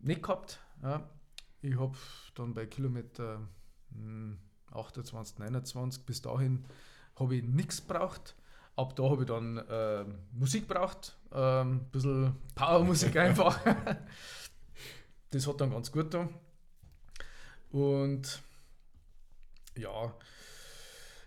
nicht 0.00 0.22
gehabt. 0.22 0.60
Ja. 0.82 1.08
Ich 1.66 1.78
habe 1.78 1.96
dann 2.34 2.54
bei 2.54 2.66
Kilometer 2.66 3.40
28, 4.72 5.38
hm, 5.38 5.44
29 5.44 6.04
bis 6.04 6.22
dahin 6.22 6.64
habe 7.16 7.36
ich 7.36 7.44
nichts 7.44 7.80
braucht. 7.80 8.36
Ab 8.76 8.94
da 8.94 9.04
habe 9.04 9.22
ich 9.22 9.28
dann 9.28 9.56
äh, 9.56 10.04
Musik 10.32 10.68
braucht, 10.68 11.16
äh, 11.32 11.62
ein 11.62 11.88
bisschen 11.90 12.36
Powermusik 12.54 13.16
einfach. 13.16 13.58
das 15.30 15.46
hat 15.46 15.60
dann 15.60 15.70
ganz 15.70 15.90
gut 15.90 16.12
da. 16.12 16.28
Und 17.70 18.42
ja, 19.76 20.14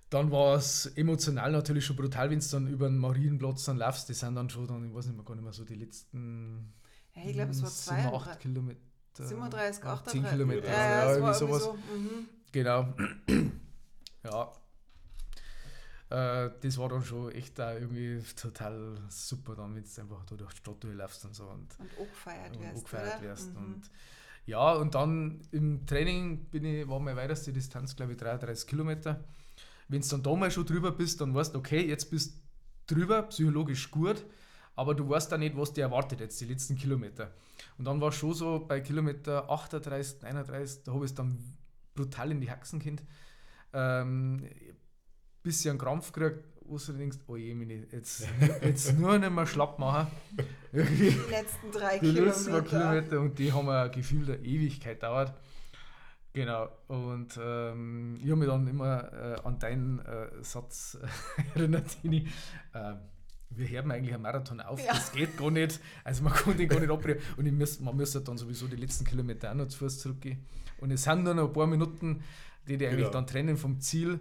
dann 0.09 0.31
war 0.31 0.55
es 0.55 0.85
emotional 0.95 1.51
natürlich 1.51 1.85
schon 1.85 1.95
brutal, 1.95 2.29
wenn 2.29 2.39
es 2.39 2.49
dann 2.49 2.67
über 2.67 2.87
den 2.87 2.97
Marienplatz 2.97 3.65
dann 3.65 3.77
laufst. 3.77 4.09
Die 4.09 4.13
sind 4.13 4.35
dann 4.35 4.49
schon 4.49 4.67
dann, 4.67 4.87
ich 4.87 4.93
weiß 4.93 5.07
nicht 5.07 5.15
mehr, 5.15 5.25
gar 5.25 5.35
nicht 5.35 5.43
mehr 5.43 5.53
so 5.53 5.65
die 5.65 5.75
letzten 5.75 6.73
ja, 7.15 7.23
ich 7.25 7.33
glaube, 7.33 7.51
es 7.51 7.61
war 7.61 7.69
2 7.69 8.05
8 8.05 8.39
Kilometer. 8.39 8.79
37, 9.13 9.83
38. 9.83 10.21
10 10.21 10.29
Kilometer, 10.29 10.67
ja, 10.67 10.73
ja, 10.73 10.89
ja 10.89 11.11
irgendwie 11.13 11.33
sowas. 11.33 11.63
So. 11.63 11.73
Mhm. 11.73 12.29
Genau. 12.51 12.93
ja. 14.23 14.51
Äh, 16.09 16.51
das 16.61 16.77
war 16.77 16.89
dann 16.89 17.03
schon 17.03 17.31
echt 17.31 17.59
da 17.59 17.73
irgendwie 17.73 18.21
total 18.35 18.97
super, 19.09 19.55
dann, 19.55 19.75
wenn 19.75 19.83
du 19.83 20.01
einfach 20.01 20.25
da 20.25 20.35
durch 20.35 20.53
die 20.53 20.57
Stadt 20.57 20.83
durchläufst 20.83 21.25
und 21.25 21.35
so. 21.35 21.43
Und, 21.43 21.67
und 21.79 21.91
auch 21.99 22.09
gefeiert 22.11 22.59
wirst. 22.59 22.77
Auch 22.77 22.83
gefeiert 22.83 23.21
wirst. 23.21 23.53
Mhm. 23.53 23.57
Und, 23.57 23.91
ja, 24.45 24.73
und 24.73 24.95
dann 24.95 25.41
im 25.51 25.85
Training 25.85 26.45
bin 26.45 26.65
ich, 26.65 26.87
war 26.87 26.99
meine 26.99 27.17
weiteste 27.17 27.53
Distanz, 27.53 27.95
glaube 27.95 28.13
ich, 28.13 28.17
33 28.17 28.67
Kilometer. 28.67 29.23
Wenn 29.87 30.01
du 30.01 30.07
dann 30.07 30.23
da 30.23 30.35
mal 30.35 30.49
schon 30.49 30.65
drüber 30.65 30.91
bist, 30.91 31.21
dann 31.21 31.35
weißt 31.35 31.53
du, 31.53 31.59
okay, 31.59 31.85
jetzt 31.85 32.09
bist 32.09 32.35
du 32.87 32.95
drüber, 32.95 33.23
psychologisch 33.23 33.91
gut, 33.91 34.25
aber 34.75 34.95
du 34.95 35.09
weißt 35.09 35.31
dann 35.31 35.41
nicht, 35.41 35.57
was 35.57 35.73
dir 35.73 35.81
erwartet 35.81 36.19
jetzt, 36.19 36.39
die 36.41 36.45
letzten 36.45 36.75
Kilometer. 36.75 37.33
Und 37.77 37.85
dann 37.85 37.99
war 38.01 38.09
es 38.09 38.15
schon 38.15 38.33
so, 38.33 38.65
bei 38.67 38.79
Kilometer 38.79 39.49
38, 39.49 40.21
39, 40.21 40.83
da 40.83 40.93
habe 40.93 41.05
ich 41.05 41.11
es 41.11 41.15
dann 41.15 41.37
brutal 41.95 42.31
in 42.31 42.41
die 42.41 42.49
Haxen 42.49 42.79
kind. 42.79 43.03
Ähm, 43.73 44.47
bisschen 45.43 45.77
Krampf 45.77 46.11
gekriegt, 46.11 46.43
wo 46.61 46.77
du 46.77 46.93
denkst, 46.93 47.17
oh 47.27 47.35
je, 47.35 47.53
meine, 47.55 47.87
jetzt, 47.91 48.27
jetzt 48.61 48.97
nur 48.97 49.17
nicht 49.17 49.31
mehr 49.31 49.45
schlapp 49.47 49.79
machen. 49.79 50.07
die 50.71 50.79
letzten 51.29 51.71
drei 51.71 51.93
die 51.99 52.11
Kilometer. 52.11 52.25
letzten 52.25 52.51
zwei 52.51 52.61
Kilometer 52.61 53.19
und 53.19 53.39
die 53.39 53.51
haben 53.51 53.69
ein 53.69 53.91
Gefühl 53.91 54.25
der 54.25 54.43
Ewigkeit 54.43 55.01
dauert. 55.03 55.33
Genau, 56.31 56.69
und 56.87 57.39
ähm, 57.41 58.15
ich 58.17 58.29
habe 58.29 58.35
mich 58.35 58.47
dann 58.47 58.67
immer 58.67 59.11
äh, 59.11 59.41
an 59.43 59.57
deinen 59.57 59.99
äh, 59.99 60.27
Satz 60.43 60.97
erinnert, 61.55 61.87
Tini. 62.01 62.27
Äh, 62.73 62.93
wir 63.49 63.67
hören 63.67 63.91
eigentlich 63.91 64.13
einen 64.13 64.23
Marathon 64.23 64.61
auf, 64.61 64.79
ja. 64.79 64.93
das 64.93 65.11
geht 65.11 65.37
gar 65.37 65.51
nicht. 65.51 65.79
Also 66.03 66.23
man 66.23 66.33
kann 66.33 66.57
den 66.57 66.69
gar 66.69 66.79
nicht 66.79 66.91
abbrechen. 66.91 67.21
Und 67.37 67.45
ich 67.45 67.53
muss, 67.53 67.79
man 67.79 67.95
muss 67.95 68.11
dann 68.11 68.37
sowieso 68.37 68.67
die 68.67 68.75
letzten 68.75 69.05
Kilometer 69.05 69.51
auch 69.51 69.55
noch 69.55 69.67
zu 69.67 69.79
Fuß 69.79 69.99
zurückgehen. 69.99 70.45
Und 70.79 70.91
es 70.91 71.03
sind 71.03 71.23
nur 71.23 71.33
noch 71.33 71.47
ein 71.47 71.53
paar 71.53 71.67
Minuten, 71.67 72.23
die 72.67 72.77
die 72.77 72.85
eigentlich 72.85 72.99
genau. 72.99 73.11
dann 73.11 73.27
trennen 73.27 73.57
vom 73.57 73.79
Ziel. 73.79 74.19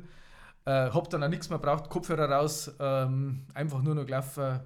Äh, 0.65 0.91
hab 0.91 1.09
dann 1.11 1.23
auch 1.23 1.29
nichts 1.29 1.51
mehr 1.51 1.59
braucht, 1.59 1.89
Kopfhörer 1.89 2.31
raus, 2.31 2.75
ähm, 2.79 3.47
einfach 3.55 3.83
nur 3.83 3.95
noch 3.95 4.05
gelaufen, 4.05 4.61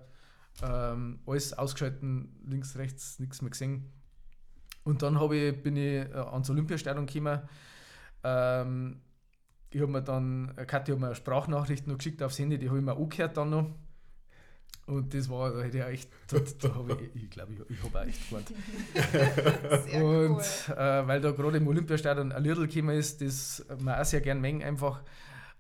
ähm, 0.63 1.21
alles 1.27 1.53
ausgeschalten, 1.53 2.41
links, 2.47 2.77
rechts, 2.77 3.19
nichts 3.19 3.43
mehr 3.43 3.51
gesehen. 3.51 3.93
Und 4.85 5.03
dann 5.03 5.17
ich, 5.33 5.63
bin 5.63 5.77
ich 5.77 6.09
äh, 6.09 6.13
ans 6.15 6.51
Olympiastadion 6.51 7.07
gekommen. 7.07 7.41
Ähm, 8.25 9.01
ich 9.71 9.81
habe 9.81 9.93
mir 9.93 10.03
dann, 10.03 10.55
Kathi 10.67 10.93
hat 10.93 11.01
mir 11.01 11.07
eine 11.07 11.15
Sprachnachricht 11.15 11.87
noch 11.87 11.99
geschickt 11.99 12.23
aufs 12.23 12.39
Handy, 12.39 12.59
die 12.59 12.69
habe 12.69 12.79
ich 12.79 12.85
mir 12.85 12.97
angehört 12.97 13.37
dann 13.37 13.51
noch. 13.51 13.71
Und 14.93 15.15
das 15.15 15.29
war, 15.31 15.51
da 15.51 15.63
hätte 15.63 15.79
ich 15.79 15.85
echt, 15.85 16.11
da, 16.29 16.39
da 16.61 16.75
habe 16.75 16.99
ich, 17.01 17.23
ich 17.23 17.31
glaube, 17.31 17.55
ich, 17.55 17.61
ich 17.71 17.83
habe 17.83 18.01
auch 18.01 18.05
echt 18.05 18.29
gewarnt. 18.29 18.51
und 19.95 20.37
cool. 20.69 20.75
äh, 20.77 21.07
weil 21.07 21.21
da 21.21 21.31
gerade 21.31 21.57
im 21.57 21.67
Olympiastadion 21.67 22.31
ein 22.31 22.43
Lidl 22.43 22.67
gekommen 22.67 22.97
ist, 22.99 23.23
das 23.23 23.65
man 23.79 23.99
auch 23.99 24.05
sehr 24.05 24.21
gern 24.21 24.41
mengen 24.41 24.63
einfach. 24.63 25.03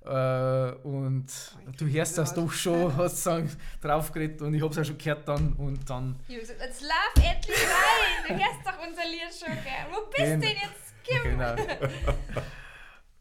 Äh, 0.04 0.72
und 0.82 1.26
oh, 1.66 1.70
du 1.78 1.86
hörst 1.86 2.18
das 2.18 2.34
doch 2.34 2.52
schon, 2.52 2.94
hast 2.96 3.24
du 3.24 3.48
draufgeredet 3.80 4.42
und 4.42 4.52
ich 4.52 4.62
habe 4.62 4.72
es 4.72 4.78
auch 4.78 4.84
schon 4.84 4.98
gehört 4.98 5.26
dann 5.26 5.54
und 5.54 5.88
dann. 5.88 6.18
Jetzt 6.28 6.50
lauf 6.58 7.14
endlich 7.16 7.56
rein! 7.56 8.28
Du 8.28 8.34
hörst 8.34 8.66
doch 8.66 8.86
unser 8.86 9.02
Lied 9.04 9.32
schon, 9.32 9.54
gell? 9.62 9.86
Wo 9.90 10.10
bist 10.10 10.32
du 10.32 10.38
denn 10.38 10.56
jetzt? 10.56 10.92
Kim? 11.04 11.22
Genau. 11.22 11.56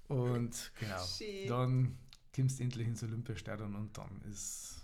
Und 0.07 0.73
genau, 0.77 1.05
Schön. 1.05 1.47
dann 1.47 1.97
kommst 2.35 2.59
du 2.59 2.63
endlich 2.63 2.85
ins 2.85 3.01
Olympiastadion 3.01 3.73
und 3.75 3.97
dann 3.97 4.21
ist 4.29 4.80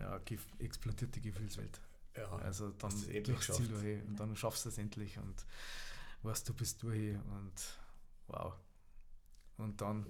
ja, 0.00 0.20
explodiert 0.58 1.14
die 1.14 1.20
Gefühlswelt. 1.20 1.80
Ja, 2.16 2.28
also 2.38 2.70
dann 2.70 2.92
durchs 3.22 3.52
Ziel 3.52 3.68
durch 3.68 4.02
und 4.06 4.16
dann 4.18 4.34
schaffst 4.34 4.64
du 4.64 4.70
es 4.70 4.78
endlich 4.78 5.18
und 5.18 5.46
weißt, 6.22 6.48
du 6.48 6.54
bist 6.54 6.82
durch 6.82 7.14
und 7.14 7.52
wow. 8.26 8.54
Und 9.56 9.80
dann 9.80 10.06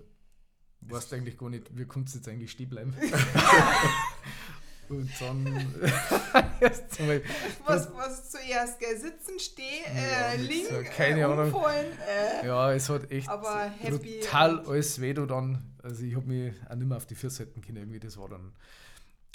weißt 0.80 1.12
du 1.12 1.16
eigentlich 1.16 1.36
gar 1.36 1.50
nicht, 1.50 1.76
wie 1.76 1.86
kannst 1.86 2.14
du 2.14 2.18
jetzt 2.18 2.28
eigentlich 2.28 2.50
stehen 2.50 2.70
bleiben. 2.70 2.94
Und 4.88 5.10
dann 5.20 5.46
erst 6.60 7.00
mal. 7.00 7.22
Was, 7.66 7.94
was 7.94 8.30
zuerst, 8.30 8.80
gell? 8.80 8.98
Sitzen, 8.98 9.38
stehen, 9.38 9.84
äh, 9.94 10.36
liegen, 10.36 10.66
so, 10.66 10.82
keine 10.96 11.20
äh, 11.20 11.24
Ahnung. 11.24 11.54
Äh, 11.62 12.46
ja, 12.46 12.72
es 12.72 12.88
hat 12.88 13.10
echt 13.10 13.28
brutal 13.28 14.60
alles 14.60 15.00
weh 15.00 15.12
dann. 15.12 15.76
Also 15.82 16.04
ich 16.04 16.16
habe 16.16 16.26
mich 16.26 16.54
auch 16.68 16.74
nicht 16.74 16.88
mehr 16.88 16.96
auf 16.96 17.06
die 17.06 17.14
Füße 17.14 17.44
halten 17.44 17.60
können, 17.60 17.76
irgendwie 17.78 18.00
das 18.00 18.16
war 18.16 18.28
dann, 18.28 18.52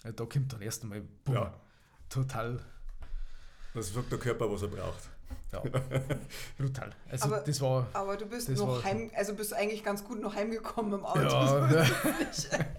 äh, 0.03 0.13
da 0.13 0.25
kommt 0.25 0.53
dann 0.53 0.61
erst 0.61 0.83
einmal, 0.83 1.01
boom, 1.23 1.35
ja. 1.35 1.53
total. 2.09 2.59
Das 3.73 3.93
sagt 3.93 4.11
der 4.11 4.19
Körper, 4.19 4.51
was 4.51 4.61
er 4.61 4.67
braucht. 4.67 5.09
Ja, 5.51 5.61
brutal. 6.57 6.91
Also 7.09 7.25
aber, 7.25 7.39
das 7.39 7.61
war. 7.61 7.87
Aber 7.93 8.17
du 8.17 8.25
bist 8.25 8.49
noch 8.49 8.83
heim, 8.83 9.09
also 9.15 9.33
bist 9.33 9.53
eigentlich 9.53 9.83
ganz 9.83 10.03
gut 10.03 10.19
noch 10.19 10.35
heimgekommen 10.35 10.93
im 10.93 11.05
Auto. 11.05 11.21
Ja, 11.21 11.69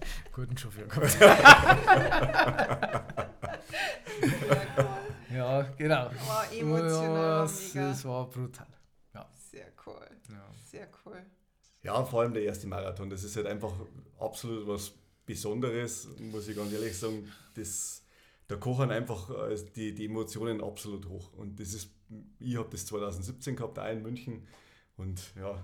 guten 0.33 0.57
Chauffeur 0.57 0.87
gehabt. 0.87 1.17
ja, 5.33 5.61
genau. 5.77 6.11
War 6.27 6.53
emotional. 6.53 7.49
Ja, 7.73 7.89
das 7.89 8.05
war 8.05 8.29
brutal. 8.29 8.67
Ja. 9.13 9.25
Sehr 9.51 9.67
cool. 9.85 10.07
Ja. 10.29 10.45
Sehr 10.69 10.87
cool. 11.05 11.25
Ja, 11.81 12.03
vor 12.03 12.21
allem 12.21 12.33
der 12.33 12.43
erste 12.43 12.67
Marathon. 12.67 13.09
Das 13.09 13.23
ist 13.23 13.35
halt 13.35 13.47
einfach 13.47 13.73
absolut 14.19 14.67
was 14.67 14.93
Besonderes, 15.25 16.07
muss 16.19 16.47
ich 16.47 16.55
ganz 16.55 16.71
ehrlich 16.71 16.97
sagen. 16.97 17.31
Das 17.55 18.05
da 18.47 18.55
kochen 18.55 18.91
einfach 18.91 19.29
äh, 19.49 19.55
die, 19.75 19.93
die 19.93 20.05
Emotionen 20.05 20.61
absolut 20.61 21.07
hoch. 21.07 21.33
Und 21.33 21.59
das 21.59 21.73
ist, 21.73 21.89
ich 22.39 22.57
habe 22.57 22.69
das 22.71 22.85
2017 22.85 23.55
gehabt, 23.55 23.79
auch 23.79 23.89
in 23.89 24.03
München. 24.03 24.47
Und 24.97 25.21
ja, 25.35 25.63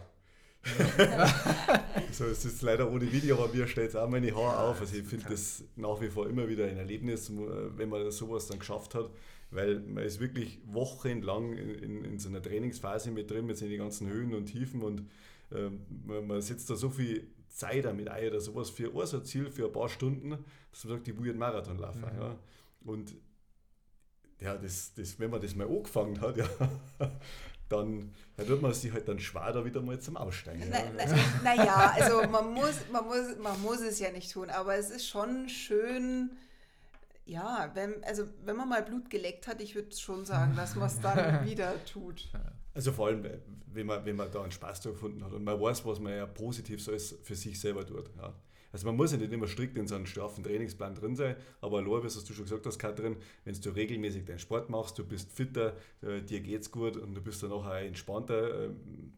so 2.12 2.26
es 2.26 2.46
ist 2.46 2.62
leider 2.62 2.92
ohne 2.92 3.12
Video, 3.12 3.36
aber 3.36 3.54
mir 3.54 3.68
stellt 3.68 3.90
es 3.90 3.96
auch 3.96 4.10
meine 4.10 4.36
Haare 4.36 4.60
auf. 4.60 4.82
Also 4.82 4.96
ich 4.96 5.06
finde 5.06 5.28
das 5.30 5.64
nach 5.76 6.00
wie 6.02 6.10
vor 6.10 6.28
immer 6.28 6.48
wieder 6.48 6.66
ein 6.66 6.78
Erlebnis, 6.78 7.32
wenn 7.32 7.90
man 7.90 8.12
sowas 8.12 8.48
dann 8.48 8.60
geschafft 8.60 8.94
hat, 8.94 9.10
weil 9.50 9.80
man 9.80 10.04
ist 10.04 10.20
wirklich 10.20 10.60
wochenlang 10.66 11.54
in, 11.54 11.70
in, 11.76 12.06
in 12.06 12.20
so 12.20 12.30
einer 12.30 12.42
Trainingsphase 12.42 13.12
mit 13.12 13.32
drin, 13.32 13.48
mit 13.48 13.58
seinen 13.58 13.78
ganzen 13.78 14.08
Höhen 14.08 14.36
und 14.36 14.46
Tiefen 14.48 14.84
und 14.84 15.02
äh, 15.52 15.70
man, 16.06 16.28
man 16.28 16.42
setzt 16.42 16.70
da 16.70 16.76
so 16.76 16.90
viel 16.90 17.28
Zeit 17.52 17.86
damit 17.86 18.10
ein 18.10 18.28
oder 18.30 18.42
sowas 18.42 18.70
für 18.70 18.90
ein 18.90 19.06
so 19.06 19.20
Ziel 19.20 19.50
für 19.50 19.66
ein 19.66 19.72
paar 19.72 19.90
Stunden, 19.90 20.32
dass 20.72 20.84
man 20.86 20.94
sagt, 20.96 21.08
ich 21.08 21.18
will 21.20 21.30
einen 21.30 21.40
Marathon 21.40 21.78
laufen. 21.78 22.02
Mhm. 22.02 22.22
Ja. 22.22 22.36
Und 22.86 23.16
ja, 24.40 24.58
das, 24.58 24.94
das, 24.96 25.20
wenn 25.20 25.30
man 25.30 25.42
das 25.42 25.56
mal 25.56 25.68
angefangen 25.68 26.20
hat, 26.20 26.38
ja, 26.38 26.48
dann 27.70 28.14
ja, 28.38 28.48
wird 28.48 28.62
man 28.62 28.74
sich 28.74 28.92
halt 28.92 29.08
dann 29.08 29.20
schwer 29.20 29.52
da 29.54 29.64
wieder 29.64 29.82
mal 29.82 30.00
zum 30.00 30.18
Aussteigen. 30.18 30.70
Naja, 30.70 30.92
na, 31.44 31.56
na 31.56 31.86
also 31.92 32.28
man 32.28 32.54
muss, 32.54 32.76
man, 32.92 33.06
muss, 33.06 33.38
man 33.42 33.62
muss 33.62 33.82
es 33.82 34.00
ja 34.00 34.12
nicht 34.12 34.32
tun, 34.32 34.50
aber 34.50 34.76
es 34.76 34.90
ist 34.90 35.08
schon 35.08 35.48
schön, 35.48 36.32
ja, 37.26 37.72
wenn, 37.76 38.04
also 38.04 38.26
wenn 38.44 38.56
man 38.56 38.68
mal 38.68 38.84
Blut 38.84 39.10
geleckt 39.10 39.48
hat, 39.48 39.62
ich 39.62 39.76
würde 39.76 39.96
schon 39.96 40.26
sagen, 40.26 40.56
dass 40.56 40.76
man 40.76 40.88
es 40.88 41.00
dann 41.00 41.46
wieder 41.50 41.74
tut. 41.86 42.30
Also 42.74 42.92
vor 42.92 43.08
allem, 43.08 43.26
wenn 43.74 43.86
man, 43.86 44.06
wenn 44.06 44.16
man 44.16 44.32
da 44.32 44.42
einen 44.42 44.52
Spaß 44.52 44.82
gefunden 44.84 45.24
hat 45.24 45.34
und 45.34 45.44
man 45.44 45.60
weiß, 45.60 45.86
was 45.86 46.00
man 46.00 46.14
ja 46.14 46.26
positiv 46.26 46.82
so 46.82 46.92
ist 46.92 47.26
für 47.26 47.36
sich 47.36 47.60
selber 47.60 47.86
tut. 47.86 48.10
Ja. 48.18 48.34
Also 48.72 48.88
man 48.88 48.96
muss 48.96 49.12
ja 49.12 49.18
nicht 49.18 49.34
immer 49.34 49.48
strikt 49.48 49.78
in 49.78 49.88
so 49.88 49.96
einem 49.96 50.06
straffen 50.06 50.44
Trainingsplan 50.44 50.96
drin 50.96 51.16
sein, 51.16 51.36
aber 51.60 51.80
allein, 51.80 52.04
was 52.04 52.24
du 52.24 52.34
schon 52.34 52.46
gesagt 52.46 52.66
hast, 52.66 52.80
Katrin, 52.80 53.18
wenn 53.44 53.54
du 53.54 53.70
regelmäßig 53.70 54.26
deinen 54.26 54.40
Sport 54.40 54.70
machst, 54.70 54.98
du 54.98 55.06
bist 55.06 55.32
fitter, 55.32 55.76
äh, 56.02 56.22
dir 56.22 56.40
geht's 56.40 56.72
gut 56.72 56.96
und 56.96 57.14
du 57.14 57.22
bist 57.22 57.44
dann 57.44 57.52
auch 57.52 57.70
entspannter 57.70 58.68
äh, 58.68 58.70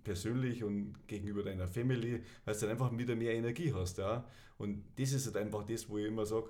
persönlich 0.03 0.63
und 0.63 0.95
gegenüber 1.07 1.43
deiner 1.43 1.67
Family, 1.67 2.23
weil 2.45 2.53
du 2.55 2.59
dann 2.61 2.71
einfach 2.71 2.97
wieder 2.97 3.15
mehr 3.15 3.33
Energie 3.33 3.71
hast. 3.73 3.99
Ja? 3.99 4.25
Und 4.57 4.83
das 4.97 5.13
ist 5.13 5.27
halt 5.27 5.37
einfach 5.37 5.63
das, 5.63 5.87
wo 5.87 5.99
ich 5.99 6.07
immer 6.07 6.25
sage, 6.25 6.49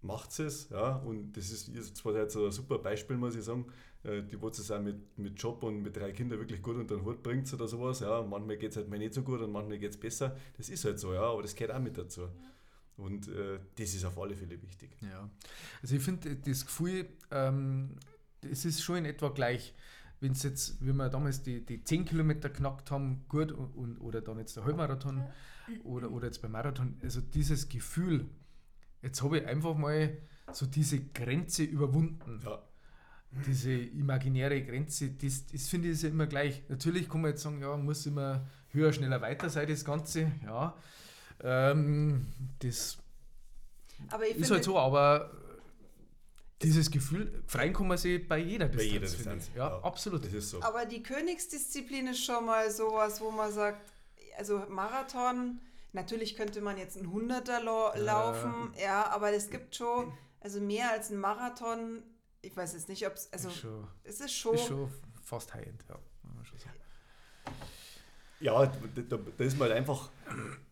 macht 0.00 0.38
es, 0.38 0.68
ja, 0.70 0.96
und 0.96 1.32
das 1.36 1.50
ist 1.50 1.74
jetzt 1.74 1.96
zwar 1.96 2.14
jetzt 2.14 2.36
ein 2.36 2.52
super 2.52 2.78
Beispiel, 2.78 3.16
muss 3.16 3.34
ich 3.34 3.42
sagen, 3.42 3.66
die 4.04 4.40
wo 4.40 4.48
es 4.48 4.70
auch 4.70 4.80
mit, 4.80 5.18
mit 5.18 5.40
Job 5.40 5.62
und 5.64 5.82
mit 5.82 5.96
drei 5.96 6.12
Kindern 6.12 6.38
wirklich 6.38 6.62
gut 6.62 6.76
unter 6.76 6.96
den 6.96 7.04
Hut 7.04 7.22
bringt 7.22 7.52
oder 7.52 7.66
sowas, 7.66 8.00
ja, 8.00 8.22
manchmal 8.22 8.56
geht 8.56 8.70
es 8.70 8.76
halt 8.76 8.88
mal 8.88 8.98
nicht 8.98 9.14
so 9.14 9.22
gut 9.22 9.40
und 9.40 9.50
manchmal 9.50 9.78
geht 9.78 9.90
es 9.90 9.96
besser, 9.96 10.36
das 10.56 10.68
ist 10.68 10.84
halt 10.84 10.98
so, 10.98 11.12
ja, 11.12 11.22
aber 11.22 11.42
das 11.42 11.54
gehört 11.54 11.76
auch 11.76 11.82
mit 11.82 11.98
dazu. 11.98 12.28
Und 12.96 13.28
äh, 13.28 13.60
das 13.76 13.94
ist 13.94 14.04
auf 14.04 14.18
alle 14.18 14.34
Fälle 14.34 14.60
wichtig. 14.60 14.90
Ja, 15.00 15.30
also 15.82 15.94
ich 15.94 16.02
finde 16.02 16.34
das 16.34 16.66
Gefühl, 16.66 17.06
ähm, 17.30 17.96
es 18.42 18.64
ist 18.64 18.82
schon 18.82 18.96
in 18.96 19.04
etwa 19.04 19.28
gleich, 19.28 19.74
wenn 20.20 20.32
es 20.32 20.42
jetzt, 20.42 20.84
wie 20.84 20.92
wir 20.92 21.08
damals 21.08 21.42
die, 21.42 21.64
die 21.64 21.82
10 21.84 22.04
Kilometer 22.04 22.50
knackt 22.50 22.90
haben, 22.90 23.24
gut, 23.28 23.52
und, 23.52 23.72
und 23.74 23.98
oder 23.98 24.20
dann 24.20 24.38
jetzt 24.38 24.56
der 24.56 24.64
Halbmarathon 24.64 25.22
oder, 25.84 26.10
oder 26.10 26.26
jetzt 26.26 26.42
beim 26.42 26.52
Marathon, 26.52 26.98
also 27.02 27.20
dieses 27.20 27.68
Gefühl, 27.68 28.28
jetzt 29.02 29.22
habe 29.22 29.38
ich 29.38 29.46
einfach 29.46 29.76
mal 29.76 30.16
so 30.52 30.66
diese 30.66 31.00
Grenze 31.00 31.62
überwunden. 31.62 32.40
Ja. 32.44 32.62
Diese 33.46 33.72
imaginäre 33.72 34.62
Grenze, 34.62 35.10
das, 35.10 35.46
das 35.46 35.68
finde 35.68 35.90
ich 35.90 36.02
ja 36.02 36.08
immer 36.08 36.26
gleich. 36.26 36.62
Natürlich 36.68 37.08
kann 37.08 37.20
man 37.20 37.32
jetzt 37.32 37.42
sagen, 37.42 37.60
ja, 37.60 37.76
muss 37.76 38.06
immer 38.06 38.46
höher, 38.70 38.92
schneller, 38.92 39.20
weiter 39.20 39.50
sein, 39.50 39.68
das 39.68 39.84
Ganze. 39.84 40.32
Ja, 40.44 40.74
ähm, 41.42 42.26
das 42.60 42.98
ist 44.36 44.50
halt 44.50 44.64
so, 44.64 44.78
aber 44.78 45.30
dieses 46.62 46.90
Gefühl, 46.90 47.42
freien 47.46 47.72
kann 47.72 47.86
man 47.86 47.98
sich 47.98 48.26
bei 48.26 48.38
jeder 48.38 48.68
Distanz. 48.68 48.88
Bei 48.88 48.92
jeder 48.92 49.06
Distanz. 49.06 49.50
Ja, 49.54 49.68
ja, 49.68 49.80
absolut. 49.82 50.24
Das 50.24 50.32
ist 50.32 50.50
so. 50.50 50.62
Aber 50.62 50.86
die 50.86 51.02
Königsdisziplin 51.02 52.08
ist 52.08 52.24
schon 52.24 52.46
mal 52.46 52.70
sowas, 52.70 53.20
wo 53.20 53.30
man 53.30 53.52
sagt, 53.52 53.92
also 54.38 54.64
Marathon, 54.68 55.60
Natürlich 55.92 56.36
könnte 56.36 56.60
man 56.60 56.76
jetzt 56.76 56.96
ein 56.96 57.10
Hunderter 57.10 57.62
laufen, 57.62 58.74
äh, 58.76 58.84
ja, 58.84 59.06
aber 59.10 59.32
es 59.32 59.50
gibt 59.50 59.74
schon, 59.74 60.12
also 60.40 60.60
mehr 60.60 60.92
als 60.92 61.10
ein 61.10 61.18
Marathon, 61.18 62.02
ich 62.42 62.56
weiß 62.56 62.72
jetzt 62.74 62.88
nicht, 62.88 63.06
ob 63.06 63.14
es, 63.14 63.32
also 63.32 63.48
ist 63.48 63.56
schon, 63.56 63.88
es 64.04 64.20
ist 64.20 64.32
schon, 64.32 64.54
ist 64.54 64.66
schon 64.66 64.90
fast 65.22 65.54
High-End, 65.54 65.84
ja. 65.88 65.98
Ja, 68.40 68.66
da, 68.66 69.16
da, 69.16 69.44
ist 69.44 69.58
man 69.58 69.68
halt 69.68 69.78
einfach, 69.78 70.10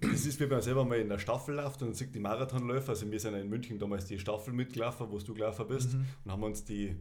das 0.01 0.25
ist, 0.25 0.39
wie 0.39 0.47
man 0.47 0.62
selber 0.62 0.85
mal 0.85 1.01
in 1.01 1.09
der 1.09 1.19
Staffel 1.19 1.57
läuft 1.57 1.83
und 1.83 1.95
sieht 1.95 2.14
die 2.14 2.21
Marathonläufer, 2.21 2.91
also 2.91 3.11
wir 3.11 3.19
sind 3.19 3.35
in 3.35 3.49
München 3.49 3.77
damals 3.79 4.05
die 4.05 4.21
Staffel 4.21 4.53
mitgelaufen, 4.53 5.11
wo 5.11 5.19
du 5.19 5.35
gelaufen 5.35 5.67
bist 5.67 5.95
mhm. 5.95 6.07
und 6.25 6.31
haben 6.31 6.43
uns 6.45 6.64
die 6.64 6.97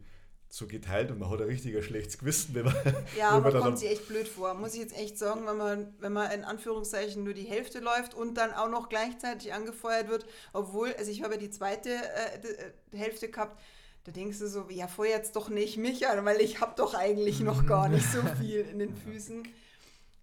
so 0.50 0.68
geteilt 0.68 1.12
und 1.12 1.20
man 1.20 1.30
hat 1.30 1.42
ein 1.42 1.48
richtig 1.48 1.84
schlechtes 1.84 2.18
Gewissen, 2.18 2.56
wenn 2.56 2.66
man. 2.66 2.76
Ja, 3.18 3.36
wenn 3.36 3.44
man 3.44 3.56
aber 3.56 3.60
kommt 3.60 3.80
sich 3.80 3.92
echt 3.92 4.08
blöd 4.08 4.28
vor, 4.28 4.54
muss 4.54 4.74
ich 4.74 4.80
jetzt 4.80 4.98
echt 4.98 5.18
sagen, 5.18 5.46
wenn 5.46 5.58
man, 5.58 5.94
wenn 6.00 6.14
man 6.14 6.32
in 6.32 6.44
Anführungszeichen 6.44 7.24
nur 7.24 7.34
die 7.34 7.44
Hälfte 7.44 7.80
läuft 7.80 8.14
und 8.14 8.36
dann 8.36 8.54
auch 8.54 8.70
noch 8.70 8.90
gleichzeitig 8.90 9.54
angefeuert 9.54 10.08
wird, 10.08 10.26
obwohl, 10.54 10.94
also 10.94 11.12
ich 11.12 11.24
habe 11.24 11.34
ja 11.34 11.40
die 11.40 11.50
zweite 11.50 11.90
äh, 11.90 12.72
die 12.94 12.98
Hälfte 12.98 13.30
gehabt, 13.30 13.60
da 14.06 14.12
denkst 14.12 14.38
du 14.38 14.48
so, 14.48 14.68
ja, 14.70 14.88
feuer 14.88 15.18
jetzt 15.18 15.36
doch 15.36 15.50
nicht 15.50 15.78
mich 15.78 16.08
an, 16.08 16.24
weil 16.26 16.40
ich 16.40 16.62
habe 16.62 16.74
doch 16.78 16.94
eigentlich 16.94 17.40
noch 17.40 17.66
gar 17.66 17.90
nicht 17.90 18.06
so 18.10 18.22
viel 18.40 18.62
in 18.62 18.80
den 18.80 18.96
Füßen. 18.96 19.44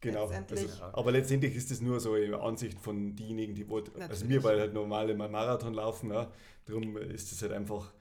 Genau. 0.01 0.25
Letztendlich. 0.27 0.71
Also, 0.71 0.85
aber 0.85 1.13
letztendlich 1.13 1.57
ist 1.57 1.71
das 1.71 1.81
nur 1.81 1.99
so 1.99 2.15
eine 2.15 2.41
Ansicht 2.41 2.79
von 2.81 3.17
denjenigen, 3.17 3.55
die 3.55 3.69
wollen, 3.69 3.91
also 4.09 4.25
mir, 4.25 4.43
weil 4.45 4.59
halt 4.59 4.73
normale 4.73 5.15
Marathon 5.15 5.75
laufen, 5.75 6.13
ja, 6.13 6.31
darum 6.65 6.97
ist 6.97 7.33
das 7.33 7.43
halt 7.43 7.53
einfach, 7.53 7.93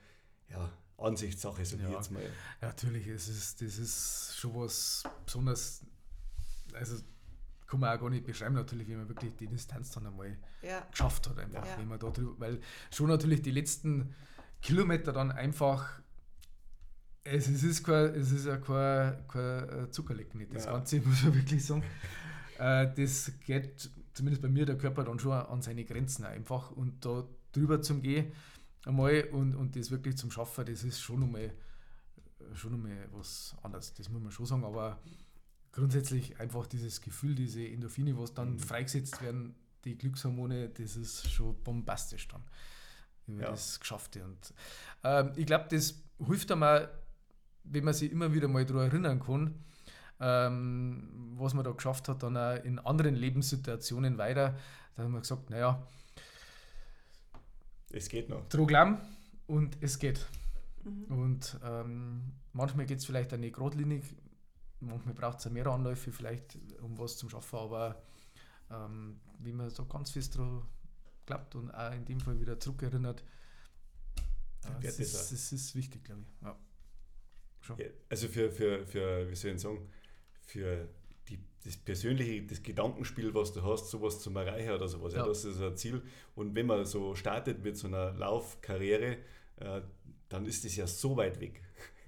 ja, 0.50 0.72
Ansichtssache, 0.98 1.66
so 1.66 1.78
ja, 1.78 1.90
jetzt 1.90 2.12
mal. 2.12 2.22
Natürlich, 2.62 3.08
es 3.08 3.28
ist, 3.28 3.62
das 3.62 3.80
ist 3.80 4.36
schon 4.38 4.54
was 4.56 5.04
besonders, 5.26 5.82
also 6.74 6.98
kann 7.66 7.80
man 7.80 7.98
auch 7.98 8.02
gar 8.02 8.10
nicht 8.12 8.26
beschreiben, 8.26 8.54
natürlich, 8.54 8.88
wenn 8.88 8.98
man 8.98 9.10
wirklich 9.10 9.36
die 9.38 9.48
Distanz 9.48 9.92
dann 9.92 10.06
einmal 10.06 10.38
ja. 10.62 10.82
geschafft 10.92 11.28
hat. 11.28 11.40
Einfach, 11.40 11.66
ja. 11.66 11.78
wenn 11.78 11.88
man 11.88 11.98
da 11.98 12.10
drüber, 12.10 12.34
weil 12.38 12.60
schon 12.92 13.08
natürlich 13.08 13.42
die 13.42 13.52
letzten 13.52 14.14
Kilometer 14.62 15.12
dann 15.12 15.32
einfach 15.32 16.01
es 17.24 17.47
ist, 17.47 17.84
kein, 17.84 18.16
es 18.16 18.32
ist 18.32 18.45
ja 18.45 18.57
kein, 18.57 19.28
kein 19.28 19.70
äh, 19.70 19.91
Zuckerlecken, 19.91 20.39
nicht 20.39 20.55
das 20.55 20.66
ja. 20.66 20.72
Ganze, 20.72 21.01
muss 21.05 21.24
man 21.24 21.36
wirklich 21.36 21.64
sagen. 21.64 21.84
Äh, 22.57 22.91
das 22.95 23.32
geht 23.45 23.91
zumindest 24.14 24.41
bei 24.41 24.49
mir 24.49 24.66
der 24.66 24.78
Körper 24.78 25.03
dann 25.03 25.20
schon 25.20 25.34
an 25.34 25.62
seine 25.62 25.86
Grenzen 25.86 26.26
einfach 26.26 26.72
und 26.72 27.05
da 27.05 27.24
drüber 27.51 27.82
zum 27.82 28.01
Gehen 28.01 28.32
einmal 28.86 29.24
und, 29.32 29.55
und 29.55 29.76
das 29.76 29.91
wirklich 29.91 30.18
zum 30.18 30.32
Schaffen, 30.32 30.66
das 30.66 30.84
ist 30.84 30.99
schon 31.01 31.24
einmal, 31.24 31.53
schon 32.53 32.74
einmal 32.74 33.07
was 33.12 33.55
anderes, 33.62 33.93
das 33.93 34.09
muss 34.09 34.22
man 34.22 34.32
schon 34.32 34.45
sagen, 34.45 34.64
aber 34.64 34.99
grundsätzlich 35.72 36.39
einfach 36.39 36.68
dieses 36.68 37.01
Gefühl, 37.01 37.36
diese 37.36 37.66
Endorphine, 37.66 38.18
was 38.18 38.34
dann 38.34 38.53
mhm. 38.53 38.59
freigesetzt 38.59 39.22
werden, 39.22 39.55
die 39.86 39.97
Glückshormone, 39.97 40.70
das 40.70 40.95
ist 40.95 41.32
schon 41.32 41.62
bombastisch 41.64 42.28
dann, 42.28 42.43
wenn 43.32 43.38
man 43.38 43.46
ja. 43.46 43.52
das 43.52 43.80
geschafft 43.80 44.16
hat. 44.16 44.24
Und 44.24 44.54
ähm, 45.04 45.32
ich 45.36 45.46
glaube, 45.46 45.66
das 45.70 46.02
hilft 46.26 46.52
einmal, 46.52 46.90
wenn 47.64 47.84
man 47.84 47.94
sich 47.94 48.12
immer 48.12 48.34
wieder 48.34 48.48
mal 48.48 48.66
daran 48.66 48.90
erinnern 48.90 49.20
kann, 49.20 49.56
ähm, 50.20 51.34
was 51.38 51.54
man 51.54 51.64
da 51.64 51.72
geschafft 51.72 52.08
hat, 52.10 52.24
dann 52.24 52.38
auch 52.38 52.64
in 52.64 52.80
anderen 52.80 53.16
Lebenssituationen 53.16 54.18
weiter. 54.18 54.56
Da 54.96 55.04
haben 55.04 55.14
wir 55.14 55.22
gesagt, 55.22 55.50
naja, 55.50 55.82
es 57.92 58.08
geht 58.08 58.30
noch. 58.30 58.48
Truglam 58.48 59.02
und 59.48 59.78
es 59.82 59.98
geht. 60.00 60.26
Mhm. 60.84 61.06
Und 61.06 61.60
ähm, 61.64 62.34
manchmal 62.54 62.86
geht 62.86 63.00
es 63.00 63.06
vielleicht 63.06 63.34
auch 63.34 63.38
nicht 63.38 63.56
geradlinig, 63.56 64.04
manchmal 64.80 65.14
braucht 65.14 65.40
es 65.40 65.50
mehr 65.50 65.68
Anläufe 65.68 66.12
vielleicht, 66.12 66.58
um 66.82 66.98
was 66.98 67.18
zu 67.18 67.30
schaffen, 67.30 67.60
aber 67.60 68.02
ähm, 68.70 69.20
wie 69.40 69.54
man 69.54 69.70
so 69.70 69.86
ganz 69.86 70.12
fest 70.12 70.38
drauf 70.38 70.64
klappt 71.32 71.56
und 71.56 71.72
auch 71.72 71.94
in 71.94 72.06
dem 72.06 72.20
Fall 72.20 72.40
wieder 72.40 72.60
zurückerinnert, 72.60 73.24
es, 74.82 75.00
ist, 75.00 75.32
es 75.32 75.52
ist 75.52 75.76
wichtig, 75.76 76.04
glaube 76.04 76.22
ich. 76.22 76.46
Ja. 76.46 76.58
Ja, 77.78 77.86
also 78.10 78.28
für, 78.28 78.52
für, 78.52 78.86
für, 78.86 79.30
wie 79.30 79.36
soll 79.36 79.52
ich 79.52 79.62
sagen, 79.62 79.88
für 80.42 80.90
die, 81.30 81.40
das 81.64 81.78
persönliche, 81.78 82.42
das 82.44 82.62
Gedankenspiel, 82.62 83.34
was 83.34 83.54
du 83.54 83.64
hast, 83.64 83.90
sowas 83.90 84.20
zum 84.20 84.36
Erreichen 84.36 84.72
oder 84.72 84.88
sowas. 84.88 85.14
Ja. 85.14 85.20
ja. 85.20 85.28
das 85.28 85.46
ist 85.46 85.62
ein 85.62 85.78
Ziel. 85.78 86.02
Und 86.36 86.56
wenn 86.56 86.66
man 86.66 86.86
so 86.86 87.16
startet 87.16 87.64
mit 87.64 87.78
so 87.78 87.88
einer 87.88 88.14
Laufkarriere, 88.14 89.18
äh, 89.58 89.82
dann 90.28 90.46
ist 90.46 90.66
das 90.66 90.76
ja 90.76 90.88
so 90.88 91.16
weit 91.18 91.40
weg. 91.40 91.62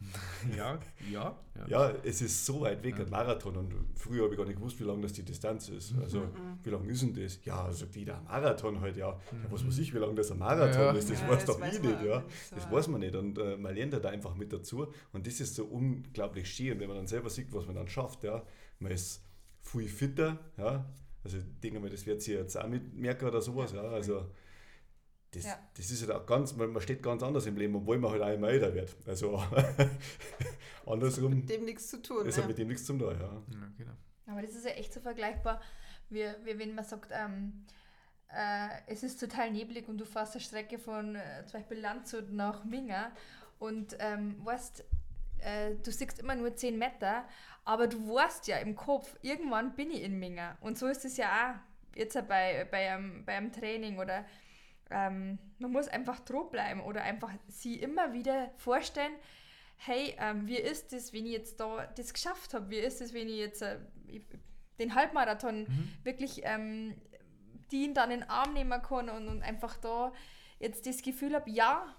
Ja, 0.58 0.78
ja. 1.10 1.38
Ja, 1.56 1.68
ja 1.68 1.94
es 2.04 2.22
ist 2.22 2.46
so 2.46 2.62
weit 2.62 2.84
weg, 2.84 2.96
ja. 2.98 3.06
ein 3.06 3.10
Marathon. 3.10 3.56
Und 3.56 3.74
früher 3.96 4.24
habe 4.24 4.34
ich 4.34 4.38
gar 4.38 4.46
nicht 4.46 4.58
gewusst, 4.58 4.80
wie 4.80 4.84
lang 4.84 5.02
das 5.02 5.14
die 5.14 5.24
Distanz 5.24 5.70
ist. 5.70 5.94
Also, 6.02 6.20
mhm. 6.20 6.60
wie 6.64 6.70
lang 6.70 6.86
ist 6.90 7.02
denn 7.02 7.14
das? 7.14 7.40
Ja, 7.46 7.64
also 7.64 7.86
die 7.86 8.06
da 8.06 8.22
Marathon 8.22 8.82
halt, 8.82 8.98
ja. 8.98 9.12
Mhm. 9.12 9.44
ja. 9.44 9.52
Was 9.52 9.66
weiß 9.66 9.78
ich, 9.80 9.94
wie 9.94 10.00
lang 10.00 10.16
das 10.16 10.32
ein 10.32 10.40
Marathon 10.40 10.82
ja. 10.82 10.92
ist, 10.92 11.10
das 11.10 11.22
ja, 11.22 11.30
weiß 11.30 11.46
das 11.46 11.56
doch 11.56 11.62
weiß 11.62 11.76
ich 11.76 11.82
nicht. 11.82 12.02
Ja. 12.04 12.24
Das 12.54 12.72
weiß 12.72 12.88
man 12.90 13.00
nicht. 13.02 13.16
Und 13.16 13.38
äh, 13.38 13.58
man 13.58 13.74
lernt 13.74 13.94
da 13.94 14.10
einfach 14.10 14.36
mit 14.36 14.52
dazu. 14.52 14.88
Und 15.14 15.28
das 15.28 15.40
ist 15.40 15.56
so 15.56 15.66
unglaublich 15.66 16.50
schön. 16.50 16.80
Wenn 16.80 16.88
man 16.88 16.98
dann 16.98 17.08
selber 17.08 17.30
sieht, 17.30 17.54
was 17.54 17.66
man 17.66 17.76
dann 17.76 17.88
schafft, 17.88 18.24
ja, 18.24 18.44
man 18.80 18.92
ist 18.92 19.24
viel 19.62 19.88
fitter, 19.88 20.40
ja. 20.58 20.86
Also 21.24 21.38
ich 21.38 21.44
denke 21.62 21.80
mal, 21.80 21.90
das 21.90 22.06
wird 22.06 22.22
sie 22.22 22.34
jetzt 22.34 22.58
auch 22.58 22.68
mitmerken 22.68 23.26
oder 23.26 23.42
sowas, 23.42 23.72
ja. 23.72 23.82
Also 23.84 24.26
das, 25.34 25.46
ja. 25.46 25.60
das 25.76 25.90
ist 25.90 26.02
halt 26.02 26.12
auch 26.12 26.26
ganz, 26.26 26.56
man, 26.56 26.72
man 26.72 26.82
steht 26.82 27.02
ganz 27.02 27.24
anders 27.24 27.46
im 27.46 27.58
Leben, 27.58 27.76
obwohl 27.76 27.98
man 27.98 28.12
halt 28.12 28.22
auch 28.22 28.34
immer 28.34 28.50
älter 28.50 28.74
wird. 28.74 28.96
Also 29.08 29.44
andersrum. 30.86 31.02
Das 31.06 31.18
hat 31.18 31.32
mit 31.32 31.50
dem 31.50 31.66
nichts 31.66 31.88
zu 31.88 32.02
tun. 32.02 32.26
Das 32.26 32.36
ja. 32.36 32.42
hat 32.42 32.48
mit 32.50 32.58
dem 32.58 32.68
nichts 32.68 32.86
zu 32.86 32.94
tun, 32.94 33.18
ja. 33.20 33.20
ja 33.20 33.72
genau. 33.78 33.94
Aber 34.28 34.42
das 34.42 34.52
ist 34.52 34.66
ja 34.66 34.72
echt 34.72 34.94
so 34.94 35.00
vergleichbar, 35.00 35.62
wie, 36.10 36.26
wie 36.44 36.58
wenn 36.60 36.76
man 36.76 36.86
sagt, 36.86 37.12
ähm, 37.12 37.66
äh, 38.30 38.68
es 38.88 39.04
ist 39.04 39.20
total 39.20 39.52
neblig 39.52 39.88
und 39.88 39.98
du 39.98 40.06
fährst 40.06 40.34
eine 40.34 40.42
Strecke 40.42 40.80
von 40.80 41.16
äh, 41.16 41.46
zum 41.46 41.60
Beispiel 41.60 41.80
Landshut 41.80 42.32
nach 42.32 42.64
Minga 42.64 43.12
und 43.60 43.96
ähm, 44.00 44.36
weißt, 44.44 44.84
äh, 45.40 45.76
du 45.84 45.92
siehst 45.92 46.20
immer 46.20 46.36
nur 46.36 46.56
10 46.56 46.78
Meter, 46.78 47.26
aber 47.66 47.88
du 47.88 47.98
weißt 48.14 48.48
ja 48.48 48.58
im 48.58 48.76
Kopf, 48.76 49.16
irgendwann 49.22 49.76
bin 49.76 49.92
ich 49.92 50.04
in 50.04 50.20
Minga. 50.20 50.58
Und 50.62 50.78
so 50.78 50.88
ist 50.88 51.06
es 51.06 51.18
ja 51.18 51.28
auch 51.28 51.98
jetzt 51.98 52.16
bei, 52.28 52.68
bei, 52.70 52.92
einem, 52.92 53.26
bei 53.26 53.34
einem 53.34 53.52
Training 53.52 54.00
oder 54.00 54.26
ähm, 54.94 55.40
man 55.60 55.72
muss 55.72 55.88
einfach 55.88 56.20
bleiben 56.20 56.82
oder 56.82 57.02
einfach 57.02 57.32
sie 57.48 57.76
immer 57.76 58.14
wieder 58.14 58.52
vorstellen, 58.58 59.14
hey, 59.78 60.16
ähm, 60.20 60.48
wie 60.48 60.58
ist 60.58 60.94
es, 60.94 61.14
wenn 61.14 61.26
ich 61.26 61.34
jetzt 61.34 61.60
da 61.60 61.88
das 61.96 62.14
geschafft 62.14 62.54
habe? 62.54 62.70
Wie 62.70 62.78
ist 62.78 63.02
es, 63.02 63.14
wenn 63.14 63.28
ich 63.28 63.38
jetzt 63.38 63.62
äh, 63.62 63.80
den 64.80 64.96
Halbmarathon 64.96 65.62
mhm. 65.64 65.90
wirklich 66.04 66.42
ähm, 66.44 66.96
den 67.72 67.94
dann 67.94 68.12
in 68.12 68.22
den 68.22 68.30
Arm 68.30 68.54
nehmen 68.54 68.82
kann 68.82 69.10
und, 69.10 69.28
und 69.28 69.42
einfach 69.42 69.76
da 69.78 70.14
jetzt 70.60 70.86
das 70.86 71.02
Gefühl 71.02 71.34
habe, 71.34 71.50
ja, 71.50 71.96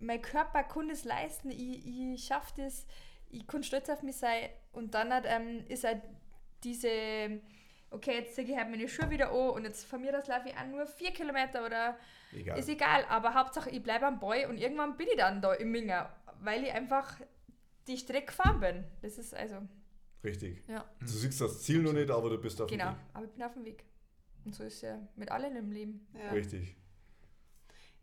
mein 0.00 0.20
Körper 0.20 0.64
kann 0.64 0.90
es 0.90 1.04
leisten, 1.04 1.50
ich, 1.50 1.86
ich 1.86 2.24
schaffe 2.24 2.52
das, 2.62 2.86
ich 3.30 3.46
kann 3.46 3.62
stolz 3.62 3.88
auf 3.88 4.02
mich 4.02 4.16
sein 4.16 4.50
und 4.72 4.94
dann 4.94 5.12
hat, 5.12 5.24
ähm, 5.26 5.64
ist 5.68 5.84
halt 5.84 6.02
diese 6.64 7.40
okay, 7.94 8.18
jetzt 8.18 8.34
ziehe 8.34 8.46
ich 8.46 8.56
halt 8.56 8.70
meine 8.70 8.88
Schuhe 8.88 9.10
wieder 9.10 9.30
an 9.30 9.50
und 9.50 9.64
jetzt 9.64 9.84
von 9.86 10.00
mir 10.00 10.12
das 10.12 10.26
laufe 10.26 10.48
ich 10.48 10.56
auch 10.56 10.66
nur 10.66 10.86
vier 10.86 11.12
Kilometer 11.12 11.64
oder 11.64 11.96
egal. 12.32 12.58
ist 12.58 12.68
egal, 12.68 13.04
aber 13.08 13.34
Hauptsache 13.34 13.70
ich 13.70 13.82
bleibe 13.82 14.06
am 14.06 14.18
Boy 14.18 14.46
und 14.46 14.58
irgendwann 14.58 14.96
bin 14.96 15.06
ich 15.08 15.16
dann 15.16 15.40
da 15.40 15.54
im 15.54 15.70
Minger, 15.70 16.14
weil 16.40 16.64
ich 16.64 16.72
einfach 16.72 17.20
die 17.86 17.96
Strecke 17.96 18.26
gefahren 18.26 18.60
bin. 18.60 18.84
Das 19.02 19.18
ist 19.18 19.34
also. 19.34 19.56
Richtig. 20.22 20.62
Ja. 20.68 20.84
Du 21.00 21.06
siehst 21.06 21.40
das 21.40 21.62
Ziel 21.62 21.82
noch 21.82 21.92
nicht, 21.92 22.10
aber 22.10 22.30
du 22.30 22.38
bist 22.38 22.60
auf 22.60 22.68
genau, 22.68 22.84
dem 22.84 22.90
Weg. 22.90 22.96
Genau, 22.96 23.10
aber 23.14 23.24
ich 23.26 23.32
bin 23.32 23.42
auf 23.42 23.52
dem 23.52 23.64
Weg. 23.64 23.84
Und 24.44 24.54
so 24.54 24.64
ist 24.64 24.74
es 24.74 24.80
ja 24.82 24.98
mit 25.16 25.30
allen 25.30 25.54
im 25.56 25.70
Leben. 25.70 26.06
Ja. 26.14 26.30
Richtig. 26.30 26.76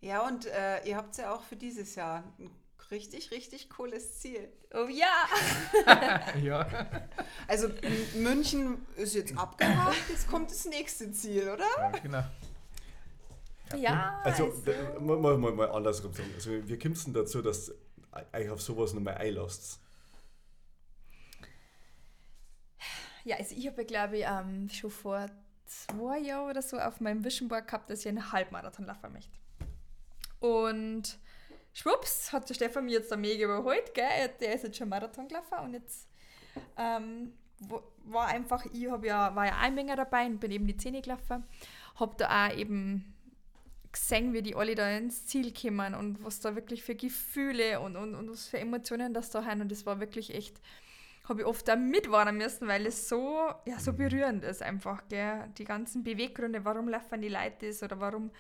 Ja, 0.02 0.28
und 0.28 0.46
äh, 0.48 0.84
ihr 0.86 0.98
habt 0.98 1.18
ja 1.18 1.34
auch 1.34 1.44
für 1.44 1.56
dieses 1.56 1.96
Jahr 1.96 2.24
ein 2.40 2.50
richtig, 2.92 3.32
richtig 3.32 3.70
cooles 3.70 4.20
Ziel. 4.20 4.50
Oh 4.74 4.88
ja! 4.88 5.28
ja. 6.42 6.68
Also 7.48 7.70
München 8.16 8.86
ist 8.96 9.16
jetzt 9.16 9.38
abgehakt, 9.38 10.10
jetzt 10.10 10.28
kommt 10.30 10.52
das 10.52 10.66
nächste 10.66 11.12
Ziel, 11.12 11.50
oder? 11.50 11.66
Ja, 11.78 11.90
genau. 11.92 12.24
Ja. 13.78 14.22
Also, 14.24 14.46
also. 14.46 15.00
Mal, 15.00 15.38
mal, 15.38 15.52
mal 15.52 15.72
andersrum 15.72 16.14
sagen. 16.14 16.30
Also, 16.36 16.68
wie 16.68 16.78
kommt 16.78 16.98
es 16.98 17.06
denn 17.06 17.14
dazu, 17.14 17.42
dass 17.42 17.74
euch 18.34 18.50
auf 18.50 18.62
sowas 18.62 18.94
nochmal 18.94 19.16
einlasst? 19.16 19.80
Ja, 23.24 23.38
also 23.38 23.56
ich 23.56 23.68
habe, 23.68 23.86
glaube 23.86 24.18
ich, 24.18 24.26
ähm, 24.26 24.68
schon 24.70 24.92
vor 24.92 25.28
zwei 25.66 26.20
Jahren 26.20 26.50
oder 26.50 26.62
so 26.62 26.78
auf 26.78 27.00
meinem 27.00 27.24
Vision 27.24 27.48
Board 27.48 27.68
gehabt, 27.68 27.90
dass 27.90 28.02
ich 28.02 28.08
einen 28.08 28.32
Halbmarathon 28.32 28.86
laufen 28.86 29.14
möchte. 29.14 29.32
Und 30.40 31.20
schwupps, 31.74 32.32
hat 32.34 32.50
der 32.50 32.54
Stefan 32.54 32.86
mir 32.86 32.94
jetzt 32.94 33.12
da 33.12 33.18
mega 33.18 33.46
überholt, 33.46 33.94
gell? 33.94 34.30
Der 34.40 34.56
ist 34.56 34.64
jetzt 34.64 34.78
schon 34.78 34.90
Marathon 34.90 35.28
gelaufen 35.28 35.60
und 35.64 35.74
jetzt 35.74 36.08
ähm, 36.78 37.34
war 38.06 38.28
einfach, 38.28 38.66
ich 38.66 38.90
hab 38.90 39.06
ja, 39.06 39.36
war 39.36 39.46
ja 39.46 39.58
ein 39.58 39.76
Menge 39.76 39.96
dabei 39.96 40.26
und 40.26 40.40
bin 40.40 40.52
eben 40.52 40.68
die 40.68 40.78
Zähne 40.78 41.02
gelaufen. 41.02 41.46
Hab 41.96 42.18
da 42.18 42.48
auch 42.48 42.56
eben 42.56 43.14
gesehen, 43.92 44.34
wie 44.34 44.42
die 44.42 44.56
alle 44.56 44.76
da 44.76 44.90
ins 44.90 45.26
Ziel 45.26 45.54
kommen 45.54 45.94
und 45.94 46.24
was 46.24 46.40
da 46.40 46.56
wirklich 46.56 46.84
für 46.84 46.96
Gefühle 46.96 47.80
und, 47.80 47.96
und, 47.96 48.16
und 48.16 48.30
was 48.30 48.48
für 48.48 48.60
Emotionen 48.60 49.14
das 49.14 49.30
da 49.30 49.46
haben. 49.46 49.62
Und 49.62 49.72
das 49.72 49.86
war 49.86 50.00
wirklich 50.00 50.34
echt, 50.34 50.62
habe 51.28 51.42
ich 51.42 51.46
oft 51.46 51.68
da 51.68 51.76
mitwarnen 51.76 52.38
müssen, 52.38 52.68
weil 52.68 52.86
es 52.86 53.10
so, 53.10 53.52
ja, 53.66 53.80
so 53.80 53.94
berührend 53.94 54.44
ist 54.44 54.62
einfach, 54.62 55.08
gell? 55.10 55.50
Die 55.58 55.66
ganzen 55.66 56.04
Beweggründe, 56.04 56.64
warum 56.66 56.88
laufen 56.88 57.22
die 57.22 57.30
Leute 57.30 57.68
das 57.68 57.84
oder 57.84 58.00
warum 58.00 58.32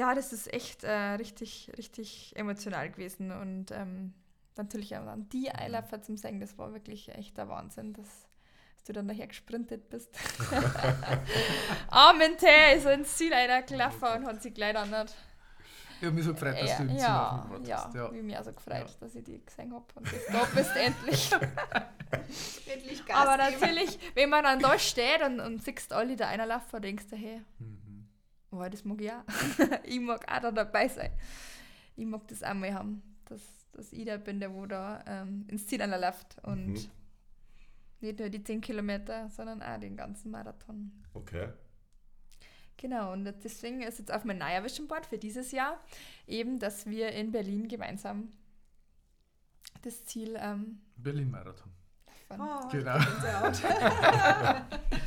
ja, 0.00 0.14
das 0.14 0.32
ist 0.32 0.50
echt 0.50 0.82
äh, 0.82 0.90
richtig, 0.90 1.70
richtig 1.76 2.32
emotional 2.34 2.90
gewesen. 2.90 3.32
Und 3.32 3.70
ähm, 3.70 4.14
natürlich 4.56 4.96
auch 4.96 5.04
dann 5.04 5.28
die 5.28 5.54
Eiläufer 5.54 6.00
zum 6.00 6.16
Singen, 6.16 6.40
das 6.40 6.56
war 6.56 6.72
wirklich 6.72 7.10
echt 7.10 7.36
der 7.36 7.50
Wahnsinn, 7.50 7.92
dass, 7.92 8.06
dass 8.06 8.84
du 8.86 8.94
dann 8.94 9.08
daher 9.08 9.26
gesprintet 9.26 9.90
bist. 9.90 10.08
Armen 11.88 12.38
Tee 12.38 12.76
ist 12.76 12.86
ins 12.86 13.14
Ziel 13.14 13.34
einer 13.34 13.60
gelaufen 13.60 14.08
und 14.16 14.26
hat 14.26 14.42
sich 14.42 14.54
gleich 14.54 14.72
dann 14.72 14.88
nicht. 14.88 15.14
Ich 16.00 16.06
habe 16.06 16.16
mich 16.16 16.24
so 16.24 16.32
gefreut, 16.32 16.56
dass 16.58 16.76
du 16.78 16.82
im 16.84 16.88
ja, 16.88 16.96
Ziel 16.96 16.98
ja, 16.98 17.44
hast. 17.44 17.68
Ja, 17.68 17.90
ich 17.90 18.00
habe 18.00 18.22
mich 18.22 18.38
auch 18.38 18.44
so 18.44 18.52
gefreut, 18.54 18.88
ja. 18.88 18.96
dass 19.00 19.14
ich 19.14 19.24
die 19.24 19.44
gesehen 19.44 19.74
habe 19.74 19.84
und 19.96 20.06
dass 20.06 20.26
du 20.26 20.32
da 20.32 20.44
bist 20.54 20.76
endlich. 20.76 21.30
endlich 22.72 23.04
Gas 23.04 23.16
Aber 23.18 23.36
natürlich, 23.36 23.98
wenn 24.14 24.30
man 24.30 24.44
dann 24.44 24.60
da 24.60 24.78
steht 24.78 25.22
und, 25.22 25.40
und 25.40 25.62
siehst 25.62 25.92
alle 25.92 26.16
da 26.16 26.28
einer 26.28 26.46
laufen, 26.46 26.80
denkst 26.80 27.04
du, 27.10 27.16
hey, 27.16 27.42
mhm 27.58 27.79
Oh, 28.50 28.66
das 28.68 28.84
mag 28.84 29.00
ich 29.00 29.10
auch. 29.10 29.22
ich 29.84 30.00
mag 30.00 30.30
auch 30.30 30.40
da 30.40 30.50
dabei 30.50 30.88
sein. 30.88 31.12
Ich 31.96 32.06
mag 32.06 32.26
das 32.28 32.42
auch 32.42 32.54
mal 32.54 32.74
haben, 32.74 33.02
dass, 33.26 33.42
dass 33.72 33.92
ich 33.92 34.04
der 34.04 34.18
bin, 34.18 34.40
der 34.40 34.52
wo 34.52 34.66
da 34.66 35.04
ähm, 35.06 35.46
ins 35.48 35.66
Ziel 35.66 35.84
läuft 35.84 36.38
und 36.42 36.66
mhm. 36.66 36.90
nicht 38.00 38.18
nur 38.18 38.28
die 38.28 38.42
10 38.42 38.60
Kilometer, 38.60 39.28
sondern 39.30 39.62
auch 39.62 39.78
den 39.78 39.96
ganzen 39.96 40.30
Marathon. 40.30 40.92
Okay. 41.14 41.48
Genau, 42.76 43.12
und 43.12 43.24
deswegen 43.44 43.82
ist 43.82 43.98
jetzt 43.98 44.10
auf 44.10 44.24
mein 44.24 44.38
neuer 44.38 44.64
Vision 44.64 44.88
Board 44.88 45.04
für 45.04 45.18
dieses 45.18 45.52
Jahr 45.52 45.78
eben, 46.26 46.58
dass 46.58 46.86
wir 46.86 47.12
in 47.12 47.30
Berlin 47.30 47.68
gemeinsam 47.68 48.32
das 49.82 50.06
Ziel 50.06 50.36
ähm, 50.40 50.80
Berlin-Marathon. 50.96 51.70
Oh, 52.30 52.68
genau. 52.70 52.98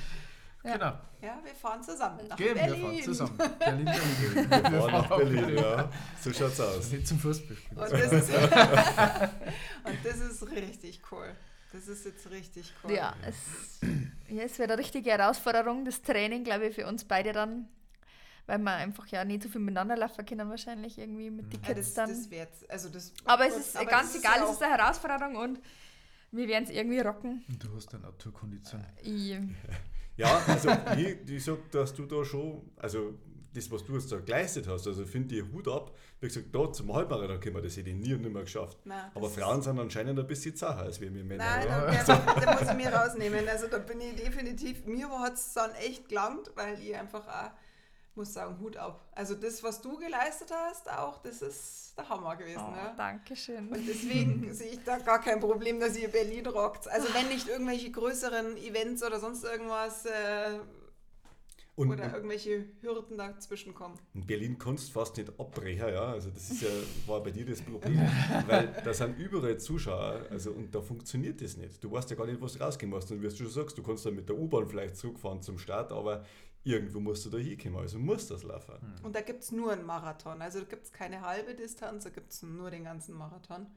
Ja. 0.64 0.74
Genau. 0.74 0.94
Ja, 1.22 1.40
wir 1.44 1.56
fahren 1.56 1.84
zusammen 1.84 2.28
nach 2.28 2.38
Gehen, 2.38 2.54
Berlin. 2.54 2.82
wir 2.82 2.90
fahren 2.90 3.04
zusammen. 3.04 3.38
Berlin, 3.60 3.86
Berlin. 3.86 4.50
Wir 4.50 4.82
fahren 4.82 4.92
nach 4.92 5.18
Berlin, 5.18 5.58
ja. 5.58 5.90
So 6.22 6.34
schaut's 6.34 6.60
aus. 6.60 6.92
Nicht 6.92 7.08
zum 7.08 7.20
Fußballspielen. 7.20 7.78
Und 7.78 7.92
das, 7.92 8.12
ist, 8.12 8.30
und 9.84 9.98
das 10.06 10.20
ist 10.20 10.52
richtig 10.52 11.02
cool. 11.12 11.36
Das 11.74 11.88
ist 11.88 12.06
jetzt 12.06 12.30
richtig 12.30 12.72
cool. 12.84 12.92
Ja, 12.92 13.16
es, 13.28 13.80
ja, 14.30 14.44
es 14.44 14.60
wäre 14.60 14.74
eine 14.74 14.80
richtige 14.80 15.10
Herausforderung, 15.10 15.86
das 15.86 16.02
Training, 16.02 16.44
glaube 16.44 16.68
ich, 16.68 16.76
für 16.76 16.88
uns 16.88 17.04
beide 17.04 17.34
dann. 17.34 17.68
Weil 18.46 18.60
wir 18.60 18.72
einfach 18.72 19.08
ja 19.08 19.24
nicht 19.24 19.44
so 19.44 19.50
viel 19.50 19.62
miteinander 19.62 19.96
laufen 19.96 20.26
können, 20.26 20.50
wahrscheinlich 20.50 20.98
irgendwie 20.98 21.30
mit 21.30 21.52
den 21.52 21.62
ja, 21.62 21.74
Kids 21.74 21.94
das, 21.94 22.10
dann. 22.10 22.30
Das. 22.30 22.70
Also 22.70 22.90
das, 22.90 23.14
aber 23.24 23.48
es 23.48 23.56
ist 23.56 23.78
aber 23.78 23.86
ganz 23.86 24.14
das 24.14 24.22
egal, 24.22 24.40
ja 24.40 24.44
es 24.46 24.52
ist 24.52 24.62
eine 24.62 24.78
Herausforderung 24.78 25.36
und 25.38 25.60
wir 26.34 26.48
werden 26.48 26.66
es 26.66 26.72
irgendwie 26.72 27.00
rocken. 27.00 27.44
Und 27.48 27.64
du 27.64 27.76
hast 27.76 27.94
eine 27.94 28.04
Naturkondition. 28.04 28.84
Ich, 29.02 29.38
Ja, 30.16 30.42
also 30.48 30.70
ich, 30.96 31.28
ich 31.28 31.44
sag, 31.44 31.72
dass 31.72 31.94
du 31.94 32.06
da 32.06 32.24
schon, 32.24 32.70
also 32.78 33.18
das, 33.54 33.70
was 33.72 33.84
du 33.84 33.94
jetzt 33.96 34.12
da 34.12 34.20
geleistet 34.20 34.68
hast, 34.68 34.88
also 34.88 35.06
finde 35.06 35.36
ich 35.36 35.44
Hut 35.52 35.68
ab. 35.68 35.96
Wie 36.20 36.28
gesagt, 36.28 36.48
da 36.54 36.72
zum 36.72 36.94
Halbmarathon 36.94 37.40
können 37.40 37.56
wir 37.56 37.62
das 37.62 37.78
hätte 37.78 37.90
ich 37.90 37.96
nie 37.96 38.14
und 38.14 38.22
nimmer 38.22 38.42
geschafft. 38.42 38.78
Nein, 38.86 39.12
Aber 39.14 39.30
Frauen 39.30 39.62
sind 39.62 39.80
anscheinend 39.80 40.20
ein 40.20 40.28
bisschen 40.28 40.56
zacher 40.56 40.84
als 40.84 41.00
wir 41.02 41.12
Männer. 41.12 41.38
Nein, 41.38 41.68
oder? 41.68 42.04
da, 42.06 42.36
da 42.46 42.54
muss 42.54 42.70
ich 42.70 42.78
mir 42.78 42.94
rausnehmen. 42.94 43.48
Also 43.48 43.68
da 43.68 43.78
bin 43.80 44.02
ich 44.02 44.16
definitiv, 44.16 44.86
mir 44.86 45.10
hat 45.10 45.34
es 45.34 45.54
dann 45.54 45.72
echt 45.76 46.10
gelangt, 46.10 46.52
weil 46.56 46.80
ich 46.80 46.96
einfach 46.96 47.28
auch, 47.28 47.52
muss 48.16 48.34
sagen, 48.34 48.60
Hut 48.60 48.78
ab. 48.78 49.08
Also 49.14 49.36
das, 49.36 49.64
was 49.64 49.82
du 49.82 49.98
geleistet 49.98 50.52
hast, 50.52 50.90
auch, 50.92 51.22
das 51.22 51.42
ist 51.42 51.94
der 51.98 52.08
Hammer 52.10 52.36
gewesen. 52.36 52.62
oh, 52.66 52.76
ja. 52.76 52.94
Dankeschön. 52.96 53.70
Und 53.70 53.88
deswegen 53.88 54.54
sehe 54.54 54.72
ich 54.72 54.84
da 54.84 54.98
gar 55.00 55.20
kein 55.22 55.40
Problem, 55.40 55.80
dass 55.80 55.98
ihr 55.98 56.10
Berlin 56.10 56.46
rockt. 56.48 56.88
Also 56.88 57.14
wenn 57.14 57.28
nicht 57.30 57.48
irgendwelche 57.48 57.92
größeren 57.92 58.58
Events 58.58 59.04
oder 59.04 59.20
sonst 59.20 59.44
irgendwas 59.44 60.06
äh, 60.06 60.60
Und, 61.76 61.92
oder 61.92 62.04
und 62.06 62.14
irgendwelche 62.14 62.66
Hürden 62.82 63.18
dazwischen 63.18 63.74
kommen. 63.74 63.98
in 64.14 64.26
Berlin 64.26 64.58
kannst 64.60 64.90
du 64.90 64.94
fast 64.94 65.18
nicht 65.18 65.30
abbrechen, 65.40 65.90
ja. 65.90 66.06
Also 66.14 66.30
das 66.30 66.52
ist 66.52 66.62
ja, 66.62 66.70
war 67.08 67.22
bei 67.24 67.32
dir 67.32 67.46
das 67.46 67.62
Problem. 67.62 68.00
weil 68.48 68.68
da 68.84 68.94
sind 68.94 69.18
überall 69.18 69.58
Zuschauer, 69.58 70.26
also 70.30 70.52
und 70.52 70.74
da 70.74 70.82
funktioniert 70.82 71.42
das 71.42 71.58
nicht. 71.58 71.84
Du 71.84 71.92
weißt 71.92 72.10
ja 72.12 72.16
gar 72.16 72.28
nicht, 72.28 72.40
was 72.42 72.54
du 72.54 72.64
rausgehen 72.64 72.92
musst. 72.92 73.12
Und 73.12 73.22
wie 73.22 73.28
du 73.28 73.36
schon 73.36 73.50
sagst, 73.50 73.78
du 73.78 73.82
kannst 73.82 74.06
dann 74.06 74.16
mit 74.16 74.30
der 74.30 74.38
U-Bahn 74.38 74.68
vielleicht 74.68 74.98
zurückfahren 74.98 75.42
zum 75.42 75.58
Start, 75.58 75.92
aber 75.92 76.24
irgendwo 76.64 77.00
musst 77.00 77.26
du 77.26 77.30
da 77.30 77.38
hinkommen, 77.38 77.78
also 77.80 78.00
muss 78.00 78.28
das 78.28 78.44
laufen. 78.44 78.76
Und 79.04 79.16
da 79.16 79.22
gibt 79.22 79.44
es 79.44 79.52
nur 79.52 79.72
einen 79.74 79.86
Marathon. 79.86 80.42
Also 80.42 80.60
da 80.60 80.66
gibt 80.66 80.86
es 80.86 80.92
keine 80.92 81.22
halbe 81.22 81.56
Distanz, 81.56 82.04
da 82.06 82.10
gibt 82.10 82.32
es 82.32 82.42
nur 82.44 82.72
den 82.72 82.84
ganzen 82.86 83.16
Marathon. 83.16 83.68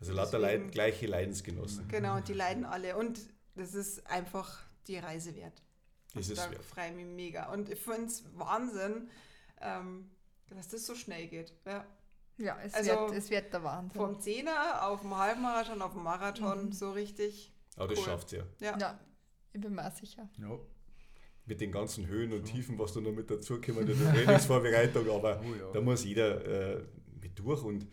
Also 0.00 0.12
lauter 0.12 0.38
Deswegen- 0.40 0.64
Leid, 0.64 0.72
gleiche 0.72 1.06
Leidensgenossen. 1.06 1.86
Genau, 1.88 2.16
und 2.16 2.26
die 2.28 2.32
leiden 2.34 2.64
alle. 2.64 2.96
Und 2.96 3.20
das 3.54 3.74
ist 3.74 4.04
einfach 4.08 4.64
die 4.88 4.98
Reise 4.98 5.34
wert. 5.36 5.62
Das 6.14 6.28
ist 6.28 6.38
da 6.38 6.50
wert. 6.50 6.64
freue 6.64 6.88
ich 6.90 6.96
mich 6.96 7.06
mega. 7.06 7.52
Und 7.52 7.68
ich 7.70 7.78
finde 7.78 8.06
es 8.06 8.24
Wahnsinn, 8.36 9.08
ähm, 9.60 10.10
dass 10.50 10.68
das 10.68 10.84
so 10.86 10.94
schnell 10.96 11.28
geht. 11.28 11.52
Ja. 11.64 11.86
ja, 12.38 12.58
es, 12.62 12.74
Also, 12.74 12.90
wird, 12.90 13.12
es 13.12 13.30
wird 13.30 13.52
der 13.52 13.62
Wahnsinn. 13.62 13.96
Vom 14.00 14.20
Zehner 14.20 14.86
auf 14.88 15.02
dem 15.02 15.16
Halbmarathon, 15.16 15.80
auf 15.80 15.92
dem 15.92 16.02
Marathon, 16.02 16.66
Mhm. 16.66 16.72
so 16.72 16.90
richtig. 16.90 17.52
Aber 17.76 17.88
das 17.88 17.98
Cool. 18.00 18.04
schafft 18.04 18.32
ja. 18.32 18.42
Ja. 18.58 18.76
Ja, 18.78 19.00
ich 19.52 19.60
bin 19.60 19.74
mir 19.74 19.86
auch 19.86 19.92
sicher. 19.96 20.28
Ja. 20.38 20.58
Mit 21.46 21.60
den 21.60 21.72
ganzen 21.72 22.06
Höhen 22.06 22.32
und 22.32 22.44
Tiefen, 22.44 22.78
was 22.78 22.92
da 22.92 23.00
noch 23.00 23.12
mit 23.12 23.30
dazukommt 23.30 23.78
in 23.88 23.98
der 23.98 24.12
Trainingsvorbereitung, 24.14 25.10
aber 25.10 25.40
Oh 25.44 25.54
ja. 25.54 25.70
da 25.72 25.80
muss 25.80 26.04
jeder 26.04 26.76
äh, 26.76 26.82
mit 27.20 27.38
durch 27.38 27.62
und 27.64 27.86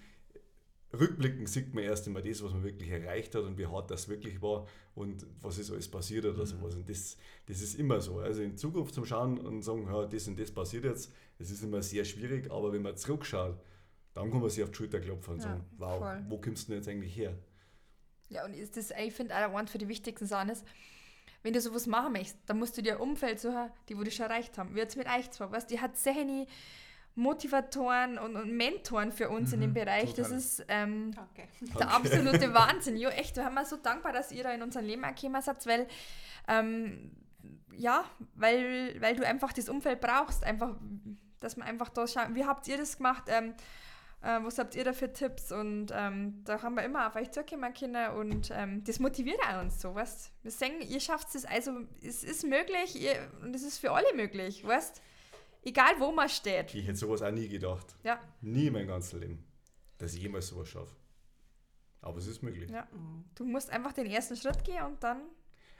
rückblickend 0.93 1.47
sieht 1.49 1.73
man 1.73 1.83
erst 1.83 2.07
einmal 2.07 2.23
das, 2.23 2.43
was 2.43 2.51
man 2.51 2.63
wirklich 2.63 2.89
erreicht 2.89 3.35
hat 3.35 3.43
und 3.43 3.57
wie 3.57 3.67
hart 3.67 3.91
das 3.91 4.07
wirklich 4.09 4.41
war 4.41 4.67
und 4.95 5.25
was 5.41 5.57
ist 5.59 5.71
alles 5.71 5.89
passiert 5.89 6.25
oder 6.25 6.45
sowas. 6.45 6.75
Und 6.75 6.89
das, 6.89 7.17
das 7.47 7.61
ist 7.61 7.75
immer 7.75 8.01
so. 8.01 8.19
Also 8.19 8.41
in 8.41 8.57
Zukunft 8.57 8.93
zum 8.95 9.05
Schauen 9.05 9.37
und 9.39 9.61
sagen, 9.61 9.85
ja, 9.87 10.05
das 10.05 10.27
und 10.27 10.39
das 10.39 10.51
passiert 10.51 10.85
jetzt, 10.85 11.11
das 11.37 11.51
ist 11.51 11.63
immer 11.63 11.81
sehr 11.83 12.05
schwierig, 12.05 12.49
aber 12.51 12.73
wenn 12.73 12.81
man 12.81 12.97
zurückschaut, 12.97 13.57
dann 14.13 14.31
kann 14.31 14.41
man 14.41 14.49
sich 14.49 14.63
auf 14.63 14.71
die 14.71 14.77
Schulter 14.77 14.99
klopfen 14.99 15.35
und 15.35 15.39
Ja, 15.41 15.43
sagen, 15.49 15.63
wow, 15.77 15.99
voll. 15.99 16.25
wo 16.27 16.41
kommst 16.41 16.67
du 16.67 16.71
denn 16.71 16.79
jetzt 16.81 16.87
eigentlich 16.89 17.15
her? 17.15 17.37
Ja, 18.29 18.45
und 18.45 18.53
ist 18.53 18.75
das, 18.77 18.91
ich 18.91 19.13
finde, 19.13 19.35
auch 19.35 19.55
eines 19.55 19.71
für 19.71 19.77
die 19.77 19.87
wichtigsten 19.87 20.25
Sachen 20.25 20.49
ist, 20.49 20.65
wenn 21.43 21.53
du 21.53 21.61
sowas 21.61 21.87
machen 21.87 22.11
möchtest, 22.13 22.37
dann 22.47 22.59
musst 22.59 22.77
du 22.77 22.81
dir 22.81 22.95
ein 22.95 23.01
Umfeld 23.01 23.39
suchen, 23.39 23.71
die 23.87 23.97
wo 23.97 24.03
das 24.03 24.13
schon 24.13 24.25
erreicht 24.25 24.57
haben. 24.57 24.75
Wie 24.75 24.79
jetzt 24.79 24.97
mit 24.97 25.07
euch 25.07 25.31
zwar, 25.31 25.51
weißt 25.51 25.69
die 25.69 25.79
hat 25.79 25.95
sehr 25.97 26.13
Motivatoren 27.15 28.17
und, 28.17 28.35
und 28.35 28.51
Mentoren 28.55 29.11
für 29.11 29.29
uns 29.29 29.51
in 29.51 29.61
dem 29.61 29.71
Mhm, 29.71 29.73
Bereich. 29.73 30.13
Das 30.13 30.27
total. 30.27 30.37
ist 30.37 30.65
ähm, 30.69 31.11
Danke. 31.13 31.47
der 31.77 31.91
absolute 31.91 32.53
Wahnsinn. 32.53 32.97
Jo, 32.97 33.09
echt, 33.09 33.35
wir 33.35 33.43
haben 33.45 33.55
wir 33.55 33.65
so 33.65 33.75
dankbar, 33.77 34.13
dass 34.13 34.31
ihr 34.31 34.43
da 34.43 34.51
in 34.53 34.61
unser 34.61 34.81
Leben 34.81 35.01
gekommen 35.01 35.41
seid, 35.41 35.65
weil 35.67 35.87
ähm, 36.47 37.11
ja, 37.75 38.03
weil, 38.35 38.95
weil 39.01 39.15
du 39.15 39.25
einfach 39.25 39.53
das 39.53 39.69
Umfeld 39.69 40.01
brauchst, 40.01 40.43
einfach, 40.43 40.75
dass 41.39 41.57
man 41.57 41.67
einfach 41.67 41.89
da 41.89 42.07
schaut, 42.07 42.35
wie 42.35 42.45
habt 42.45 42.67
ihr 42.67 42.77
das 42.77 42.97
gemacht, 42.97 43.23
ähm, 43.27 43.53
äh, 44.21 44.39
was 44.43 44.57
habt 44.57 44.75
ihr 44.75 44.83
da 44.83 44.93
für 44.93 45.11
Tipps 45.11 45.51
und 45.51 45.87
ähm, 45.93 46.41
da 46.45 46.61
haben 46.61 46.75
wir 46.75 46.83
immer 46.83 47.07
auf 47.07 47.15
euch 47.15 47.31
zugekommen 47.31 47.73
können 47.73 48.11
und 48.13 48.51
ähm, 48.53 48.83
das 48.83 48.99
motiviert 48.99 49.39
auch 49.47 49.61
uns 49.61 49.81
so, 49.81 49.95
weißt 49.95 50.31
Wir 50.43 50.51
sehen, 50.51 50.81
ihr 50.81 50.99
schafft 50.99 51.33
es, 51.35 51.45
also 51.45 51.71
es 52.01 52.23
ist 52.23 52.43
möglich 52.45 53.01
ihr, 53.01 53.15
und 53.41 53.55
es 53.55 53.63
ist 53.63 53.79
für 53.79 53.91
alle 53.91 54.13
möglich, 54.15 54.65
weißt 54.65 55.01
Egal 55.61 55.91
wo 55.99 56.11
man 56.11 56.29
steht. 56.29 56.73
Ich 56.73 56.87
hätte 56.87 56.97
sowas 56.97 57.21
auch 57.21 57.31
nie 57.31 57.47
gedacht. 57.49 57.95
Ja, 58.03 58.19
Nie 58.41 58.69
mein 58.69 58.87
ganzes 58.87 59.13
Leben, 59.13 59.43
dass 59.97 60.13
ich 60.13 60.21
jemals 60.21 60.47
sowas 60.47 60.69
schaffe. 60.69 60.95
Aber 62.01 62.17
es 62.17 62.27
ist 62.27 62.41
möglich. 62.41 62.71
ja. 62.71 62.87
Du 63.35 63.43
musst 63.43 63.69
einfach 63.69 63.91
den 63.91 64.05
ersten 64.05 64.37
Schritt 64.37 64.63
gehen 64.63 64.81
und 64.85 65.03
dann 65.03 65.21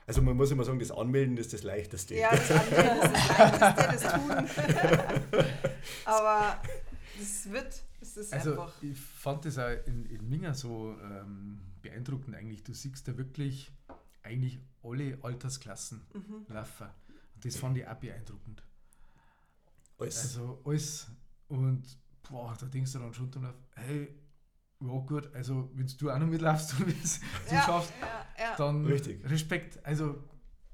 Also 0.06 0.22
man 0.22 0.36
muss 0.36 0.52
immer 0.52 0.66
sagen, 0.66 0.80
das 0.80 0.92
Anmelden 0.92 1.38
ist 1.38 1.54
das 1.54 1.64
Leichteste. 1.64 2.16
Ja, 2.16 2.30
das 2.32 2.52
Anmelden 2.52 3.02
ist 3.02 3.14
das 3.14 3.38
Leichteste, 3.38 3.88
das 3.94 4.14
Tun. 4.14 5.46
Aber 6.06 6.62
es 7.22 7.50
wird, 7.50 7.82
es 8.18 8.18
ist 8.18 8.34
Also 8.34 8.52
einfach. 8.52 8.82
ich 8.84 9.00
fand 9.00 9.46
das 9.46 9.58
auch 9.58 9.70
in, 9.86 10.06
in 10.06 10.28
Minga 10.30 10.54
so 10.54 10.96
ähm, 11.02 11.60
beeindruckend 11.82 12.36
eigentlich. 12.36 12.64
Du 12.64 12.74
siehst 12.74 13.08
da 13.08 13.18
wirklich 13.18 13.72
eigentlich 14.24 14.60
alle 14.84 15.18
Altersklassen 15.24 16.02
Mhm. 16.14 16.46
laufen. 16.48 16.88
Und 17.36 17.46
das 17.46 17.56
fand 17.56 17.78
ich 17.78 17.88
auch 17.88 17.96
beeindruckend. 17.96 18.64
Alles. 19.98 20.18
Also 20.22 20.62
alles. 20.66 21.08
Und 21.48 21.84
boah, 22.30 22.56
da 22.60 22.66
denkst 22.68 22.94
du 22.94 23.00
dann 23.00 23.14
schon 23.14 23.32
drüber, 23.32 23.54
hey, 23.76 24.14
ja 24.82 24.88
gut, 25.00 25.34
also 25.34 25.70
wenn 25.74 25.88
du 25.88 26.10
auch 26.10 26.20
noch 26.20 26.28
mitlaufst 26.28 26.74
und 26.80 26.88
es 27.04 27.20
du 27.48 27.56
Ja, 27.56 27.62
schaffst, 27.64 27.94
ja, 28.02 28.26
ja. 28.44 28.56
dann 28.56 28.86
Richtig. 28.86 29.30
Respekt. 29.30 29.84
Also, 29.86 30.24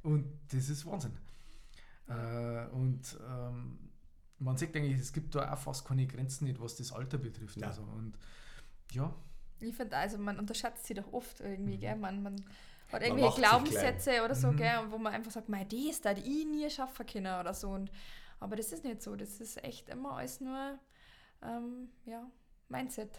und 0.03 0.25
das 0.51 0.69
ist 0.69 0.85
Wahnsinn. 0.85 1.13
Äh, 2.07 2.67
und 2.67 3.17
ähm, 3.27 3.79
man 4.45 4.57
sieht 4.57 4.75
eigentlich, 4.75 4.99
es 4.99 5.11
gibt 5.13 5.35
da 5.35 5.51
auch 5.53 5.57
fast 5.57 5.85
keine 5.85 6.07
Grenzen 6.07 6.45
nicht, 6.45 6.59
was 6.61 6.75
das 6.77 6.91
Alter 6.93 7.17
betrifft. 7.17 7.57
Nein. 7.57 7.69
Also, 7.69 7.81
und 7.83 8.17
ja, 8.91 9.13
Ich 9.59 9.75
finde, 9.75 9.97
also 9.97 10.17
man 10.17 10.37
unterschätzt 10.39 10.85
sie 10.85 10.93
doch 10.93 11.11
oft 11.13 11.39
irgendwie, 11.39 11.77
Mhm. 11.77 11.79
gell? 11.79 11.95
Man, 11.95 12.21
man 12.23 12.35
hat 12.91 13.01
Man 13.01 13.01
irgendwelche 13.01 13.21
macht 13.21 13.35
sich 13.35 13.43
Glaubenssätze 13.43 14.23
oder 14.23 14.35
so, 14.35 14.51
Mhm. 14.51 14.57
gell? 14.57 14.79
Und 14.79 14.91
wo 14.91 14.97
man 14.97 15.13
einfach 15.13 15.31
sagt, 15.31 15.49
mei, 15.49 15.63
die 15.65 15.89
ist 15.89 16.05
da, 16.05 16.13
die 16.13 16.21
ich 16.21 16.45
nie 16.45 16.69
schaffen 16.69 17.05
können 17.05 17.39
oder 17.39 17.53
so. 17.53 17.69
Und, 17.69 17.91
aber 18.39 18.55
das 18.55 18.71
ist 18.71 18.83
nicht 18.83 19.01
so. 19.01 19.15
Das 19.15 19.39
ist 19.41 19.63
echt 19.63 19.89
immer 19.89 20.17
alles 20.17 20.39
nur, 20.41 20.77
ähm, 21.41 21.89
ja, 22.05 22.29
Mindset. 22.67 23.09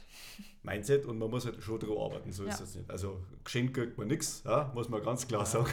Mindset 0.62 1.06
und 1.06 1.18
man 1.18 1.30
muss 1.30 1.46
halt 1.46 1.62
schon 1.62 1.78
drauf 1.78 2.10
arbeiten, 2.12 2.32
so 2.32 2.44
ist 2.44 2.58
Ja. 2.58 2.64
es 2.64 2.74
nicht. 2.74 2.90
Also 2.90 3.20
geschenkt 3.44 3.74
kriegt 3.74 3.96
man 3.96 4.08
nichts, 4.08 4.42
ja, 4.44 4.72
muss 4.74 4.88
man 4.88 5.02
ganz 5.02 5.26
klar 5.28 5.46
sagen. 5.46 5.70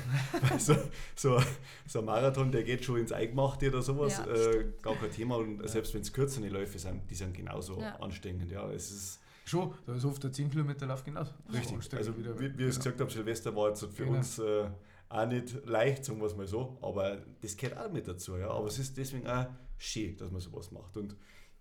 Weil 0.47 0.59
so, 0.59 0.75
so, 1.15 1.39
so 1.87 1.99
ein 1.99 2.05
Marathon, 2.05 2.51
der 2.51 2.63
geht 2.63 2.85
schon 2.85 2.99
ins 2.99 3.11
Eingemachte 3.11 3.69
oder 3.69 3.81
sowas, 3.81 4.17
Ja, 4.19 4.27
äh, 4.27 4.65
gar 4.81 4.95
kein 4.95 5.11
Thema. 5.11 5.37
Und 5.37 5.67
selbst 5.67 5.93
wenn 5.95 6.01
es 6.01 6.13
kürzere 6.13 6.47
Läufe 6.49 6.77
sind, 6.77 7.09
die 7.09 7.15
sind 7.15 7.33
genauso 7.33 7.79
Ja. 7.81 7.95
anstrengend. 7.95 8.51
Ja, 8.51 8.69
es 8.71 8.91
ist 8.91 9.19
schon, 9.45 9.73
da 9.87 9.95
ist 9.95 10.05
oft 10.05 10.23
der 10.23 10.31
10 10.31 10.51
Kilometer 10.51 10.85
Lauf 10.85 11.03
genauso. 11.03 11.31
richtig. 11.51 11.73
anstrengend 11.73 12.07
Also 12.07 12.17
wieder. 12.19 12.39
wie, 12.39 12.55
wie 12.57 12.63
ich 12.63 12.69
es 12.69 12.77
gesagt 12.77 13.01
habe, 13.01 13.09
Silvester 13.11 13.55
war 13.55 13.69
jetzt 13.69 13.83
für 13.85 14.05
Genau. 14.05 14.17
uns 14.19 14.37
äh, 14.37 14.69
auch 15.09 15.25
nicht 15.25 15.65
leicht, 15.65 16.05
sagen 16.05 16.19
wir 16.19 16.27
es 16.27 16.35
mal 16.35 16.45
so. 16.47 16.77
Aber 16.81 17.17
das 17.41 17.57
gehört 17.57 17.77
auch 17.79 17.91
mit 17.91 18.07
dazu. 18.07 18.37
Ja. 18.37 18.51
Aber 18.51 18.67
es 18.67 18.77
ist 18.77 18.95
deswegen 18.95 19.27
auch 19.27 19.47
schön, 19.77 20.15
dass 20.17 20.29
man 20.29 20.41
sowas 20.41 20.71
macht. 20.71 20.95
Und 20.95 21.15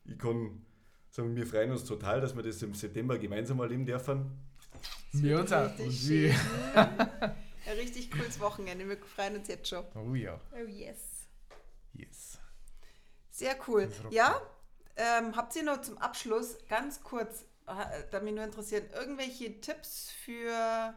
ich 0.05 0.19
kann 0.19 0.63
sagen, 1.13 1.37
wir 1.37 1.47
freuen 1.47 1.71
uns 1.71 1.85
total, 1.85 2.21
dass 2.21 2.35
wir 2.35 2.43
das 2.43 2.63
im 2.63 2.75
September 2.75 3.19
gemeinsam 3.19 3.61
erleben 3.61 3.85
dürfen. 3.85 4.31
Wir 5.13 5.39
uns 5.41 5.53
auch. 5.53 5.79
Richtig. 5.79 6.35
Ein 6.75 7.77
richtig 7.79 8.11
cooles 8.11 8.41
Wochenende. 8.41 8.89
Wir 8.89 8.97
freuen 8.97 9.37
uns 9.37 9.49
jetzt 9.49 9.69
schon. 9.69 9.85
oh 9.95 10.15
ja, 10.15 10.41
Oh 10.53 10.67
yes. 10.67 11.29
yes. 11.93 12.39
Sehr 13.31 13.57
cool. 13.69 13.91
Ja, 14.11 14.41
ähm, 14.97 15.37
habt 15.37 15.55
ihr 15.55 15.63
noch 15.63 15.81
zum 15.83 15.99
Abschluss 15.99 16.57
ganz 16.69 17.03
kurz, 17.03 17.45
äh, 17.67 18.05
da 18.11 18.21
mich 18.21 18.35
nur 18.35 18.45
interessieren, 18.45 18.85
irgendwelche 18.95 19.61
Tipps 19.61 20.11
für 20.11 20.95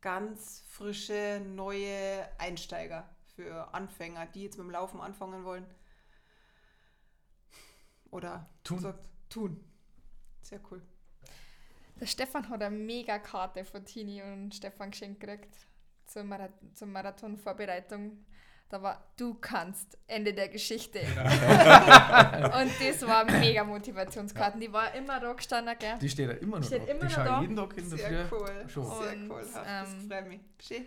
ganz 0.00 0.62
frische, 0.68 1.42
neue 1.44 2.28
Einsteiger, 2.38 3.08
für 3.34 3.74
Anfänger, 3.74 4.26
die 4.26 4.44
jetzt 4.44 4.58
mit 4.58 4.66
dem 4.66 4.70
Laufen 4.70 5.00
anfangen 5.00 5.44
wollen? 5.44 5.66
Oder 8.10 8.48
Tun. 8.64 8.78
sagt, 8.78 9.08
tun. 9.28 9.62
Sehr 10.42 10.60
cool. 10.70 10.82
Der 12.00 12.06
Stefan 12.06 12.48
hat 12.48 12.62
eine 12.62 12.76
mega 12.76 13.18
Karte 13.18 13.64
von 13.64 13.84
Tini 13.84 14.22
und 14.22 14.54
Stefan 14.54 14.90
geschenkt 14.90 15.20
gekriegt 15.20 15.54
zur, 16.06 16.24
Marath 16.24 16.52
zur 16.74 16.88
Marathon-Vorbereitung. 16.88 18.24
Da 18.68 18.82
war, 18.82 19.12
du 19.16 19.34
kannst, 19.34 19.96
Ende 20.08 20.34
der 20.34 20.48
Geschichte. 20.48 20.98
und 21.00 22.72
das 22.80 23.06
war 23.06 23.24
mega 23.24 23.62
Motivationskarten. 23.62 24.60
Die 24.60 24.72
war 24.72 24.92
immer 24.94 25.20
da 25.20 25.32
gestanden, 25.32 25.76
gell? 25.78 25.98
Die 26.00 26.08
steht 26.08 26.28
ja 26.28 26.34
immer 26.36 26.58
noch 26.58 26.66
steht 26.66 26.82
da. 26.82 26.86
Immer 26.90 26.98
die 27.00 27.04
noch 27.06 27.10
schaue 27.12 27.24
da. 27.24 27.40
jeden 27.42 27.56
Tag 27.56 27.76
in 27.78 27.88
der 27.90 27.98
Sehr 27.98 28.26
Früh 28.26 28.36
cool. 28.36 28.64
schon. 28.68 28.84
Sehr 29.02 29.12
Und, 29.12 29.30
cool. 29.30 29.46
Das 29.54 29.88
ähm, 29.88 30.08
freut 30.10 30.28
mich. 30.28 30.40
Schön. 30.60 30.86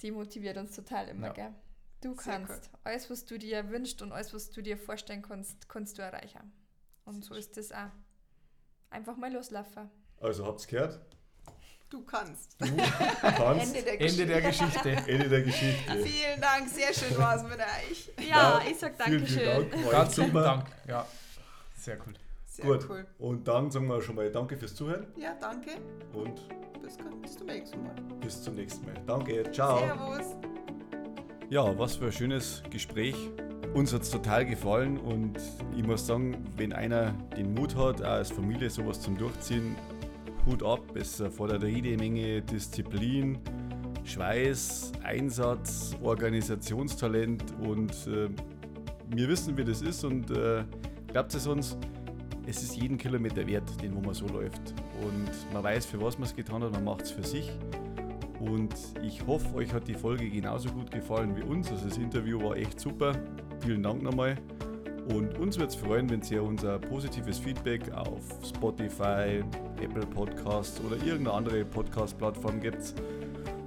Die 0.00 0.10
motiviert 0.10 0.56
uns 0.56 0.74
total 0.74 1.08
immer, 1.08 1.26
Ja. 1.28 1.32
gell? 1.34 1.54
Du 2.00 2.14
Sehr 2.14 2.22
kannst. 2.40 2.70
Alles, 2.84 3.10
was 3.10 3.26
du 3.26 3.38
dir 3.38 3.68
wünschst 3.68 4.00
und 4.00 4.12
alles, 4.12 4.32
was 4.32 4.50
du 4.50 4.62
dir 4.62 4.78
vorstellen 4.78 5.20
kannst, 5.20 5.68
kannst 5.68 5.98
du 5.98 6.02
erreichen. 6.02 6.50
Und 7.10 7.24
so 7.24 7.34
ist 7.34 7.56
das 7.56 7.72
auch. 7.72 7.90
Einfach 8.90 9.16
mal 9.16 9.32
loslaufen. 9.32 9.90
Also 10.20 10.46
habt 10.46 10.60
ihr 10.62 10.68
gehört? 10.68 11.00
Du 11.88 12.04
kannst. 12.04 12.54
Du 12.60 12.66
kannst. 13.20 13.74
Ende 13.74 13.82
der 13.82 14.00
Ende 14.00 14.04
Geschichte. 14.04 14.26
der 14.26 14.40
Geschichte. 14.42 14.90
Ende 15.10 15.28
der 15.28 15.42
Geschichte. 15.42 15.92
Vielen 16.04 16.40
Dank, 16.40 16.68
sehr 16.68 16.94
schön 16.94 17.18
war 17.18 17.34
es 17.36 17.42
mit 17.42 17.58
euch. 17.58 18.10
Ja, 18.28 18.60
ich 18.70 18.78
sag 18.78 18.94
vielen, 19.02 19.26
vielen 19.26 19.44
Dankeschön. 19.44 19.70
Dank. 19.82 19.90
Ganz 19.90 20.14
super. 20.14 20.42
Dank. 20.42 20.66
Ja, 20.86 21.06
sehr 21.76 21.98
cool. 22.06 22.14
Sehr 22.46 22.64
Gut. 22.64 22.86
cool. 22.88 23.06
Und 23.18 23.48
dann 23.48 23.70
sagen 23.72 23.86
wir 23.88 24.00
schon 24.02 24.14
mal 24.14 24.30
Danke 24.30 24.56
fürs 24.56 24.74
Zuhören 24.76 25.08
Ja, 25.16 25.34
danke. 25.40 25.70
und 26.12 26.36
Bis, 26.80 26.96
bis 27.22 27.34
zum 27.36 27.46
nächsten 27.46 27.82
Mal. 27.82 27.94
bis 28.20 28.40
zum 28.42 28.54
nächsten 28.54 28.84
Mal. 28.86 28.94
Danke, 29.06 29.50
ciao. 29.50 29.78
Servus. 29.80 30.79
Ja, 31.50 31.76
was 31.76 31.96
für 31.96 32.06
ein 32.06 32.12
schönes 32.12 32.62
Gespräch. 32.70 33.16
Uns 33.74 33.92
hat 33.92 34.02
es 34.02 34.10
total 34.10 34.46
gefallen 34.46 34.98
und 34.98 35.36
ich 35.76 35.84
muss 35.84 36.06
sagen, 36.06 36.44
wenn 36.56 36.72
einer 36.72 37.10
den 37.36 37.54
Mut 37.54 37.74
hat, 37.74 38.00
auch 38.02 38.10
als 38.10 38.30
Familie 38.30 38.70
sowas 38.70 39.00
zum 39.00 39.18
Durchziehen, 39.18 39.74
Hut 40.46 40.62
ab. 40.62 40.78
Es 40.94 41.18
erfordert 41.18 41.64
jede 41.64 41.96
Menge 41.96 42.40
Disziplin, 42.40 43.40
Schweiß, 44.04 44.92
Einsatz, 45.02 45.96
Organisationstalent 46.00 47.42
und 47.66 47.90
äh, 48.06 48.28
wir 49.08 49.28
wissen, 49.28 49.56
wie 49.56 49.64
das 49.64 49.82
ist 49.82 50.04
und 50.04 50.30
äh, 50.30 50.62
glaubt 51.08 51.34
es 51.34 51.48
uns, 51.48 51.76
es 52.46 52.62
ist 52.62 52.76
jeden 52.76 52.96
Kilometer 52.96 53.44
wert, 53.44 53.68
den 53.82 53.96
wo 53.96 54.00
man 54.00 54.14
so 54.14 54.28
läuft. 54.28 54.72
Und 55.02 55.52
man 55.52 55.64
weiß, 55.64 55.84
für 55.84 56.00
was 56.00 56.16
man 56.16 56.28
es 56.28 56.36
getan 56.36 56.62
hat, 56.62 56.70
man 56.70 56.84
macht 56.84 57.02
es 57.02 57.10
für 57.10 57.24
sich. 57.24 57.50
Und 58.40 58.74
ich 59.02 59.26
hoffe, 59.26 59.54
euch 59.54 59.72
hat 59.72 59.86
die 59.86 59.94
Folge 59.94 60.28
genauso 60.28 60.70
gut 60.70 60.90
gefallen 60.90 61.36
wie 61.36 61.42
uns. 61.42 61.70
Also 61.70 61.88
das 61.88 61.98
Interview 61.98 62.42
war 62.42 62.56
echt 62.56 62.80
super. 62.80 63.12
Vielen 63.60 63.82
Dank 63.82 64.02
nochmal. 64.02 64.36
Und 65.14 65.38
uns 65.38 65.56
würde 65.58 65.68
es 65.68 65.74
freuen, 65.74 66.08
wenn 66.08 66.22
ihr 66.30 66.42
unser 66.42 66.78
positives 66.78 67.38
Feedback 67.38 67.90
auf 67.92 68.22
Spotify, 68.44 69.42
Apple 69.82 70.06
Podcasts 70.06 70.80
oder 70.80 70.96
irgendeine 70.96 71.32
andere 71.32 71.64
Podcast-Plattform 71.64 72.60
gibt. 72.60 72.94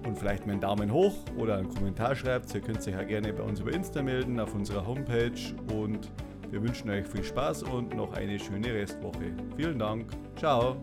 Und 0.06 0.18
vielleicht 0.18 0.46
mal 0.46 0.54
einen 0.54 0.62
Daumen 0.62 0.92
hoch 0.92 1.14
oder 1.38 1.58
einen 1.58 1.70
Kommentar 1.70 2.16
schreibt. 2.16 2.54
Ihr 2.54 2.62
könnt 2.62 2.86
euch 2.86 2.96
auch 2.96 3.08
gerne 3.08 3.32
bei 3.32 3.44
uns 3.44 3.60
über 3.60 3.72
Insta 3.72 4.02
melden, 4.02 4.40
auf 4.40 4.54
unserer 4.54 4.86
Homepage. 4.86 5.32
Und 5.74 6.12
wir 6.50 6.62
wünschen 6.62 6.90
euch 6.90 7.08
viel 7.08 7.24
Spaß 7.24 7.64
und 7.64 7.96
noch 7.96 8.14
eine 8.14 8.40
schöne 8.40 8.74
Restwoche. 8.74 9.34
Vielen 9.56 9.80
Dank. 9.80 10.12
Ciao. 10.36 10.78